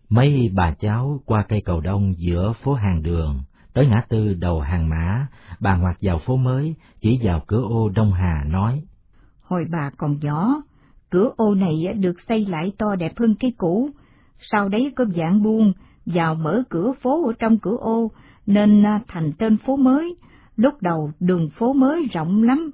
mấy 0.10 0.52
bà 0.54 0.74
cháu 0.80 1.20
qua 1.26 1.46
cây 1.50 1.62
cầu 1.66 1.82
đông 1.82 2.14
giữa 2.18 2.54
phố 2.64 2.74
hàng 2.74 3.04
đường, 3.04 3.44
tới 3.74 3.88
ngã 3.88 4.06
tư 4.10 4.34
đầu 4.34 4.62
hàng 4.62 4.90
mã, 4.90 5.28
bà 5.60 5.76
ngoặt 5.78 5.98
vào 6.02 6.20
phố 6.26 6.38
mới, 6.38 6.76
chỉ 7.00 7.20
vào 7.24 7.44
cửa 7.48 7.62
ô 7.70 7.90
Đông 7.90 8.14
Hà 8.14 8.44
nói. 8.44 8.84
Hồi 9.42 9.66
bà 9.72 9.90
còn 9.98 10.20
nhỏ, 10.22 10.62
cửa 11.10 11.30
ô 11.38 11.56
này 11.56 11.88
được 11.96 12.16
xây 12.28 12.46
lại 12.46 12.72
to 12.78 12.96
đẹp 12.96 13.12
hơn 13.18 13.36
cái 13.40 13.52
cũ, 13.58 13.90
sau 14.40 14.70
đấy 14.70 14.94
có 14.96 15.06
dạng 15.06 15.44
buông, 15.44 15.74
vào 16.06 16.36
mở 16.36 16.64
cửa 16.70 16.92
phố 17.02 17.28
ở 17.28 17.34
trong 17.40 17.60
cửa 17.60 17.78
ô, 17.80 18.12
nên 18.46 18.86
à, 18.86 19.00
thành 19.08 19.32
tên 19.38 19.58
phố 19.58 19.76
mới. 19.76 20.16
Lúc 20.56 20.82
đầu 20.82 21.12
đường 21.20 21.50
phố 21.50 21.74
mới 21.74 22.08
rộng 22.14 22.44
lắm, 22.44 22.72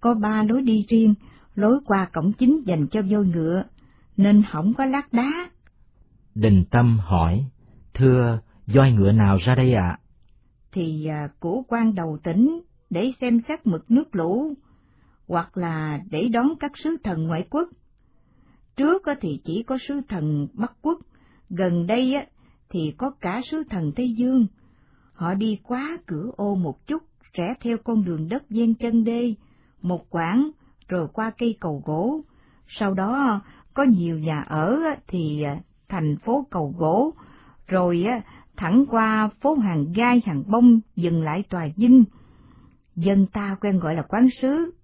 có 0.00 0.14
ba 0.14 0.42
lối 0.48 0.62
đi 0.62 0.86
riêng, 0.88 1.14
lối 1.54 1.80
qua 1.84 2.08
cổng 2.12 2.32
chính 2.32 2.62
dành 2.66 2.86
cho 2.90 3.02
voi 3.02 3.26
ngựa, 3.26 3.64
nên 4.16 4.42
không 4.52 4.74
có 4.74 4.84
lát 4.84 5.12
đá. 5.12 5.50
Đình 6.34 6.64
Tâm 6.70 6.98
hỏi, 6.98 7.44
thưa, 7.94 8.40
voi 8.66 8.92
ngựa 8.92 9.12
nào 9.12 9.38
ra 9.46 9.54
đây 9.54 9.74
ạ? 9.74 9.98
Thì 10.72 11.06
à, 11.06 11.28
của 11.40 11.62
quan 11.68 11.94
đầu 11.94 12.18
tỉnh, 12.24 12.60
để 12.90 13.12
xem 13.20 13.40
xét 13.48 13.66
mực 13.66 13.90
nước 13.90 14.16
lũ, 14.16 14.54
hoặc 15.28 15.56
là 15.56 16.00
để 16.10 16.28
đón 16.28 16.48
các 16.60 16.72
sứ 16.84 16.96
thần 17.04 17.26
ngoại 17.26 17.46
quốc. 17.50 17.68
Trước 18.76 19.02
thì 19.20 19.40
chỉ 19.44 19.62
có 19.62 19.78
sứ 19.88 20.00
thần 20.08 20.48
Bắc 20.54 20.72
Quốc, 20.82 20.98
gần 21.50 21.86
đây 21.86 22.14
thì 22.70 22.94
có 22.98 23.10
cả 23.20 23.40
sứ 23.50 23.62
thần 23.70 23.92
Tây 23.96 24.14
Dương. 24.16 24.46
Họ 25.20 25.34
đi 25.34 25.58
quá 25.62 25.98
cửa 26.06 26.30
ô 26.36 26.54
một 26.54 26.86
chút, 26.86 27.02
rẽ 27.32 27.54
theo 27.60 27.76
con 27.84 28.04
đường 28.04 28.28
đất 28.28 28.42
ven 28.50 28.74
chân 28.74 29.04
đê, 29.04 29.34
một 29.82 30.10
quãng, 30.10 30.50
rồi 30.88 31.08
qua 31.12 31.32
cây 31.38 31.56
cầu 31.60 31.82
gỗ. 31.86 32.20
Sau 32.68 32.94
đó 32.94 33.40
có 33.74 33.82
nhiều 33.82 34.18
nhà 34.18 34.40
ở 34.40 34.80
thì 35.08 35.42
à, 35.42 35.60
thành 35.88 36.16
phố 36.16 36.46
cầu 36.50 36.74
gỗ, 36.78 37.12
rồi 37.66 38.04
à, 38.08 38.22
thẳng 38.56 38.84
qua 38.90 39.28
phố 39.40 39.54
hàng 39.54 39.92
gai 39.94 40.22
hàng 40.26 40.42
bông 40.46 40.80
dừng 40.96 41.22
lại 41.22 41.42
tòa 41.50 41.68
dinh. 41.76 42.04
Dân 42.96 43.26
ta 43.26 43.56
quen 43.60 43.78
gọi 43.78 43.94
là 43.94 44.02
quán 44.02 44.28
sứ, 44.42 44.74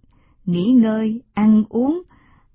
nghỉ 0.44 0.70
ngơi, 0.70 1.22
ăn 1.34 1.64
uống, 1.68 2.02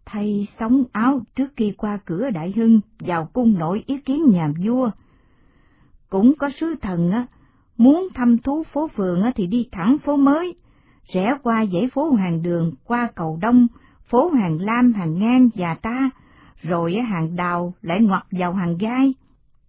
thay 0.06 0.48
sống 0.60 0.84
áo 0.92 1.22
trước 1.36 1.54
khi 1.56 1.74
qua 1.78 2.00
cửa 2.06 2.30
đại 2.30 2.54
hưng 2.56 2.82
vào 3.00 3.30
cung 3.34 3.60
nội 3.60 3.84
ý 3.88 3.98
kiến 3.98 4.30
nhà 4.32 4.54
vua. 4.66 4.92
Cũng 6.10 6.34
có 6.40 6.50
sứ 6.60 6.76
thần 6.82 7.12
á, 7.12 7.28
muốn 7.84 8.08
thăm 8.14 8.38
thú 8.38 8.64
phố 8.74 8.88
phường 8.88 9.22
á 9.22 9.32
thì 9.36 9.48
đi 9.48 9.68
thẳng 9.72 9.98
phố 10.04 10.18
mới, 10.18 10.56
rẽ 11.14 11.38
qua 11.44 11.66
dãy 11.74 11.90
phố 11.94 12.14
hàng 12.14 12.42
đường, 12.42 12.74
qua 12.86 13.10
cầu 13.16 13.38
đông, 13.42 13.68
phố 14.10 14.30
hàng 14.30 14.58
lam, 14.60 14.94
hàng 14.94 15.20
ngang 15.20 15.50
và 15.56 15.76
ta, 15.76 16.10
rồi 16.62 16.96
hàng 16.96 17.36
đào 17.36 17.74
lại 17.82 18.02
ngoặt 18.02 18.24
vào 18.32 18.54
hàng 18.54 18.78
gai. 18.78 19.14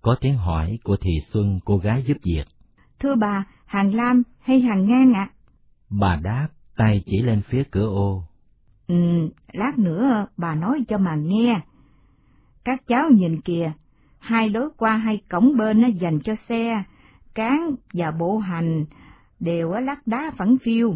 Có 0.02 0.16
tiếng 0.20 0.36
hỏi 0.36 0.78
của 0.84 0.96
Thị 0.96 1.10
Xuân, 1.32 1.60
cô 1.64 1.76
gái 1.76 2.02
giúp 2.06 2.16
việc. 2.24 2.44
Thưa 2.98 3.14
bà, 3.14 3.44
hàng 3.66 3.94
lam 3.94 4.22
hay 4.40 4.60
hàng 4.60 4.88
ngang 4.88 5.12
ạ? 5.12 5.30
Bà 6.00 6.16
đáp, 6.22 6.48
tay 6.76 7.02
chỉ 7.06 7.22
lên 7.22 7.42
phía 7.42 7.62
cửa 7.70 7.86
ô. 7.86 8.22
Ừ, 8.86 9.28
lát 9.52 9.78
nữa 9.78 10.26
bà 10.36 10.54
nói 10.54 10.84
cho 10.88 10.98
mà 10.98 11.14
nghe. 11.14 11.60
Các 12.64 12.86
cháu 12.86 13.10
nhìn 13.10 13.40
kìa, 13.40 13.72
hai 14.18 14.48
lối 14.48 14.68
qua 14.76 14.96
hai 14.96 15.22
cổng 15.30 15.56
bên 15.56 15.80
nó 15.80 15.88
dành 15.88 16.20
cho 16.20 16.34
xe, 16.48 16.82
cán 17.34 17.74
và 17.92 18.10
bộ 18.10 18.38
hành 18.38 18.84
đều 19.40 19.70
ở 19.70 19.80
lát 19.80 20.06
đá 20.06 20.30
phẳng 20.36 20.56
phiêu. 20.64 20.94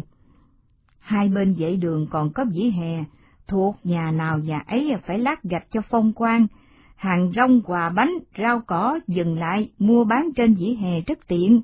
Hai 0.99 1.29
bên 1.29 1.55
dãy 1.59 1.77
đường 1.77 2.07
còn 2.09 2.33
có 2.33 2.45
vỉa 2.45 2.69
hè, 2.69 3.03
thuộc 3.47 3.75
nhà 3.83 4.11
nào 4.11 4.39
nhà 4.39 4.63
ấy 4.67 4.93
phải 5.05 5.19
lát 5.19 5.43
gạch 5.43 5.67
cho 5.71 5.81
phong 5.89 6.13
quang, 6.13 6.47
hàng 6.95 7.31
rong 7.35 7.61
quà 7.61 7.89
bánh, 7.89 8.11
rau 8.37 8.61
cỏ 8.67 8.99
dừng 9.07 9.39
lại 9.39 9.71
mua 9.79 10.03
bán 10.03 10.29
trên 10.35 10.53
vỉa 10.53 10.73
hè 10.73 11.01
rất 11.01 11.27
tiện. 11.27 11.61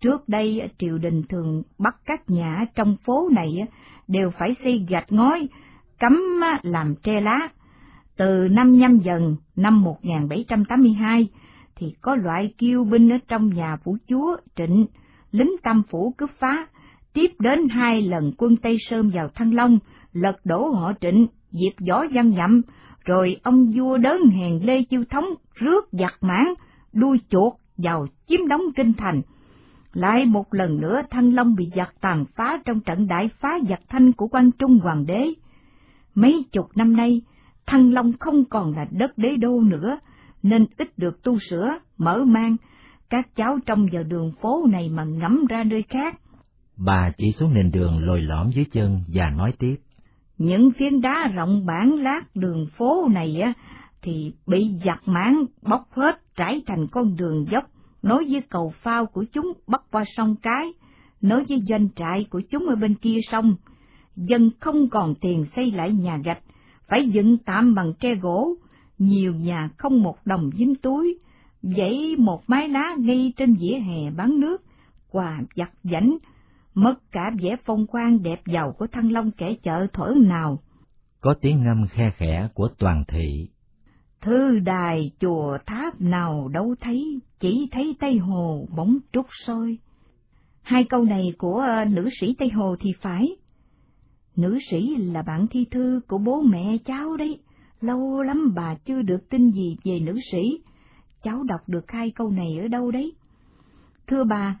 Trước 0.00 0.28
đây 0.28 0.60
triều 0.78 0.98
đình 0.98 1.22
thường 1.28 1.62
bắt 1.78 1.96
các 2.04 2.30
nhà 2.30 2.64
trong 2.74 2.96
phố 3.04 3.28
này 3.32 3.66
đều 4.08 4.30
phải 4.30 4.54
xây 4.64 4.86
gạch 4.88 5.12
ngói, 5.12 5.48
cấm 5.98 6.20
làm 6.62 6.94
tre 7.02 7.20
lá. 7.20 7.48
Từ 8.16 8.48
năm 8.50 8.72
nhâm 8.72 8.98
dần 8.98 9.36
năm 9.56 9.82
1782 9.84 11.28
thì 11.76 11.94
có 12.00 12.16
loại 12.16 12.54
kiêu 12.58 12.84
binh 12.84 13.08
ở 13.12 13.16
trong 13.28 13.48
nhà 13.48 13.76
phủ 13.84 13.96
chúa 14.08 14.36
Trịnh, 14.56 14.86
lính 15.32 15.50
tam 15.62 15.82
phủ 15.90 16.14
cướp 16.16 16.30
phá, 16.38 16.66
tiếp 17.12 17.30
đến 17.38 17.68
hai 17.68 18.02
lần 18.02 18.32
quân 18.38 18.56
Tây 18.56 18.76
Sơn 18.90 19.10
vào 19.14 19.28
Thăng 19.34 19.54
Long, 19.54 19.78
lật 20.12 20.36
đổ 20.44 20.68
họ 20.68 20.92
Trịnh, 21.00 21.26
diệt 21.50 21.88
võ 21.88 22.04
văn 22.12 22.30
nhậm, 22.30 22.62
rồi 23.04 23.40
ông 23.42 23.72
vua 23.74 23.98
đớn 23.98 24.20
hèn 24.26 24.60
Lê 24.62 24.82
Chiêu 24.82 25.04
Thống 25.10 25.26
rước 25.54 25.88
giặc 25.92 26.14
mãn, 26.20 26.44
đuôi 26.92 27.18
chuột 27.28 27.52
vào 27.76 28.06
chiếm 28.26 28.48
đóng 28.48 28.62
kinh 28.76 28.92
thành. 28.92 29.22
Lại 29.92 30.24
một 30.26 30.54
lần 30.54 30.80
nữa 30.80 31.02
Thăng 31.10 31.34
Long 31.34 31.54
bị 31.54 31.70
giặc 31.76 31.94
tàn 32.00 32.24
phá 32.36 32.58
trong 32.64 32.80
trận 32.80 33.06
đại 33.06 33.30
phá 33.40 33.58
giặc 33.68 33.80
thanh 33.88 34.12
của 34.12 34.26
quan 34.26 34.50
Trung 34.50 34.78
Hoàng 34.82 35.06
đế. 35.06 35.34
Mấy 36.14 36.44
chục 36.52 36.66
năm 36.74 36.96
nay, 36.96 37.22
Thăng 37.66 37.92
Long 37.92 38.12
không 38.20 38.44
còn 38.44 38.72
là 38.72 38.86
đất 38.90 39.18
đế 39.18 39.36
đô 39.36 39.60
nữa, 39.60 39.98
nên 40.44 40.66
ít 40.76 40.98
được 40.98 41.22
tu 41.22 41.38
sửa, 41.50 41.78
mở 41.98 42.24
mang, 42.24 42.56
các 43.10 43.36
cháu 43.36 43.58
trong 43.66 43.92
giờ 43.92 44.02
đường 44.02 44.32
phố 44.40 44.66
này 44.70 44.88
mà 44.88 45.04
ngắm 45.04 45.44
ra 45.48 45.64
nơi 45.64 45.82
khác. 45.82 46.20
Bà 46.76 47.10
chỉ 47.18 47.32
xuống 47.32 47.54
nền 47.54 47.70
đường 47.70 47.98
lồi 48.04 48.20
lõm 48.20 48.50
dưới 48.50 48.64
chân 48.64 49.00
và 49.14 49.30
nói 49.30 49.52
tiếp. 49.58 49.76
Những 50.38 50.70
phiến 50.70 51.00
đá 51.00 51.30
rộng 51.34 51.66
bản 51.66 51.94
lát 51.94 52.20
đường 52.34 52.66
phố 52.76 53.08
này 53.12 53.40
á, 53.40 53.52
thì 54.02 54.32
bị 54.46 54.70
giặc 54.84 55.02
mãn 55.06 55.44
bóc 55.62 55.88
hết 55.90 56.20
trải 56.36 56.62
thành 56.66 56.86
con 56.86 57.16
đường 57.16 57.44
dốc, 57.52 57.64
nối 58.02 58.26
với 58.30 58.42
cầu 58.48 58.72
phao 58.82 59.06
của 59.06 59.24
chúng 59.32 59.52
bắt 59.66 59.82
qua 59.90 60.04
sông 60.16 60.36
Cái, 60.42 60.72
nối 61.20 61.44
với 61.48 61.60
doanh 61.68 61.88
trại 61.96 62.26
của 62.30 62.40
chúng 62.50 62.66
ở 62.66 62.76
bên 62.76 62.94
kia 62.94 63.18
sông. 63.30 63.56
Dân 64.16 64.50
không 64.60 64.88
còn 64.88 65.14
tiền 65.20 65.44
xây 65.56 65.70
lại 65.70 65.92
nhà 65.92 66.16
gạch, 66.24 66.40
phải 66.88 67.08
dựng 67.08 67.38
tạm 67.38 67.74
bằng 67.74 67.92
tre 68.00 68.14
gỗ, 68.14 68.54
nhiều 68.98 69.34
nhà 69.34 69.70
không 69.78 70.02
một 70.02 70.16
đồng 70.24 70.50
dính 70.54 70.74
túi, 70.74 71.18
dãy 71.62 72.16
một 72.18 72.42
mái 72.46 72.68
lá 72.68 72.96
ngay 72.98 73.32
trên 73.36 73.54
vỉa 73.54 73.78
hè 73.78 74.10
bán 74.10 74.40
nước, 74.40 74.62
quà 75.10 75.42
giặt 75.56 75.70
giảnh, 75.82 76.16
mất 76.74 76.94
cả 77.12 77.30
vẻ 77.42 77.56
phong 77.64 77.86
quang 77.86 78.22
đẹp 78.22 78.40
giàu 78.46 78.74
của 78.78 78.86
Thăng 78.86 79.12
Long 79.12 79.30
kẻ 79.30 79.54
chợ 79.62 79.86
thuở 79.92 80.14
nào. 80.16 80.58
Có 81.20 81.34
tiếng 81.40 81.64
ngâm 81.64 81.86
khe 81.90 82.10
khẽ 82.16 82.48
của 82.54 82.68
toàn 82.78 83.04
thị. 83.08 83.48
Thư 84.20 84.58
đài 84.58 85.10
chùa 85.20 85.58
tháp 85.66 86.00
nào 86.00 86.48
đâu 86.48 86.74
thấy, 86.80 87.20
chỉ 87.40 87.68
thấy 87.72 87.96
Tây 88.00 88.18
Hồ 88.18 88.66
bóng 88.76 88.98
trúc 89.12 89.26
soi. 89.46 89.78
Hai 90.62 90.84
câu 90.84 91.04
này 91.04 91.32
của 91.38 91.66
uh, 91.82 91.88
nữ 91.92 92.08
sĩ 92.20 92.34
Tây 92.38 92.48
Hồ 92.48 92.76
thì 92.80 92.92
phải. 93.00 93.36
Nữ 94.36 94.58
sĩ 94.70 94.96
là 94.96 95.22
bạn 95.22 95.46
thi 95.50 95.64
thư 95.70 96.00
của 96.08 96.18
bố 96.18 96.40
mẹ 96.40 96.76
cháu 96.84 97.16
đấy, 97.16 97.38
lâu 97.80 98.22
lắm 98.22 98.52
bà 98.54 98.74
chưa 98.74 99.02
được 99.02 99.28
tin 99.30 99.50
gì 99.50 99.76
về 99.84 100.00
nữ 100.00 100.18
sĩ. 100.32 100.62
Cháu 101.22 101.42
đọc 101.42 101.60
được 101.66 101.90
hai 101.90 102.10
câu 102.10 102.30
này 102.30 102.58
ở 102.62 102.68
đâu 102.68 102.90
đấy? 102.90 103.12
Thưa 104.06 104.24
bà, 104.24 104.58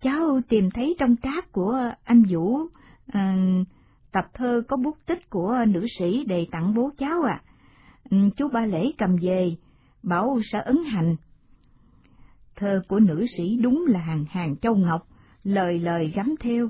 cháu 0.00 0.40
tìm 0.48 0.70
thấy 0.70 0.94
trong 0.98 1.16
cát 1.16 1.52
của 1.52 1.90
anh 2.04 2.22
Vũ, 2.30 2.58
À, 3.06 3.36
tập 4.12 4.24
thơ 4.34 4.62
có 4.68 4.76
bút 4.76 4.96
tích 5.06 5.30
của 5.30 5.56
nữ 5.68 5.86
sĩ 5.98 6.24
đề 6.24 6.46
tặng 6.50 6.74
bố 6.74 6.90
cháu 6.98 7.22
à. 7.22 7.42
Chú 8.36 8.48
ba 8.48 8.66
lễ 8.66 8.92
cầm 8.98 9.16
về, 9.22 9.56
bảo 10.02 10.38
sẽ 10.52 10.58
ấn 10.64 10.78
hành. 10.84 11.16
Thơ 12.56 12.82
của 12.88 12.98
nữ 12.98 13.26
sĩ 13.36 13.56
đúng 13.56 13.84
là 13.88 14.00
hàng 14.00 14.24
hàng 14.30 14.56
châu 14.56 14.76
ngọc, 14.76 15.06
lời 15.44 15.78
lời 15.78 16.12
gắm 16.14 16.34
theo, 16.40 16.68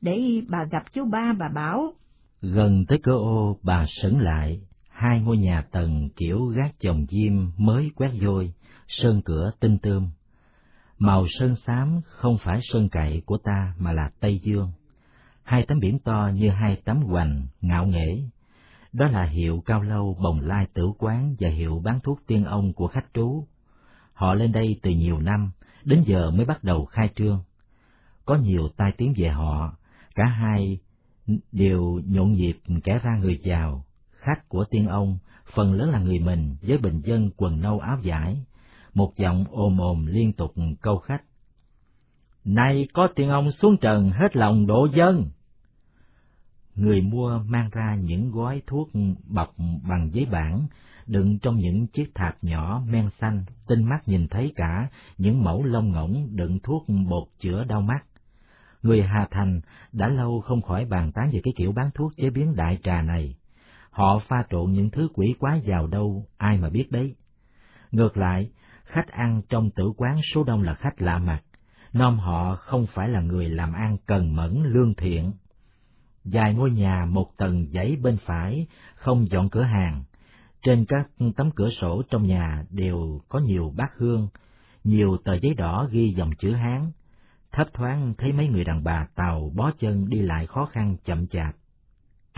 để 0.00 0.42
bà 0.48 0.64
gặp 0.70 0.92
chú 0.92 1.04
ba 1.04 1.32
bà 1.38 1.48
bảo. 1.48 1.92
Gần 2.40 2.84
tới 2.88 2.98
cửa 3.02 3.16
ô 3.16 3.58
bà 3.62 3.84
sững 4.02 4.18
lại, 4.18 4.60
hai 4.98 5.20
ngôi 5.20 5.36
nhà 5.36 5.62
tầng 5.70 6.08
kiểu 6.16 6.46
gác 6.46 6.74
chồng 6.80 7.06
diêm 7.08 7.32
mới 7.56 7.90
quét 7.96 8.10
vôi, 8.20 8.52
sơn 8.88 9.22
cửa 9.24 9.50
tinh 9.60 9.78
tươm. 9.78 10.10
Màu 10.98 11.26
sơn 11.28 11.54
xám 11.66 12.00
không 12.04 12.36
phải 12.44 12.60
sơn 12.62 12.88
cậy 12.88 13.22
của 13.26 13.38
ta 13.38 13.74
mà 13.78 13.92
là 13.92 14.10
Tây 14.20 14.40
Dương. 14.42 14.72
Hai 15.42 15.64
tấm 15.68 15.78
biển 15.80 15.98
to 15.98 16.30
như 16.34 16.50
hai 16.50 16.82
tấm 16.84 17.02
hoành, 17.02 17.46
ngạo 17.60 17.86
nghễ. 17.86 18.22
Đó 18.92 19.06
là 19.06 19.24
hiệu 19.24 19.62
cao 19.66 19.82
lâu 19.82 20.16
bồng 20.22 20.40
lai 20.40 20.66
tử 20.74 20.92
quán 20.98 21.34
và 21.38 21.48
hiệu 21.48 21.80
bán 21.84 22.00
thuốc 22.00 22.20
tiên 22.26 22.44
ông 22.44 22.72
của 22.72 22.88
khách 22.88 23.06
trú. 23.14 23.46
Họ 24.12 24.34
lên 24.34 24.52
đây 24.52 24.80
từ 24.82 24.90
nhiều 24.90 25.20
năm, 25.20 25.50
đến 25.84 26.02
giờ 26.06 26.30
mới 26.30 26.46
bắt 26.46 26.64
đầu 26.64 26.84
khai 26.84 27.08
trương. 27.16 27.42
Có 28.24 28.34
nhiều 28.36 28.68
tai 28.76 28.92
tiếng 28.96 29.12
về 29.16 29.28
họ, 29.28 29.76
cả 30.14 30.24
hai 30.24 30.78
đều 31.52 32.00
nhộn 32.06 32.32
nhịp 32.32 32.56
kẻ 32.84 33.00
ra 33.02 33.16
người 33.20 33.40
chào, 33.44 33.84
khách 34.28 34.48
của 34.48 34.64
tiên 34.70 34.86
ông, 34.86 35.18
phần 35.54 35.72
lớn 35.72 35.90
là 35.90 35.98
người 35.98 36.18
mình 36.18 36.56
với 36.62 36.78
bình 36.78 37.00
dân 37.04 37.30
quần 37.36 37.60
nâu 37.60 37.78
áo 37.80 37.98
vải, 38.04 38.44
một 38.94 39.12
giọng 39.16 39.44
ồm 39.50 39.78
ồm 39.78 40.06
liên 40.06 40.32
tục 40.32 40.54
câu 40.80 40.98
khách. 40.98 41.22
Nay 42.44 42.88
có 42.94 43.08
tiên 43.16 43.28
ông 43.28 43.52
xuống 43.52 43.76
trần 43.80 44.10
hết 44.10 44.36
lòng 44.36 44.66
độ 44.66 44.88
dân. 44.94 45.30
Người 46.74 47.02
mua 47.02 47.42
mang 47.46 47.70
ra 47.72 47.94
những 47.94 48.30
gói 48.30 48.62
thuốc 48.66 48.90
bọc 49.26 49.54
bằng 49.88 50.10
giấy 50.12 50.24
bản, 50.24 50.66
đựng 51.06 51.38
trong 51.38 51.56
những 51.56 51.86
chiếc 51.86 52.14
thạp 52.14 52.44
nhỏ 52.44 52.82
men 52.88 53.10
xanh, 53.18 53.44
tinh 53.68 53.84
mắt 53.84 54.08
nhìn 54.08 54.28
thấy 54.28 54.52
cả 54.56 54.88
những 55.18 55.44
mẫu 55.44 55.64
lông 55.64 55.92
ngỗng 55.92 56.36
đựng 56.36 56.58
thuốc 56.62 56.84
bột 57.08 57.28
chữa 57.38 57.64
đau 57.64 57.80
mắt. 57.80 58.04
Người 58.82 59.02
Hà 59.02 59.28
Thành 59.30 59.60
đã 59.92 60.08
lâu 60.08 60.40
không 60.40 60.62
khỏi 60.62 60.84
bàn 60.84 61.12
tán 61.12 61.30
về 61.32 61.40
cái 61.44 61.52
kiểu 61.56 61.72
bán 61.72 61.90
thuốc 61.94 62.12
chế 62.16 62.30
biến 62.30 62.56
đại 62.56 62.78
trà 62.82 63.02
này. 63.02 63.37
Họ 63.98 64.18
pha 64.18 64.44
trộn 64.50 64.72
những 64.72 64.90
thứ 64.90 65.08
quỷ 65.14 65.34
quái 65.38 65.62
vào 65.64 65.86
đâu, 65.86 66.26
ai 66.36 66.58
mà 66.58 66.70
biết 66.70 66.86
đấy. 66.90 67.14
Ngược 67.90 68.16
lại, 68.16 68.50
khách 68.84 69.08
ăn 69.08 69.42
trong 69.48 69.70
tử 69.70 69.92
quán 69.96 70.16
số 70.34 70.44
đông 70.44 70.62
là 70.62 70.74
khách 70.74 71.02
lạ 71.02 71.18
mặt, 71.18 71.40
nom 71.92 72.18
họ 72.18 72.54
không 72.56 72.86
phải 72.86 73.08
là 73.08 73.20
người 73.20 73.48
làm 73.48 73.72
ăn 73.72 73.96
cần 74.06 74.36
mẫn 74.36 74.62
lương 74.64 74.94
thiện. 74.94 75.32
Dài 76.24 76.54
ngôi 76.54 76.70
nhà 76.70 77.06
một 77.10 77.30
tầng 77.36 77.72
giấy 77.72 77.96
bên 77.96 78.16
phải, 78.26 78.66
không 78.94 79.30
dọn 79.30 79.48
cửa 79.50 79.62
hàng. 79.62 80.04
Trên 80.62 80.84
các 80.88 81.08
tấm 81.36 81.50
cửa 81.50 81.70
sổ 81.80 82.02
trong 82.10 82.26
nhà 82.26 82.64
đều 82.70 83.20
có 83.28 83.38
nhiều 83.38 83.74
bát 83.76 83.90
hương, 83.96 84.28
nhiều 84.84 85.16
tờ 85.24 85.34
giấy 85.34 85.54
đỏ 85.54 85.88
ghi 85.90 86.14
dòng 86.16 86.30
chữ 86.38 86.52
Hán. 86.52 86.90
Thấp 87.52 87.66
thoáng 87.72 88.14
thấy 88.18 88.32
mấy 88.32 88.48
người 88.48 88.64
đàn 88.64 88.84
bà 88.84 89.06
tàu 89.14 89.52
bó 89.56 89.70
chân 89.78 90.08
đi 90.08 90.22
lại 90.22 90.46
khó 90.46 90.64
khăn 90.64 90.96
chậm 91.04 91.26
chạp. 91.26 91.54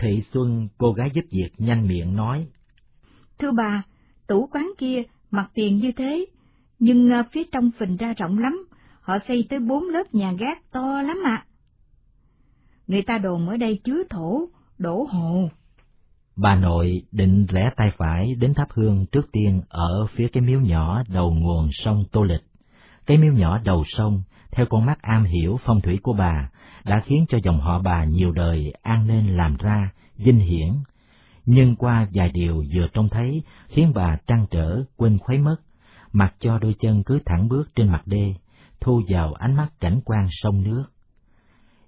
Thị 0.01 0.23
Xuân, 0.31 0.67
cô 0.77 0.91
gái 0.93 1.09
giúp 1.13 1.25
việc 1.31 1.49
nhanh 1.57 1.87
miệng 1.87 2.15
nói. 2.15 2.47
Thưa 3.39 3.51
bà, 3.51 3.83
tủ 4.27 4.49
quán 4.51 4.71
kia 4.77 5.03
mặt 5.31 5.49
tiền 5.53 5.77
như 5.77 5.91
thế, 5.91 6.25
nhưng 6.79 7.11
à, 7.11 7.23
phía 7.31 7.43
trong 7.51 7.71
phình 7.79 7.97
ra 7.97 8.13
rộng 8.17 8.37
lắm, 8.37 8.67
họ 9.01 9.17
xây 9.27 9.47
tới 9.49 9.59
bốn 9.59 9.83
lớp 9.83 10.03
nhà 10.11 10.31
gác 10.31 10.71
to 10.71 11.01
lắm 11.01 11.17
ạ. 11.25 11.45
Người 12.87 13.01
ta 13.01 13.17
đồn 13.17 13.49
ở 13.49 13.57
đây 13.57 13.79
chứa 13.83 14.03
thổ, 14.09 14.45
đổ 14.77 15.07
hồ. 15.09 15.49
Bà 16.35 16.55
nội 16.55 17.01
định 17.11 17.45
rẽ 17.49 17.69
tay 17.75 17.91
phải 17.97 18.35
đến 18.39 18.53
thắp 18.53 18.67
hương 18.71 19.05
trước 19.11 19.31
tiên 19.31 19.61
ở 19.69 20.05
phía 20.15 20.27
cái 20.33 20.43
miếu 20.43 20.59
nhỏ 20.59 21.03
đầu 21.07 21.33
nguồn 21.33 21.69
sông 21.71 22.03
Tô 22.11 22.23
Lịch. 22.23 22.43
Cái 23.05 23.17
miếu 23.17 23.33
nhỏ 23.33 23.57
đầu 23.57 23.83
sông, 23.87 24.23
theo 24.51 24.65
con 24.69 24.85
mắt 24.85 25.01
am 25.01 25.23
hiểu 25.23 25.59
phong 25.65 25.81
thủy 25.81 25.99
của 26.03 26.13
bà, 26.13 26.49
đã 26.83 27.01
khiến 27.05 27.25
cho 27.29 27.37
dòng 27.43 27.59
họ 27.59 27.79
bà 27.79 28.05
nhiều 28.05 28.31
đời 28.31 28.73
an 28.81 29.07
nên 29.07 29.37
làm 29.37 29.57
ra, 29.57 29.91
vinh 30.17 30.39
hiển. 30.39 30.69
Nhưng 31.45 31.75
qua 31.75 32.07
vài 32.13 32.31
điều 32.33 32.63
vừa 32.75 32.87
trông 32.93 33.09
thấy 33.09 33.43
khiến 33.67 33.91
bà 33.95 34.17
trăn 34.27 34.45
trở, 34.51 34.83
quên 34.97 35.17
khuấy 35.19 35.37
mất, 35.37 35.55
mặc 36.11 36.35
cho 36.39 36.57
đôi 36.57 36.75
chân 36.79 37.03
cứ 37.03 37.19
thẳng 37.25 37.49
bước 37.49 37.69
trên 37.75 37.87
mặt 37.87 38.01
đê, 38.05 38.35
thu 38.81 39.01
vào 39.09 39.33
ánh 39.33 39.55
mắt 39.55 39.69
cảnh 39.79 39.99
quan 40.05 40.27
sông 40.29 40.63
nước. 40.63 40.85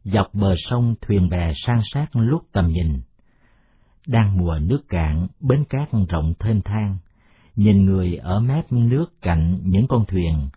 Dọc 0.03 0.27
bờ 0.33 0.53
sông 0.57 0.95
thuyền 1.01 1.29
bè 1.29 1.51
san 1.55 1.79
sát 1.93 2.05
lúc 2.13 2.41
tầm 2.51 2.67
nhìn. 2.67 3.01
Đang 4.07 4.37
mùa 4.37 4.59
nước 4.61 4.89
cạn, 4.89 5.27
bến 5.39 5.63
cát 5.69 5.89
rộng 6.09 6.33
thênh 6.39 6.61
thang, 6.61 6.97
nhìn 7.55 7.85
người 7.85 8.15
ở 8.15 8.39
mép 8.39 8.71
nước 8.71 9.21
cạnh 9.21 9.59
những 9.63 9.87
con 9.87 10.05
thuyền, 10.05 10.49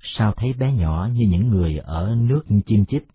sao 0.00 0.32
thấy 0.36 0.52
bé 0.52 0.72
nhỏ 0.72 1.08
như 1.12 1.26
những 1.28 1.48
người 1.48 1.76
ở 1.76 2.16
nước 2.18 2.42
chim 2.66 2.84
chích. 2.84 3.08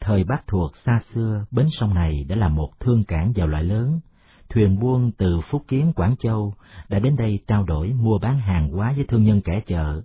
Thời 0.00 0.24
Bắc 0.24 0.46
thuộc 0.46 0.76
xa 0.76 1.00
xưa, 1.14 1.44
bến 1.50 1.66
sông 1.70 1.94
này 1.94 2.24
đã 2.28 2.36
là 2.36 2.48
một 2.48 2.70
thương 2.80 3.04
cảng 3.04 3.32
vào 3.36 3.46
loại 3.46 3.64
lớn, 3.64 4.00
thuyền 4.48 4.78
buôn 4.78 5.12
từ 5.18 5.40
Phúc 5.50 5.62
Kiến 5.68 5.92
Quảng 5.96 6.16
Châu 6.16 6.54
đã 6.88 6.98
đến 6.98 7.16
đây 7.16 7.38
trao 7.46 7.64
đổi 7.64 7.92
mua 7.92 8.18
bán 8.18 8.38
hàng 8.38 8.70
hóa 8.70 8.92
với 8.96 9.04
thương 9.08 9.24
nhân 9.24 9.40
kẻ 9.44 9.60
chợ. 9.66 10.02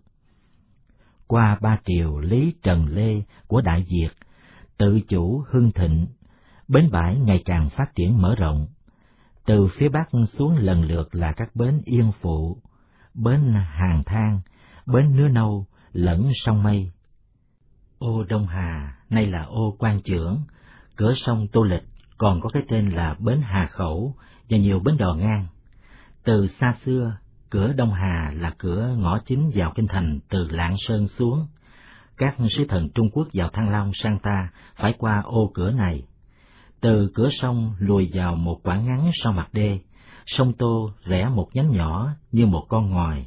Qua 1.27 1.57
ba 1.61 1.79
triều 1.85 2.19
Lý 2.19 2.53
Trần 2.63 2.85
Lê 2.85 3.21
của 3.47 3.61
Đại 3.61 3.85
Việt, 3.89 4.09
tự 4.77 4.99
chủ 5.07 5.43
hưng 5.51 5.71
thịnh, 5.71 6.07
bến 6.67 6.89
bãi 6.91 7.15
ngày 7.15 7.41
càng 7.45 7.69
phát 7.69 7.95
triển 7.95 8.21
mở 8.21 8.35
rộng. 8.35 8.67
Từ 9.45 9.67
phía 9.77 9.89
Bắc 9.89 10.09
xuống 10.27 10.55
lần 10.57 10.81
lượt 10.81 11.15
là 11.15 11.31
các 11.31 11.55
bến 11.55 11.81
Yên 11.85 12.11
Phụ, 12.21 12.57
bến 13.13 13.53
Hàng 13.53 14.03
Thang, 14.05 14.41
bến 14.85 15.15
Nứa 15.15 15.27
Nâu, 15.27 15.65
lẫn 15.91 16.29
sông 16.45 16.63
Mây. 16.63 16.91
Ô 18.05 18.23
Đông 18.23 18.47
Hà, 18.47 18.95
nay 19.09 19.27
là 19.27 19.43
ô 19.43 19.75
Quan 19.79 19.99
Trưởng, 20.03 20.37
cửa 20.95 21.13
sông 21.15 21.47
Tô 21.51 21.63
Lịch, 21.63 21.83
còn 22.17 22.41
có 22.41 22.49
cái 22.49 22.63
tên 22.69 22.89
là 22.89 23.15
bến 23.19 23.41
Hà 23.41 23.65
Khẩu 23.65 24.15
và 24.49 24.57
nhiều 24.57 24.79
bến 24.79 24.97
đò 24.97 25.13
ngang. 25.13 25.47
Từ 26.23 26.47
xa 26.47 26.75
xưa, 26.85 27.17
cửa 27.49 27.73
Đông 27.73 27.93
Hà 27.93 28.31
là 28.35 28.53
cửa 28.57 28.95
ngõ 28.97 29.19
chính 29.25 29.51
vào 29.55 29.71
kinh 29.75 29.87
thành 29.87 30.19
từ 30.29 30.47
Lạng 30.51 30.75
Sơn 30.77 31.07
xuống. 31.07 31.47
Các 32.17 32.35
sứ 32.57 32.65
thần 32.69 32.89
Trung 32.95 33.09
Quốc 33.13 33.27
vào 33.33 33.49
Thăng 33.49 33.69
Long 33.69 33.91
sang 33.93 34.19
ta 34.19 34.49
phải 34.75 34.93
qua 34.97 35.21
ô 35.25 35.51
cửa 35.53 35.71
này. 35.71 36.03
Từ 36.81 37.11
cửa 37.15 37.29
sông 37.41 37.73
lùi 37.79 38.09
vào 38.13 38.35
một 38.35 38.59
quãng 38.63 38.85
ngắn 38.85 39.09
sau 39.23 39.33
mặt 39.33 39.47
đê, 39.53 39.79
sông 40.25 40.53
Tô 40.53 40.91
rẽ 41.05 41.29
một 41.29 41.47
nhánh 41.53 41.71
nhỏ 41.71 42.09
như 42.31 42.45
một 42.45 42.65
con 42.69 42.89
ngòi. 42.89 43.25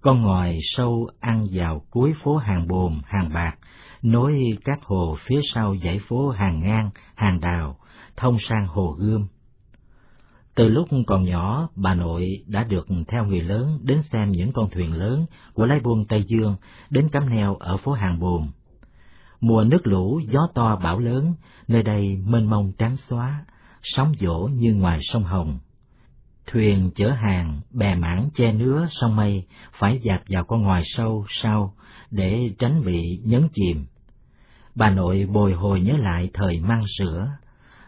Con 0.00 0.22
ngòi 0.22 0.58
sâu 0.76 1.10
ăn 1.20 1.44
vào 1.52 1.82
cuối 1.90 2.14
phố 2.22 2.36
hàng 2.36 2.68
bồm, 2.68 3.00
hàng 3.04 3.30
bạc, 3.34 3.56
nối 4.04 4.58
các 4.64 4.82
hồ 4.82 5.16
phía 5.26 5.40
sau 5.54 5.76
dãy 5.84 6.00
phố 6.08 6.28
hàng 6.28 6.60
ngang, 6.60 6.90
hàng 7.14 7.40
đào, 7.40 7.76
thông 8.16 8.36
sang 8.48 8.66
hồ 8.66 8.96
gươm. 8.98 9.26
Từ 10.54 10.68
lúc 10.68 10.88
còn 11.06 11.24
nhỏ, 11.24 11.68
bà 11.76 11.94
nội 11.94 12.28
đã 12.46 12.64
được 12.64 12.86
theo 13.08 13.24
người 13.24 13.40
lớn 13.40 13.78
đến 13.82 14.02
xem 14.02 14.30
những 14.30 14.52
con 14.52 14.70
thuyền 14.70 14.92
lớn 14.92 15.26
của 15.54 15.66
lái 15.66 15.80
buôn 15.80 16.04
Tây 16.08 16.24
Dương 16.26 16.56
đến 16.90 17.08
cắm 17.08 17.30
neo 17.30 17.54
ở 17.54 17.76
phố 17.76 17.92
Hàng 17.92 18.20
Bùm. 18.20 18.50
Mùa 19.40 19.64
nước 19.64 19.86
lũ, 19.86 20.20
gió 20.32 20.48
to 20.54 20.76
bão 20.76 20.98
lớn, 20.98 21.34
nơi 21.68 21.82
đây 21.82 22.16
mênh 22.26 22.50
mông 22.50 22.72
trắng 22.78 22.96
xóa, 22.96 23.44
sóng 23.82 24.12
dỗ 24.18 24.48
như 24.52 24.74
ngoài 24.74 24.98
sông 25.02 25.24
Hồng. 25.24 25.58
Thuyền 26.46 26.90
chở 26.94 27.10
hàng, 27.10 27.60
bè 27.70 27.94
mảng 27.94 28.28
che 28.34 28.52
nứa 28.52 28.86
sông 28.90 29.16
mây 29.16 29.46
phải 29.72 30.00
dạt 30.02 30.22
vào 30.28 30.44
con 30.44 30.62
ngoài 30.62 30.82
sâu 30.84 31.24
sau 31.28 31.74
để 32.10 32.50
tránh 32.58 32.82
bị 32.84 33.20
nhấn 33.24 33.48
chìm. 33.52 33.84
Bà 34.74 34.90
nội 34.90 35.26
bồi 35.32 35.52
hồi 35.52 35.80
nhớ 35.80 35.96
lại 35.96 36.30
thời 36.34 36.60
mang 36.60 36.84
sữa, 36.98 37.30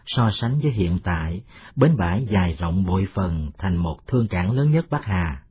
so 0.05 0.29
sánh 0.41 0.59
với 0.59 0.71
hiện 0.71 0.99
tại, 1.03 1.41
bến 1.75 1.97
bãi 1.97 2.25
dài 2.29 2.55
rộng 2.59 2.85
bội 2.85 3.05
phần 3.13 3.51
thành 3.57 3.75
một 3.75 3.97
thương 4.07 4.27
cảng 4.27 4.51
lớn 4.51 4.71
nhất 4.71 4.85
Bắc 4.89 5.05
Hà. 5.05 5.43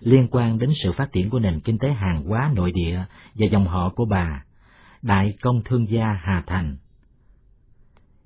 Liên 0.00 0.28
quan 0.30 0.58
đến 0.58 0.70
sự 0.82 0.92
phát 0.92 1.12
triển 1.12 1.30
của 1.30 1.38
nền 1.38 1.60
kinh 1.60 1.78
tế 1.78 1.92
hàng 1.92 2.24
hóa 2.24 2.50
nội 2.54 2.72
địa 2.74 3.04
và 3.34 3.46
dòng 3.50 3.66
họ 3.66 3.92
của 3.96 4.04
bà, 4.04 4.44
Đại 5.02 5.34
công 5.42 5.62
thương 5.64 5.88
gia 5.88 6.12
Hà 6.22 6.42
Thành. 6.46 6.76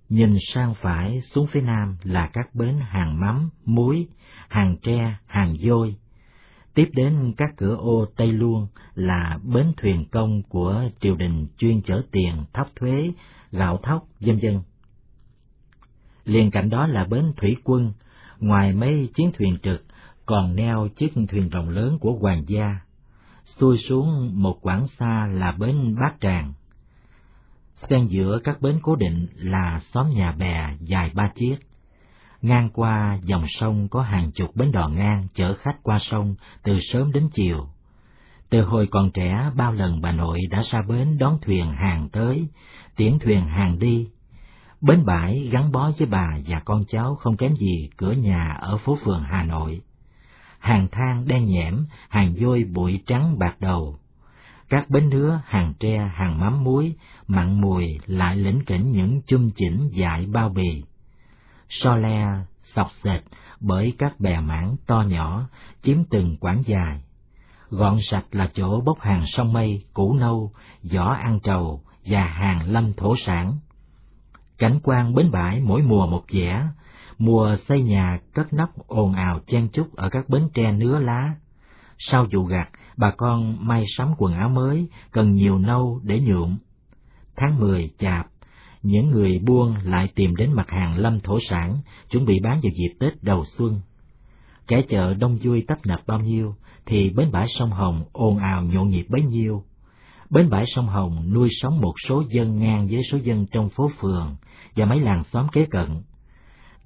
Nhìn 0.09 0.37
sang 0.55 0.75
phải 0.75 1.21
xuống 1.21 1.47
phía 1.47 1.61
nam 1.61 1.97
là 2.03 2.31
các 2.33 2.55
bến 2.55 2.79
hàng 2.81 3.21
mắm, 3.21 3.51
muối, 3.65 4.09
hàng 4.49 4.77
tre, 4.83 5.17
hàng 5.27 5.57
dôi. 5.57 5.97
Tiếp 6.75 6.91
đến 6.93 7.33
các 7.37 7.51
cửa 7.57 7.77
ô 7.77 8.07
Tây 8.17 8.33
Luông 8.33 8.69
là 8.95 9.39
bến 9.43 9.73
thuyền 9.77 10.05
công 10.11 10.43
của 10.43 10.83
triều 11.01 11.17
đình 11.17 11.47
chuyên 11.59 11.83
chở 11.83 12.03
tiền, 12.11 12.45
thóc 12.53 12.69
thuế, 12.77 13.11
gạo 13.53 13.79
thóc, 13.83 14.07
dân 14.21 14.41
dân. 14.41 14.63
liền 16.25 16.51
cạnh 16.51 16.71
đó 16.71 16.87
là 16.87 17.05
bến 17.05 17.33
thủy 17.37 17.57
quân, 17.65 17.93
ngoài 18.41 18.73
mấy 18.73 19.09
chiến 19.15 19.31
thuyền 19.39 19.59
trực 19.63 19.85
còn 20.27 20.57
neo 20.57 20.89
chiếc 20.97 21.13
thuyền 21.29 21.51
rồng 21.53 21.69
lớn 21.69 21.99
của 22.01 22.13
hoàng 22.13 22.45
gia. 22.47 22.81
Xuôi 23.45 23.79
xuống 23.79 24.31
một 24.43 24.59
quãng 24.61 24.87
xa 24.89 25.27
là 25.27 25.53
bến 25.53 25.95
Bát 26.01 26.15
Tràng. 26.21 26.53
Xen 27.77 28.07
giữa 28.07 28.39
các 28.45 28.61
bến 28.61 28.79
cố 28.83 28.97
định 28.97 29.27
là 29.37 29.81
xóm 29.93 30.07
nhà 30.11 30.33
bè 30.33 30.77
dài 30.81 31.11
ba 31.15 31.33
chiếc. 31.35 31.57
Ngang 32.45 32.71
qua 32.75 33.19
dòng 33.23 33.45
sông 33.49 33.89
có 33.89 34.03
hàng 34.03 34.31
chục 34.33 34.57
bến 34.57 34.73
đò 34.73 34.89
ngang 34.89 35.27
chở 35.35 35.55
khách 35.55 35.83
qua 35.83 35.99
sông 36.01 36.35
từ 36.63 36.79
sớm 36.93 37.13
đến 37.13 37.29
chiều. 37.33 37.67
Từ 38.51 38.63
hồi 38.63 38.89
còn 38.91 39.11
trẻ 39.11 39.51
bao 39.57 39.73
lần 39.73 40.01
bà 40.01 40.13
nội 40.13 40.39
đã 40.51 40.63
ra 40.71 40.83
bến 40.89 41.19
đón 41.19 41.39
thuyền 41.43 41.73
hàng 41.73 42.09
tới, 42.13 42.49
tiễn 42.97 43.19
thuyền 43.19 43.47
hàng 43.47 43.79
đi. 43.79 44.09
Bến 44.81 45.05
bãi 45.07 45.49
gắn 45.53 45.73
bó 45.73 45.91
với 45.99 46.09
bà 46.09 46.39
và 46.47 46.61
con 46.65 46.85
cháu 46.89 47.15
không 47.15 47.37
kém 47.37 47.55
gì 47.55 47.91
cửa 47.97 48.13
nhà 48.13 48.57
ở 48.61 48.77
phố 48.77 48.99
phường 49.05 49.23
Hà 49.23 49.43
Nội. 49.43 49.81
Hàng 50.59 50.89
thang 50.93 51.25
đen 51.27 51.45
nhẽm, 51.45 51.87
hàng 52.09 52.35
vôi 52.41 52.65
bụi 52.75 53.03
trắng 53.07 53.39
bạc 53.39 53.57
đầu. 53.61 53.99
Các 54.69 54.91
bến 54.91 55.09
nứa, 55.09 55.41
hàng 55.47 55.73
tre, 55.81 56.11
hàng 56.15 56.41
mắm 56.41 56.65
muối, 56.65 56.95
mặn 57.29 57.61
mùi 57.61 57.99
lại 58.07 58.37
lĩnh 58.37 58.65
kỉnh 58.67 58.93
những 58.93 59.21
chum 59.27 59.51
chỉnh 59.57 59.89
dại 59.93 60.27
bao 60.27 60.49
bì. 60.49 60.83
So 61.83 61.97
le, 61.97 62.27
sọc 62.63 62.89
sệt 62.93 63.23
bởi 63.61 63.95
các 63.99 64.21
bè 64.21 64.41
mảng 64.41 64.77
to 64.87 65.03
nhỏ, 65.03 65.49
chiếm 65.83 66.05
từng 66.11 66.37
quãng 66.41 66.63
dài 66.67 67.01
gọn 67.71 67.99
sạch 68.11 68.25
là 68.31 68.51
chỗ 68.55 68.81
bốc 68.81 69.01
hàng 69.01 69.23
sông 69.27 69.53
mây, 69.53 69.85
củ 69.93 70.15
nâu, 70.15 70.53
giỏ 70.83 71.05
ăn 71.05 71.39
trầu 71.43 71.81
và 72.05 72.25
hàng 72.25 72.73
lâm 72.73 72.93
thổ 72.93 73.15
sản. 73.27 73.59
Cảnh 74.59 74.79
quan 74.83 75.15
bến 75.15 75.31
bãi 75.31 75.61
mỗi 75.61 75.83
mùa 75.83 76.07
một 76.07 76.25
vẻ, 76.33 76.67
mùa 77.19 77.57
xây 77.69 77.83
nhà 77.83 78.19
cất 78.35 78.53
nóc 78.53 78.71
ồn 78.87 79.13
ào 79.13 79.41
chen 79.47 79.69
chúc 79.73 79.97
ở 79.97 80.09
các 80.09 80.29
bến 80.29 80.49
tre 80.55 80.73
nứa 80.73 80.99
lá. 80.99 81.35
Sau 81.99 82.27
vụ 82.33 82.45
gặt, 82.45 82.69
bà 82.97 83.11
con 83.11 83.67
may 83.67 83.85
sắm 83.97 84.15
quần 84.19 84.35
áo 84.35 84.49
mới, 84.49 84.89
cần 85.13 85.33
nhiều 85.33 85.59
nâu 85.59 86.01
để 86.03 86.21
nhuộm. 86.21 86.57
Tháng 87.37 87.61
mười 87.61 87.91
chạp, 87.99 88.27
những 88.85 89.11
người 89.11 89.39
buôn 89.39 89.75
lại 89.85 90.09
tìm 90.15 90.37
đến 90.37 90.53
mặt 90.53 90.67
hàng 90.69 90.97
lâm 90.97 91.21
thổ 91.21 91.39
sản, 91.49 91.79
chuẩn 92.11 92.25
bị 92.25 92.41
bán 92.41 92.61
vào 92.63 92.71
dịp 92.77 92.95
Tết 93.01 93.23
đầu 93.23 93.45
xuân. 93.57 93.81
Kẻ 94.69 94.83
chợ 94.89 95.15
đông 95.15 95.39
vui 95.43 95.65
tấp 95.69 95.79
nập 95.87 96.01
bao 96.07 96.21
nhiêu, 96.21 96.55
thì 96.87 97.11
bến 97.11 97.33
bãi 97.33 97.47
sông 97.59 97.71
Hồng 97.71 98.05
ồn 98.13 98.39
ào 98.39 98.63
nhộn 98.63 98.89
nhịp 98.89 99.07
bấy 99.09 99.23
nhiêu. 99.23 99.63
Bến 100.31 100.51
bãi 100.51 100.65
sông 100.67 100.87
Hồng 100.87 101.33
nuôi 101.33 101.49
sống 101.63 101.81
một 101.81 101.95
số 102.09 102.23
dân 102.31 102.59
ngang 102.59 102.87
với 102.87 103.03
số 103.13 103.19
dân 103.19 103.47
trong 103.53 103.69
phố 103.69 103.91
phường 104.01 104.37
và 104.77 104.85
mấy 104.85 105.01
làng 105.01 105.25
xóm 105.25 105.47
kế 105.53 105.67
cận. 105.71 106.03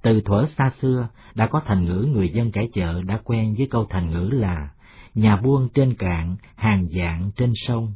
Từ 0.03 0.21
thuở 0.21 0.47
xa 0.59 0.71
xưa 0.81 1.09
đã 1.35 1.47
có 1.47 1.61
thành 1.67 1.85
ngữ 1.85 2.09
người 2.13 2.29
dân 2.29 2.53
cải 2.53 2.69
chợ 2.73 3.03
đã 3.03 3.21
quen 3.25 3.55
với 3.59 3.69
câu 3.71 3.87
thành 3.91 4.11
ngữ 4.11 4.29
là 4.33 4.69
nhà 5.15 5.37
buôn 5.37 5.69
trên 5.75 5.95
cạn, 5.95 6.37
hàng 6.57 6.87
dạng 6.89 7.31
trên 7.37 7.53
sông, 7.55 7.93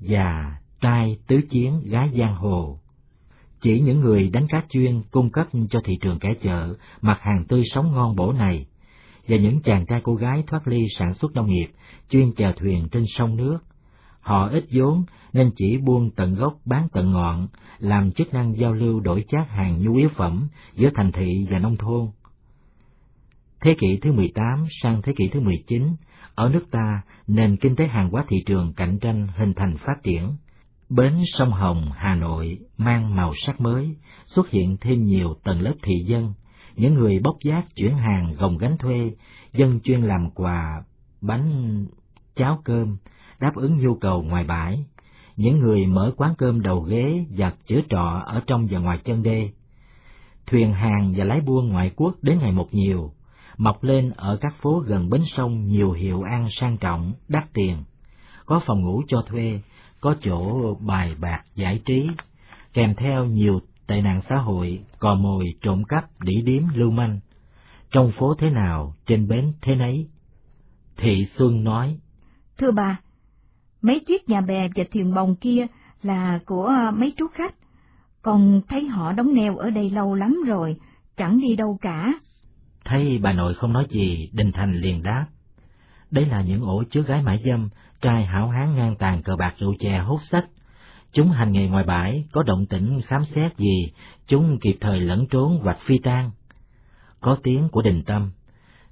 và 0.00 0.56
trai 0.80 1.18
tứ 1.26 1.40
chiến 1.50 1.80
gái 1.84 2.10
giang 2.14 2.36
hồ. 2.36 2.78
Chỉ 3.60 3.80
những 3.80 4.00
người 4.00 4.30
đánh 4.32 4.46
cá 4.48 4.62
chuyên 4.68 5.02
cung 5.10 5.30
cấp 5.30 5.46
cho 5.70 5.80
thị 5.84 5.94
trường 6.00 6.18
kẻ 6.18 6.34
chợ 6.42 6.74
mặt 7.02 7.20
hàng 7.20 7.44
tươi 7.48 7.62
sống 7.74 7.92
ngon 7.92 8.16
bổ 8.16 8.32
này 8.32 8.66
và 9.28 9.36
những 9.36 9.62
chàng 9.62 9.86
trai 9.86 10.00
cô 10.04 10.14
gái 10.14 10.44
thoát 10.46 10.68
ly 10.68 10.84
sản 10.98 11.14
xuất 11.14 11.32
nông 11.34 11.46
nghiệp, 11.46 11.68
chuyên 12.10 12.32
chèo 12.32 12.52
thuyền 12.52 12.88
trên 12.92 13.04
sông 13.06 13.36
nước. 13.36 13.58
Họ 14.20 14.48
ít 14.48 14.64
vốn 14.72 15.04
nên 15.32 15.50
chỉ 15.56 15.76
buôn 15.76 16.10
tận 16.10 16.34
gốc 16.34 16.54
bán 16.64 16.88
tận 16.92 17.12
ngọn, 17.12 17.48
làm 17.78 18.12
chức 18.12 18.34
năng 18.34 18.56
giao 18.58 18.72
lưu 18.72 19.00
đổi 19.00 19.24
chác 19.28 19.50
hàng 19.50 19.82
nhu 19.82 19.96
yếu 19.96 20.08
phẩm 20.08 20.48
giữa 20.74 20.88
thành 20.94 21.12
thị 21.12 21.46
và 21.50 21.58
nông 21.58 21.76
thôn. 21.76 22.06
Thế 23.60 23.74
kỷ 23.78 23.98
thứ 24.02 24.12
18 24.12 24.64
sang 24.82 25.02
thế 25.02 25.12
kỷ 25.16 25.28
thứ 25.28 25.40
19, 25.40 25.82
ở 26.34 26.48
nước 26.48 26.70
ta, 26.70 27.02
nền 27.26 27.56
kinh 27.56 27.76
tế 27.76 27.86
hàng 27.86 28.10
hóa 28.10 28.24
thị 28.28 28.36
trường 28.46 28.72
cạnh 28.76 28.98
tranh 28.98 29.28
hình 29.36 29.52
thành 29.56 29.76
phát 29.76 29.96
triển. 30.02 30.32
Bến 30.88 31.14
sông 31.26 31.52
Hồng, 31.52 31.90
Hà 31.94 32.14
Nội 32.14 32.58
mang 32.78 33.16
màu 33.16 33.32
sắc 33.46 33.60
mới, 33.60 33.96
xuất 34.26 34.50
hiện 34.50 34.76
thêm 34.80 35.04
nhiều 35.04 35.34
tầng 35.44 35.60
lớp 35.60 35.74
thị 35.82 35.94
dân, 36.06 36.32
những 36.76 36.94
người 36.94 37.18
bốc 37.18 37.36
giác 37.44 37.66
chuyển 37.76 37.96
hàng 37.96 38.34
gồng 38.38 38.58
gánh 38.58 38.78
thuê, 38.78 39.12
dân 39.52 39.80
chuyên 39.80 40.02
làm 40.02 40.30
quà, 40.30 40.82
bánh, 41.20 41.86
cháo 42.36 42.60
cơm, 42.64 42.96
đáp 43.40 43.52
ứng 43.54 43.78
nhu 43.78 43.94
cầu 43.94 44.22
ngoài 44.22 44.44
bãi, 44.44 44.84
những 45.36 45.58
người 45.58 45.86
mở 45.86 46.12
quán 46.16 46.34
cơm 46.38 46.60
đầu 46.60 46.80
ghế 46.80 47.26
giặt 47.30 47.54
chữa 47.64 47.80
trọ 47.88 48.22
ở 48.26 48.42
trong 48.46 48.66
và 48.70 48.78
ngoài 48.78 48.98
chân 49.04 49.22
đê. 49.22 49.50
Thuyền 50.46 50.72
hàng 50.72 51.14
và 51.16 51.24
lái 51.24 51.40
buôn 51.40 51.68
ngoại 51.68 51.90
quốc 51.96 52.14
đến 52.22 52.38
ngày 52.38 52.52
một 52.52 52.68
nhiều, 52.72 53.12
mọc 53.58 53.82
lên 53.82 54.10
ở 54.16 54.38
các 54.40 54.54
phố 54.62 54.82
gần 54.86 55.10
bến 55.10 55.22
sông 55.24 55.66
nhiều 55.66 55.92
hiệu 55.92 56.22
ăn 56.22 56.46
sang 56.50 56.76
trọng, 56.76 57.12
đắt 57.28 57.44
tiền, 57.52 57.76
có 58.46 58.60
phòng 58.66 58.80
ngủ 58.80 59.02
cho 59.08 59.22
thuê, 59.22 59.60
có 60.00 60.14
chỗ 60.20 60.74
bài 60.74 61.14
bạc 61.20 61.42
giải 61.54 61.80
trí, 61.84 62.08
kèm 62.72 62.94
theo 62.94 63.24
nhiều 63.24 63.60
tệ 63.86 64.02
nạn 64.02 64.20
xã 64.28 64.36
hội, 64.36 64.80
cò 64.98 65.14
mồi, 65.14 65.44
trộm 65.60 65.84
cắp, 65.84 66.04
đỉ 66.20 66.42
điếm, 66.42 66.62
lưu 66.74 66.90
manh. 66.90 67.20
Trong 67.90 68.12
phố 68.18 68.34
thế 68.34 68.50
nào, 68.50 68.94
trên 69.06 69.28
bến 69.28 69.52
thế 69.62 69.74
nấy. 69.74 70.08
Thị 70.96 71.26
Xuân 71.36 71.64
nói, 71.64 71.98
Thưa 72.58 72.70
bà, 72.70 73.00
mấy 73.82 74.00
chiếc 74.06 74.28
nhà 74.28 74.40
bè 74.40 74.68
và 74.76 74.84
thuyền 74.92 75.14
bồng 75.14 75.36
kia 75.36 75.66
là 76.02 76.38
của 76.46 76.72
mấy 76.94 77.12
chú 77.16 77.26
khách, 77.34 77.54
còn 78.22 78.60
thấy 78.68 78.88
họ 78.88 79.12
đóng 79.12 79.34
neo 79.34 79.56
ở 79.56 79.70
đây 79.70 79.90
lâu 79.90 80.14
lắm 80.14 80.36
rồi, 80.46 80.76
chẳng 81.16 81.40
đi 81.40 81.56
đâu 81.56 81.78
cả. 81.80 82.12
Thấy 82.84 83.18
bà 83.22 83.32
nội 83.32 83.54
không 83.54 83.72
nói 83.72 83.86
gì, 83.90 84.30
Đình 84.32 84.52
Thành 84.52 84.76
liền 84.76 85.02
đáp. 85.02 85.26
Đấy 86.10 86.26
là 86.26 86.42
những 86.42 86.62
ổ 86.62 86.82
chứa 86.90 87.02
gái 87.02 87.22
mãi 87.22 87.40
dâm, 87.44 87.68
trai 88.00 88.24
hảo 88.24 88.48
hán 88.48 88.74
ngang 88.74 88.96
tàn 88.96 89.22
cờ 89.22 89.36
bạc 89.36 89.54
rượu 89.58 89.74
chè 89.78 89.98
hút 89.98 90.20
sách, 90.30 90.44
Chúng 91.16 91.30
hành 91.30 91.52
nghề 91.52 91.68
ngoài 91.68 91.84
bãi, 91.84 92.24
có 92.32 92.42
động 92.42 92.66
tĩnh 92.66 93.00
khám 93.06 93.24
xét 93.24 93.56
gì, 93.56 93.92
chúng 94.26 94.58
kịp 94.60 94.76
thời 94.80 95.00
lẫn 95.00 95.26
trốn 95.30 95.60
hoặc 95.62 95.78
phi 95.80 95.98
tan. 95.98 96.30
Có 97.20 97.36
tiếng 97.42 97.68
của 97.68 97.82
đình 97.82 98.02
tâm, 98.06 98.30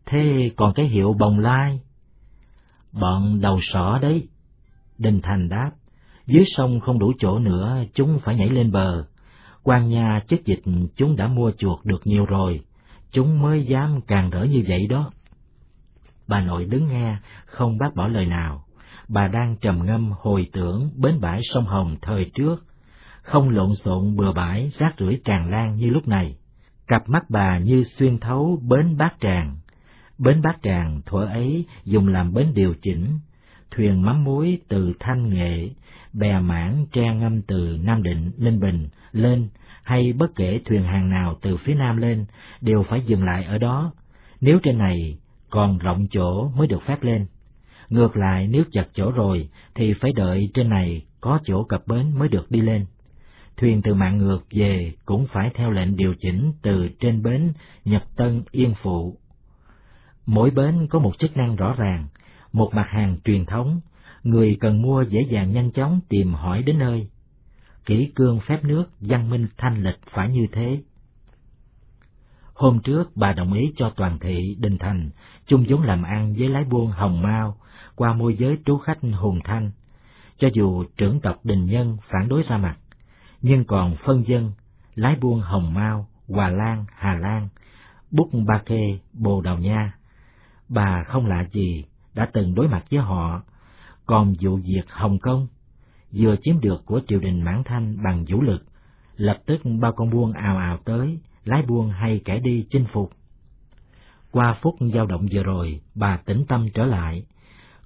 thế 0.07 0.51
còn 0.57 0.75
cái 0.75 0.87
hiệu 0.87 1.13
bồng 1.13 1.39
lai? 1.39 1.81
Bọn 2.93 3.41
đầu 3.41 3.59
sỏ 3.63 3.99
đấy. 4.03 4.29
Đình 4.99 5.21
Thành 5.23 5.49
đáp, 5.49 5.71
dưới 6.27 6.45
sông 6.57 6.81
không 6.81 6.99
đủ 6.99 7.13
chỗ 7.19 7.39
nữa, 7.39 7.85
chúng 7.95 8.19
phải 8.19 8.37
nhảy 8.37 8.49
lên 8.49 8.73
bờ. 8.73 9.05
quan 9.63 9.89
nhà 9.89 10.23
chất 10.29 10.45
dịch 10.45 10.63
chúng 10.97 11.17
đã 11.17 11.29
mua 11.29 11.53
chuột 11.59 11.85
được 11.85 12.07
nhiều 12.07 12.25
rồi, 12.25 12.61
chúng 13.11 13.43
mới 13.43 13.65
dám 13.67 14.01
càng 14.07 14.31
rỡ 14.31 14.45
như 14.45 14.65
vậy 14.69 14.87
đó. 14.87 15.11
Bà 16.29 16.41
nội 16.41 16.65
đứng 16.65 16.89
nghe, 16.89 17.17
không 17.47 17.79
bác 17.79 17.95
bỏ 17.95 18.09
lời 18.09 18.27
nào 18.27 18.64
bà 19.09 19.29
đang 19.29 19.57
trầm 19.61 19.87
ngâm 19.87 20.13
hồi 20.21 20.47
tưởng 20.53 20.91
bến 20.97 21.21
bãi 21.21 21.41
sông 21.43 21.65
Hồng 21.65 21.97
thời 22.03 22.31
trước, 22.35 22.65
không 23.23 23.51
lộn 23.51 23.75
xộn 23.85 24.17
bừa 24.17 24.33
bãi 24.33 24.73
rác 24.79 24.95
rưởi 24.99 25.21
tràn 25.25 25.51
lan 25.51 25.77
như 25.77 25.87
lúc 25.87 26.09
này. 26.09 26.37
Cặp 26.87 27.09
mắt 27.09 27.25
bà 27.29 27.59
như 27.59 27.85
xuyên 27.85 28.19
thấu 28.19 28.59
bến 28.69 28.97
Bát 28.97 29.15
Tràng. 29.21 29.57
Bến 30.19 30.43
Bát 30.43 30.57
Tràng 30.63 31.01
thuở 31.07 31.25
ấy 31.25 31.65
dùng 31.85 32.09
làm 32.09 32.33
bến 32.33 32.53
điều 32.55 32.75
chỉnh, 32.83 33.19
thuyền 33.71 34.03
mắm 34.03 34.25
muối 34.25 34.59
từ 34.69 34.95
Thanh 35.01 35.29
Nghệ, 35.29 35.71
bè 36.13 36.41
mảng 36.41 36.87
tre 36.93 37.15
ngâm 37.15 37.43
từ 37.43 37.79
Nam 37.83 38.03
Định, 38.03 38.31
Ninh 38.39 38.61
Bình 38.61 38.89
lên, 39.13 39.49
hay 39.83 40.13
bất 40.13 40.31
kể 40.37 40.61
thuyền 40.65 40.83
hàng 40.83 41.11
nào 41.11 41.39
từ 41.43 41.57
phía 41.57 41.75
Nam 41.75 41.97
lên, 41.97 42.25
đều 42.61 42.83
phải 42.83 43.03
dừng 43.07 43.25
lại 43.25 43.45
ở 43.45 43.59
đó. 43.59 43.93
Nếu 44.41 44.59
trên 44.63 44.79
này 44.79 45.19
còn 45.51 45.79
rộng 45.79 46.07
chỗ 46.11 46.49
mới 46.57 46.67
được 46.67 46.83
phép 46.87 47.03
lên. 47.03 47.27
Ngược 47.89 48.17
lại 48.17 48.49
nếu 48.49 48.65
chặt 48.73 48.87
chỗ 48.93 49.13
rồi 49.13 49.49
thì 49.75 49.95
phải 49.95 50.13
đợi 50.13 50.51
trên 50.55 50.69
này 50.69 51.07
có 51.21 51.39
chỗ 51.45 51.65
cập 51.65 51.87
bến 51.87 52.19
mới 52.19 52.29
được 52.29 52.51
đi 52.51 52.61
lên. 52.61 52.87
Thuyền 53.57 53.83
từ 53.83 53.95
mạng 53.95 54.19
ngược 54.19 54.47
về 54.51 54.93
cũng 55.05 55.27
phải 55.27 55.51
theo 55.55 55.71
lệnh 55.71 55.97
điều 55.97 56.15
chỉnh 56.19 56.53
từ 56.63 56.89
trên 57.01 57.23
bến 57.23 57.53
Nhật 57.85 58.03
Tân 58.17 58.43
Yên 58.51 58.75
Phụ. 58.83 59.19
Mỗi 60.27 60.51
bến 60.51 60.87
có 60.91 60.99
một 60.99 61.19
chức 61.19 61.37
năng 61.37 61.57
rõ 61.57 61.75
ràng, 61.79 62.07
một 62.53 62.71
mặt 62.75 62.89
hàng 62.89 63.17
truyền 63.25 63.45
thống, 63.45 63.81
người 64.23 64.57
cần 64.61 64.83
mua 64.83 65.03
dễ 65.03 65.21
dàng 65.29 65.53
nhanh 65.53 65.71
chóng 65.71 66.01
tìm 66.09 66.35
hỏi 66.35 66.63
đến 66.63 66.79
nơi. 66.79 67.09
Kỹ 67.87 68.13
cương 68.15 68.41
phép 68.41 68.65
nước, 68.65 68.85
văn 69.01 69.31
minh 69.31 69.47
thanh 69.57 69.83
lịch 69.83 69.99
phải 70.07 70.31
như 70.31 70.47
thế. 70.53 70.83
Hôm 72.55 72.81
trước 72.81 73.17
bà 73.17 73.33
đồng 73.33 73.53
ý 73.53 73.73
cho 73.77 73.93
toàn 73.97 74.19
thị 74.19 74.57
Đình 74.59 74.79
Thành 74.79 75.11
chung 75.47 75.65
vốn 75.69 75.83
làm 75.83 76.03
ăn 76.03 76.35
với 76.39 76.49
lái 76.49 76.65
buôn 76.65 76.87
Hồng 76.87 77.23
Mao 77.23 77.57
qua 77.97 78.13
môi 78.13 78.35
giới 78.35 78.59
trú 78.65 78.79
khách 78.79 78.99
Hùng 79.21 79.41
Thanh. 79.45 79.71
Cho 80.39 80.49
dù 80.55 80.85
trưởng 80.97 81.21
tộc 81.21 81.37
Đình 81.45 81.65
Nhân 81.67 81.97
phản 82.11 82.29
đối 82.29 82.43
ra 82.43 82.57
mặt, 82.57 82.77
nhưng 83.43 83.65
còn 83.65 83.95
phân 84.07 84.27
dân, 84.27 84.53
lái 84.95 85.17
buôn 85.21 85.41
Hồng 85.41 85.75
Mao, 85.75 86.09
Hòa 86.29 86.49
Lan, 86.49 86.85
Hà 86.95 87.15
Lan, 87.15 87.49
Bút 88.11 88.31
Ba 88.47 88.59
Kê, 88.67 88.99
Bồ 89.13 89.41
Đào 89.41 89.59
Nha. 89.59 89.93
Bà 90.69 91.03
không 91.03 91.27
lạ 91.27 91.45
gì, 91.51 91.85
đã 92.15 92.29
từng 92.33 92.55
đối 92.55 92.69
mặt 92.69 92.85
với 92.91 93.01
họ, 93.01 93.43
còn 94.07 94.35
vụ 94.41 94.57
việc 94.57 94.91
Hồng 94.91 95.19
Kông, 95.19 95.47
vừa 96.13 96.37
chiếm 96.43 96.61
được 96.61 96.83
của 96.87 97.01
triều 97.09 97.21
đình 97.21 97.43
Mãn 97.43 97.63
Thanh 97.65 98.03
bằng 98.05 98.25
vũ 98.29 98.43
lực, 98.43 98.65
lập 99.17 99.39
tức 99.47 99.61
bao 99.81 99.93
con 99.93 100.11
buôn 100.11 100.33
ào 100.33 100.57
ào 100.57 100.79
tới, 100.85 101.19
lái 101.45 101.63
buôn 101.63 101.91
hay 101.91 102.21
kẻ 102.25 102.39
đi 102.39 102.67
chinh 102.71 102.85
phục. 102.93 103.11
Qua 104.31 104.55
phút 104.63 104.75
dao 104.95 105.07
động 105.07 105.27
vừa 105.33 105.43
rồi, 105.43 105.81
bà 105.95 106.17
tĩnh 106.17 106.45
tâm 106.49 106.67
trở 106.75 106.85
lại. 106.85 107.27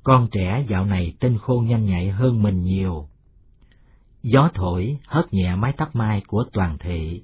Con 0.08 0.28
trẻ 0.30 0.64
dạo 0.68 0.84
này 0.84 1.12
tinh 1.20 1.38
khôn 1.38 1.66
nhanh 1.66 1.84
nhạy 1.84 2.10
hơn 2.10 2.42
mình 2.42 2.62
nhiều. 2.62 3.08
Gió 4.22 4.48
thổi 4.54 4.98
hớt 5.06 5.32
nhẹ 5.32 5.54
mái 5.54 5.72
tóc 5.76 5.96
mai 5.96 6.22
của 6.26 6.44
toàn 6.52 6.78
thị. 6.78 7.22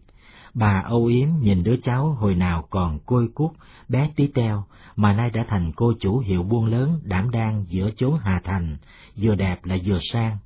Bà 0.55 0.83
âu 0.85 1.07
yếm 1.07 1.29
nhìn 1.41 1.63
đứa 1.63 1.77
cháu 1.83 2.13
hồi 2.13 2.35
nào 2.35 2.67
còn 2.71 2.99
côi 3.07 3.29
cút, 3.35 3.51
bé 3.89 4.11
tí 4.17 4.27
teo, 4.27 4.65
mà 4.97 5.13
nay 5.13 5.31
đã 5.31 5.45
thành 5.49 5.73
cô 5.77 5.93
chủ 6.01 6.19
hiệu 6.19 6.43
buôn 6.43 6.67
lớn 6.67 7.01
đảm 7.05 7.31
đang 7.31 7.65
giữa 7.69 7.91
chốn 7.97 8.15
Hà 8.23 8.41
Thành, 8.45 8.77
vừa 9.17 9.35
đẹp 9.35 9.65
lại 9.65 9.83
vừa 9.87 9.99
sang. 10.13 10.39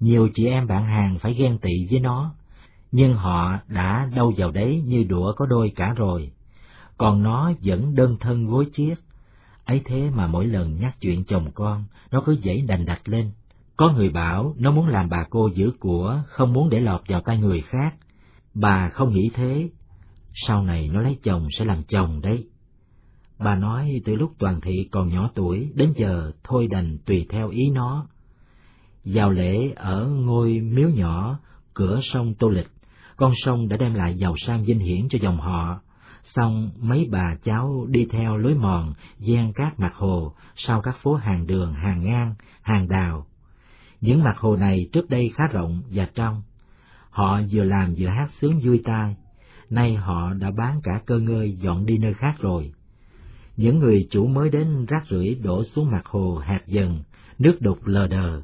Nhiều 0.00 0.28
chị 0.34 0.46
em 0.46 0.66
bạn 0.66 0.84
hàng 0.84 1.18
phải 1.18 1.34
ghen 1.34 1.58
tị 1.58 1.86
với 1.90 2.00
nó, 2.00 2.34
nhưng 2.92 3.14
họ 3.14 3.58
đã 3.68 4.08
đâu 4.14 4.32
vào 4.36 4.50
đấy 4.50 4.82
như 4.86 5.04
đũa 5.04 5.32
có 5.36 5.46
đôi 5.46 5.72
cả 5.76 5.92
rồi. 5.96 6.30
Còn 6.98 7.22
nó 7.22 7.52
vẫn 7.64 7.94
đơn 7.94 8.16
thân 8.20 8.46
gối 8.46 8.66
chiếc. 8.72 8.94
Ấy 9.64 9.80
thế 9.84 10.10
mà 10.10 10.26
mỗi 10.26 10.46
lần 10.46 10.80
nhắc 10.80 10.96
chuyện 11.00 11.24
chồng 11.24 11.50
con, 11.54 11.84
nó 12.10 12.22
cứ 12.26 12.36
dãy 12.44 12.64
đành 12.66 12.84
đạch 12.84 13.08
lên. 13.08 13.30
Có 13.76 13.92
người 13.92 14.08
bảo 14.08 14.54
nó 14.58 14.70
muốn 14.70 14.86
làm 14.86 15.08
bà 15.08 15.26
cô 15.30 15.48
giữ 15.54 15.70
của, 15.80 16.22
không 16.26 16.52
muốn 16.52 16.70
để 16.70 16.80
lọt 16.80 17.00
vào 17.08 17.20
tay 17.20 17.38
người 17.38 17.60
khác. 17.60 17.94
Bà 18.54 18.88
không 18.88 19.12
nghĩ 19.12 19.30
thế. 19.34 19.68
Sau 20.32 20.62
này 20.62 20.88
nó 20.88 21.00
lấy 21.00 21.18
chồng 21.22 21.48
sẽ 21.58 21.64
làm 21.64 21.82
chồng 21.82 22.20
đấy. 22.20 22.46
Bà 23.38 23.54
nói 23.54 24.00
từ 24.04 24.14
lúc 24.14 24.32
toàn 24.38 24.60
thị 24.60 24.88
còn 24.90 25.08
nhỏ 25.08 25.30
tuổi, 25.34 25.70
đến 25.74 25.92
giờ 25.96 26.32
thôi 26.44 26.68
đành 26.70 26.98
tùy 27.06 27.26
theo 27.28 27.48
ý 27.48 27.70
nó. 27.70 28.06
Vào 29.04 29.30
lễ 29.30 29.72
ở 29.76 30.06
ngôi 30.06 30.60
miếu 30.60 30.88
nhỏ, 30.88 31.38
cửa 31.74 32.00
sông 32.02 32.34
Tô 32.34 32.48
Lịch, 32.48 32.68
con 33.16 33.32
sông 33.36 33.68
đã 33.68 33.76
đem 33.76 33.94
lại 33.94 34.14
giàu 34.14 34.34
sang 34.46 34.64
vinh 34.64 34.78
hiển 34.78 35.08
cho 35.10 35.18
dòng 35.22 35.40
họ. 35.40 35.80
Xong 36.24 36.70
mấy 36.80 37.08
bà 37.10 37.36
cháu 37.42 37.86
đi 37.88 38.06
theo 38.10 38.36
lối 38.36 38.54
mòn, 38.54 38.92
gian 39.18 39.52
các 39.52 39.80
mặt 39.80 39.94
hồ, 39.94 40.32
sau 40.56 40.80
các 40.80 40.96
phố 41.02 41.14
hàng 41.14 41.46
đường, 41.46 41.72
hàng 41.72 42.04
ngang, 42.04 42.34
hàng 42.62 42.88
đào. 42.88 43.26
Những 44.00 44.24
mặt 44.24 44.38
hồ 44.38 44.56
này 44.56 44.88
trước 44.92 45.10
đây 45.10 45.32
khá 45.34 45.44
rộng 45.52 45.82
và 45.90 46.08
trong. 46.14 46.42
Họ 47.10 47.40
vừa 47.50 47.64
làm 47.64 47.94
vừa 47.98 48.08
hát 48.08 48.30
sướng 48.40 48.60
vui 48.64 48.80
tai, 48.84 49.16
nay 49.70 49.94
họ 49.94 50.32
đã 50.32 50.50
bán 50.50 50.80
cả 50.82 51.00
cơ 51.06 51.18
ngơi 51.18 51.52
dọn 51.52 51.86
đi 51.86 51.98
nơi 51.98 52.14
khác 52.14 52.34
rồi. 52.40 52.72
Những 53.56 53.78
người 53.78 54.06
chủ 54.10 54.26
mới 54.26 54.50
đến 54.50 54.86
rác 54.86 55.04
rưởi 55.10 55.34
đổ 55.42 55.64
xuống 55.64 55.90
mặt 55.90 56.06
hồ 56.06 56.38
hạt 56.38 56.60
dần, 56.66 57.02
nước 57.38 57.56
đục 57.60 57.78
lờ 57.84 58.06
đờ. 58.06 58.42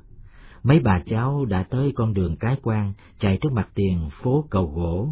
Mấy 0.62 0.80
bà 0.80 1.00
cháu 1.06 1.44
đã 1.44 1.62
tới 1.62 1.92
con 1.96 2.14
đường 2.14 2.36
cái 2.36 2.56
quan, 2.62 2.92
chạy 3.18 3.38
trước 3.40 3.52
mặt 3.52 3.68
tiền 3.74 4.08
phố 4.22 4.44
cầu 4.50 4.66
gỗ. 4.66 5.08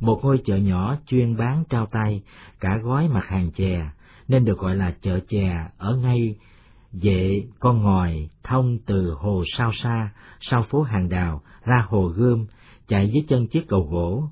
Một 0.00 0.20
ngôi 0.22 0.40
chợ 0.44 0.56
nhỏ 0.56 0.96
chuyên 1.06 1.36
bán 1.36 1.64
trao 1.68 1.86
tay, 1.86 2.22
cả 2.60 2.78
gói 2.82 3.08
mặt 3.08 3.24
hàng 3.24 3.50
chè, 3.50 3.90
nên 4.28 4.44
được 4.44 4.58
gọi 4.58 4.76
là 4.76 4.94
chợ 5.00 5.20
chè 5.28 5.68
ở 5.78 5.96
ngay 5.96 6.36
vệ 6.92 7.44
con 7.58 7.82
ngòi 7.82 8.28
thông 8.44 8.78
từ 8.86 9.14
hồ 9.18 9.42
sao 9.56 9.70
xa, 9.82 10.12
sau 10.40 10.62
phố 10.62 10.82
hàng 10.82 11.08
đào, 11.08 11.42
ra 11.64 11.84
hồ 11.88 12.06
gươm, 12.06 12.46
chạy 12.88 13.10
dưới 13.10 13.24
chân 13.28 13.46
chiếc 13.46 13.68
cầu 13.68 13.88
gỗ. 13.90 14.24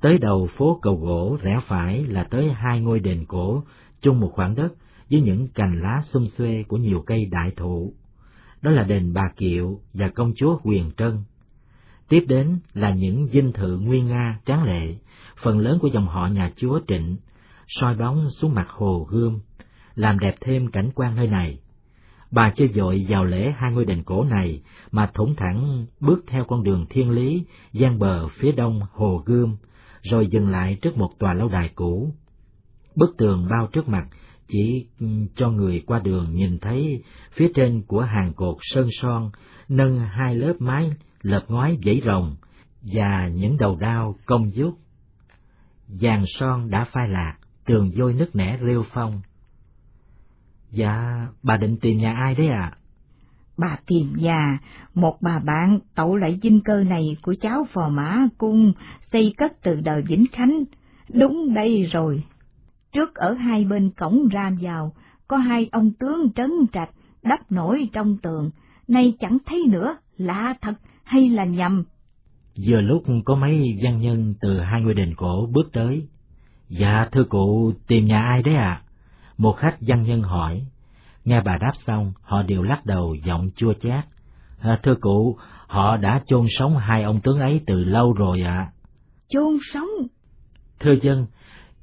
Tới 0.00 0.18
đầu 0.18 0.48
phố 0.56 0.78
cầu 0.82 0.96
gỗ 0.96 1.38
rẽ 1.42 1.58
phải 1.66 2.04
là 2.06 2.24
tới 2.30 2.52
hai 2.52 2.80
ngôi 2.80 3.00
đền 3.00 3.24
cổ 3.28 3.62
chung 4.00 4.20
một 4.20 4.30
khoảng 4.32 4.54
đất 4.54 4.72
với 5.10 5.20
những 5.20 5.48
cành 5.48 5.78
lá 5.80 6.00
xum 6.12 6.26
xuê 6.26 6.64
của 6.68 6.76
nhiều 6.76 7.02
cây 7.06 7.26
đại 7.26 7.50
thụ. 7.56 7.92
Đó 8.62 8.70
là 8.70 8.82
đền 8.82 9.12
Bà 9.12 9.32
Kiệu 9.36 9.80
và 9.94 10.08
công 10.08 10.32
chúa 10.36 10.58
Huyền 10.62 10.90
Trân. 10.96 11.18
Tiếp 12.14 12.24
đến 12.28 12.58
là 12.74 12.90
những 12.90 13.26
dinh 13.26 13.52
thự 13.52 13.78
nguyên 13.78 14.06
nga 14.06 14.38
tráng 14.44 14.64
lệ, 14.64 14.94
phần 15.42 15.58
lớn 15.58 15.78
của 15.82 15.88
dòng 15.88 16.06
họ 16.06 16.26
nhà 16.26 16.52
chúa 16.56 16.80
Trịnh, 16.88 17.16
soi 17.68 17.96
bóng 17.96 18.26
xuống 18.40 18.54
mặt 18.54 18.68
hồ 18.68 19.06
gươm, 19.10 19.40
làm 19.94 20.18
đẹp 20.18 20.34
thêm 20.40 20.70
cảnh 20.70 20.90
quan 20.94 21.16
nơi 21.16 21.26
này. 21.26 21.58
Bà 22.30 22.52
chơi 22.56 22.68
dội 22.68 23.06
vào 23.08 23.24
lễ 23.24 23.52
hai 23.56 23.72
ngôi 23.72 23.84
đền 23.84 24.02
cổ 24.02 24.24
này 24.24 24.62
mà 24.90 25.10
thủng 25.14 25.34
thẳng 25.36 25.86
bước 26.00 26.24
theo 26.26 26.44
con 26.44 26.62
đường 26.62 26.86
thiên 26.90 27.10
lý, 27.10 27.44
gian 27.72 27.98
bờ 27.98 28.28
phía 28.28 28.52
đông 28.52 28.80
hồ 28.92 29.22
gươm, 29.26 29.56
rồi 30.02 30.26
dừng 30.26 30.48
lại 30.48 30.78
trước 30.82 30.96
một 30.96 31.10
tòa 31.18 31.34
lâu 31.34 31.48
đài 31.48 31.70
cũ. 31.74 32.14
Bức 32.96 33.16
tường 33.18 33.46
bao 33.50 33.68
trước 33.72 33.88
mặt 33.88 34.04
chỉ 34.48 34.86
cho 35.36 35.50
người 35.50 35.82
qua 35.86 36.00
đường 36.04 36.34
nhìn 36.34 36.58
thấy 36.58 37.02
phía 37.32 37.50
trên 37.54 37.82
của 37.86 38.00
hàng 38.00 38.32
cột 38.36 38.56
sơn 38.60 38.88
son 39.00 39.30
nâng 39.68 39.98
hai 39.98 40.34
lớp 40.34 40.54
mái 40.58 40.90
lợp 41.24 41.44
ngoái 41.48 41.78
dãy 41.84 42.00
rồng 42.06 42.36
và 42.82 43.28
những 43.28 43.56
đầu 43.58 43.76
đao 43.76 44.14
công 44.26 44.50
dút. 44.50 44.74
Vàng 45.88 46.24
son 46.38 46.70
đã 46.70 46.84
phai 46.92 47.08
lạc, 47.08 47.36
tường 47.64 47.90
vôi 47.96 48.14
nứt 48.14 48.36
nẻ 48.36 48.58
rêu 48.66 48.84
phong. 48.94 49.20
Dạ, 50.70 51.26
bà 51.42 51.56
định 51.56 51.76
tìm 51.80 51.98
nhà 51.98 52.14
ai 52.14 52.34
đấy 52.34 52.48
ạ? 52.48 52.70
À? 52.72 52.76
Bà 53.56 53.78
tìm 53.86 54.12
nhà, 54.16 54.58
một 54.94 55.18
bà 55.20 55.38
bạn 55.38 55.78
tậu 55.94 56.16
lại 56.16 56.38
dinh 56.42 56.60
cơ 56.64 56.84
này 56.84 57.16
của 57.22 57.34
cháu 57.40 57.66
phò 57.72 57.88
mã 57.88 58.26
cung 58.38 58.72
xây 59.12 59.34
cất 59.36 59.52
từ 59.62 59.80
đời 59.80 60.02
Vĩnh 60.02 60.24
Khánh. 60.32 60.64
Đúng 61.08 61.54
đây 61.54 61.82
rồi. 61.92 62.24
Trước 62.92 63.14
ở 63.14 63.32
hai 63.32 63.64
bên 63.64 63.90
cổng 63.90 64.28
ram 64.32 64.56
vào, 64.60 64.92
có 65.28 65.36
hai 65.36 65.68
ông 65.72 65.92
tướng 65.98 66.32
trấn 66.32 66.50
trạch, 66.72 66.90
đắp 67.22 67.52
nổi 67.52 67.88
trong 67.92 68.16
tường, 68.22 68.50
nay 68.88 69.14
chẳng 69.20 69.38
thấy 69.46 69.64
nữa, 69.68 69.96
lạ 70.16 70.54
thật 70.60 70.74
hay 71.04 71.28
là 71.28 71.44
nhầm. 71.44 71.84
Vừa 72.66 72.80
lúc 72.80 73.04
có 73.24 73.34
mấy 73.34 73.78
văn 73.82 73.98
nhân 73.98 74.34
từ 74.40 74.60
hai 74.60 74.80
ngôi 74.82 74.94
đền 74.94 75.14
cổ 75.16 75.48
bước 75.52 75.72
tới. 75.72 76.06
Dạ 76.68 77.08
thưa 77.12 77.24
cụ, 77.24 77.72
tìm 77.86 78.06
nhà 78.06 78.22
ai 78.22 78.42
đấy 78.42 78.54
ạ? 78.54 78.80
À? 78.80 78.82
Một 79.38 79.52
khách 79.52 79.76
văn 79.80 80.02
nhân 80.02 80.22
hỏi. 80.22 80.66
Nghe 81.24 81.40
bà 81.40 81.58
đáp 81.60 81.72
xong, 81.86 82.12
họ 82.22 82.42
đều 82.42 82.62
lắc 82.62 82.86
đầu 82.86 83.16
giọng 83.24 83.50
chua 83.56 83.72
chát. 83.74 84.04
À, 84.60 84.78
thưa 84.82 84.94
cụ, 84.94 85.38
họ 85.66 85.96
đã 85.96 86.22
chôn 86.26 86.46
sống 86.58 86.76
hai 86.78 87.02
ông 87.02 87.20
tướng 87.20 87.40
ấy 87.40 87.60
từ 87.66 87.84
lâu 87.84 88.12
rồi 88.12 88.40
ạ. 88.40 88.56
À. 88.56 88.72
Chôn 89.28 89.58
sống? 89.72 89.88
Thưa 90.80 90.94
dân, 91.02 91.26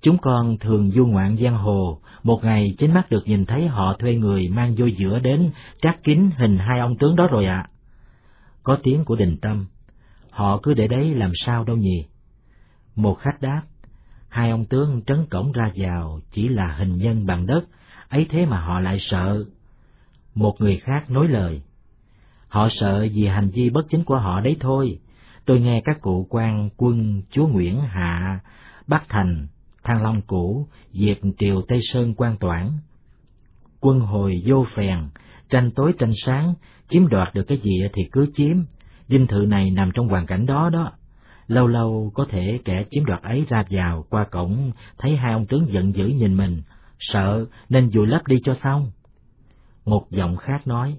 Chúng 0.02 0.18
con 0.18 0.58
thường 0.58 0.92
du 0.92 1.06
ngoạn 1.06 1.38
giang 1.38 1.58
hồ, 1.58 2.00
một 2.24 2.44
ngày 2.44 2.76
chính 2.78 2.94
mắt 2.94 3.12
được 3.12 3.24
nhìn 3.26 3.46
thấy 3.46 3.68
họ 3.68 3.96
thuê 4.00 4.16
người 4.16 4.48
mang 4.48 4.76
vô 4.78 4.86
giữa 4.86 5.20
đến 5.20 5.52
trát 5.82 6.04
kín 6.04 6.30
hình 6.38 6.58
hai 6.58 6.80
ông 6.80 6.98
tướng 6.98 7.16
đó 7.16 7.28
rồi 7.32 7.46
ạ. 7.46 7.68
À. 7.68 7.70
Có 8.64 8.78
tiếng 8.84 9.06
của 9.06 9.16
đình 9.16 9.38
tâm, 9.42 9.66
họ 10.30 10.60
cứ 10.64 10.74
để 10.74 10.88
đấy 10.88 11.16
làm 11.16 11.32
sao 11.46 11.64
đâu 11.64 11.78
nhỉ? 11.78 12.06
Một 12.96 13.16
khách 13.20 13.42
đáp, 13.42 13.62
hai 14.30 14.50
ông 14.50 14.66
tướng 14.66 15.02
trấn 15.08 15.26
cổng 15.30 15.52
ra 15.52 15.72
vào 15.76 16.20
chỉ 16.32 16.48
là 16.48 16.74
hình 16.74 16.98
nhân 16.98 17.26
bằng 17.26 17.46
đất, 17.46 17.62
ấy 18.10 18.26
thế 18.30 18.46
mà 18.46 18.60
họ 18.62 18.80
lại 18.80 18.98
sợ. 19.00 19.46
Một 20.36 20.56
người 20.60 20.78
khác 20.78 21.12
nói 21.12 21.28
lời, 21.28 21.62
họ 22.48 22.68
sợ 22.72 23.08
vì 23.14 23.28
hành 23.28 23.50
vi 23.50 23.70
bất 23.70 23.86
chính 23.90 24.04
của 24.04 24.18
họ 24.18 24.42
đấy 24.42 24.58
thôi. 24.60 25.00
Tôi 25.46 25.60
nghe 25.60 25.82
các 25.86 26.02
cụ 26.02 26.28
quan 26.30 26.70
quân 26.78 27.22
chúa 27.32 27.48
Nguyễn 27.48 27.82
Hạ, 27.82 28.40
Bắc 28.88 29.10
Thành 29.10 29.48
Thăng 29.84 30.04
Long 30.04 30.22
cũ, 30.22 30.68
diệt 30.92 31.20
triều 31.38 31.62
Tây 31.68 31.80
Sơn 31.84 32.14
quan 32.14 32.38
toản. 32.38 32.72
Quân 33.80 34.00
hồi 34.00 34.44
vô 34.46 34.66
phèn, 34.76 35.00
tranh 35.52 35.72
tối 35.72 35.94
tranh 36.00 36.12
sáng, 36.26 36.54
chiếm 36.88 37.08
đoạt 37.08 37.34
được 37.34 37.44
cái 37.44 37.58
gì 37.58 37.72
thì 37.94 38.02
cứ 38.12 38.28
chiếm, 38.34 38.58
dinh 39.08 39.28
thự 39.28 39.46
này 39.48 39.72
nằm 39.72 39.92
trong 39.94 40.08
hoàn 40.08 40.26
cảnh 40.26 40.46
đó 40.46 40.70
đó. 40.70 40.92
Lâu 41.48 41.68
lâu 41.68 42.12
có 42.16 42.26
thể 42.30 42.60
kẻ 42.66 42.84
chiếm 42.92 43.06
đoạt 43.06 43.22
ấy 43.22 43.46
ra 43.50 43.64
vào 43.70 44.06
qua 44.10 44.26
cổng, 44.32 44.72
thấy 44.98 45.16
hai 45.16 45.34
ông 45.34 45.46
tướng 45.46 45.68
giận 45.68 45.96
dữ 45.96 46.08
nhìn 46.08 46.38
mình, 46.38 46.62
sợ 47.00 47.46
nên 47.70 47.90
vùi 47.94 48.08
lấp 48.08 48.28
đi 48.28 48.36
cho 48.44 48.56
xong. 48.64 48.92
Một 49.86 50.06
giọng 50.10 50.38
khác 50.38 50.68
nói, 50.68 50.98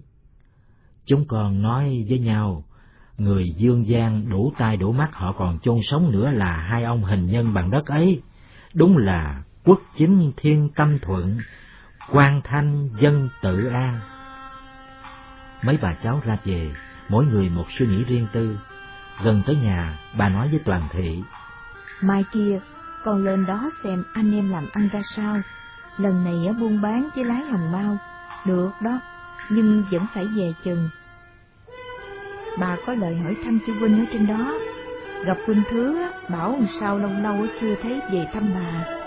chúng 1.07 1.27
còn 1.27 1.63
nói 1.63 2.05
với 2.09 2.19
nhau, 2.19 2.65
người 3.19 3.51
dương 3.57 3.87
gian 3.87 4.29
đủ 4.29 4.53
tai 4.59 4.77
đủ 4.77 4.93
mắt 4.93 5.15
họ 5.15 5.33
còn 5.33 5.59
chôn 5.59 5.79
sống 5.83 6.11
nữa 6.11 6.31
là 6.31 6.57
hai 6.57 6.85
ông 6.85 7.05
hình 7.05 7.27
nhân 7.27 7.55
bằng 7.55 7.71
đất 7.71 7.87
ấy 7.87 8.23
đúng 8.75 8.97
là 8.97 9.43
quốc 9.65 9.81
chính 9.97 10.33
thiên 10.37 10.69
tâm 10.77 10.99
thuận, 11.03 11.39
quan 12.13 12.41
thanh 12.45 12.89
dân 13.01 13.29
tự 13.43 13.67
an. 13.67 14.01
Mấy 15.63 15.79
bà 15.83 15.95
cháu 16.03 16.23
ra 16.25 16.37
về, 16.45 16.75
mỗi 17.09 17.27
người 17.27 17.49
một 17.49 17.67
suy 17.71 17.87
nghĩ 17.87 18.05
riêng 18.05 18.27
tư. 18.33 18.59
Gần 19.25 19.43
tới 19.47 19.57
nhà, 19.57 19.99
bà 20.19 20.29
nói 20.29 20.49
với 20.49 20.61
toàn 20.65 20.89
thị. 20.93 21.23
Mai 22.03 22.25
kia, 22.33 22.61
con 23.05 23.25
lên 23.25 23.47
đó 23.47 23.71
xem 23.85 24.05
anh 24.15 24.35
em 24.35 24.51
làm 24.51 24.69
ăn 24.73 24.89
ra 24.93 25.01
sao. 25.17 25.41
Lần 25.99 26.25
này 26.25 26.47
ở 26.47 26.53
buôn 26.53 26.83
bán 26.83 27.09
với 27.15 27.25
lái 27.25 27.43
hồng 27.43 27.73
mau, 27.73 27.99
được 28.47 28.71
đó, 28.81 29.01
nhưng 29.51 29.85
vẫn 29.91 30.07
phải 30.15 30.25
về 30.37 30.53
chừng. 30.65 30.89
Bà 32.59 32.77
có 32.87 32.95
lời 32.95 33.17
hỏi 33.17 33.37
thăm 33.45 33.59
chú 33.67 33.73
Vinh 33.73 33.99
ở 33.99 34.05
trên 34.13 34.27
đó, 34.27 34.55
gặp 35.25 35.37
huynh 35.47 35.63
thứ 35.71 36.07
bảo 36.29 36.59
sao 36.81 36.99
lâu 36.99 37.11
lâu 37.11 37.47
chưa 37.61 37.75
thấy 37.83 38.01
về 38.13 38.27
thăm 38.33 38.51
bà 38.55 39.02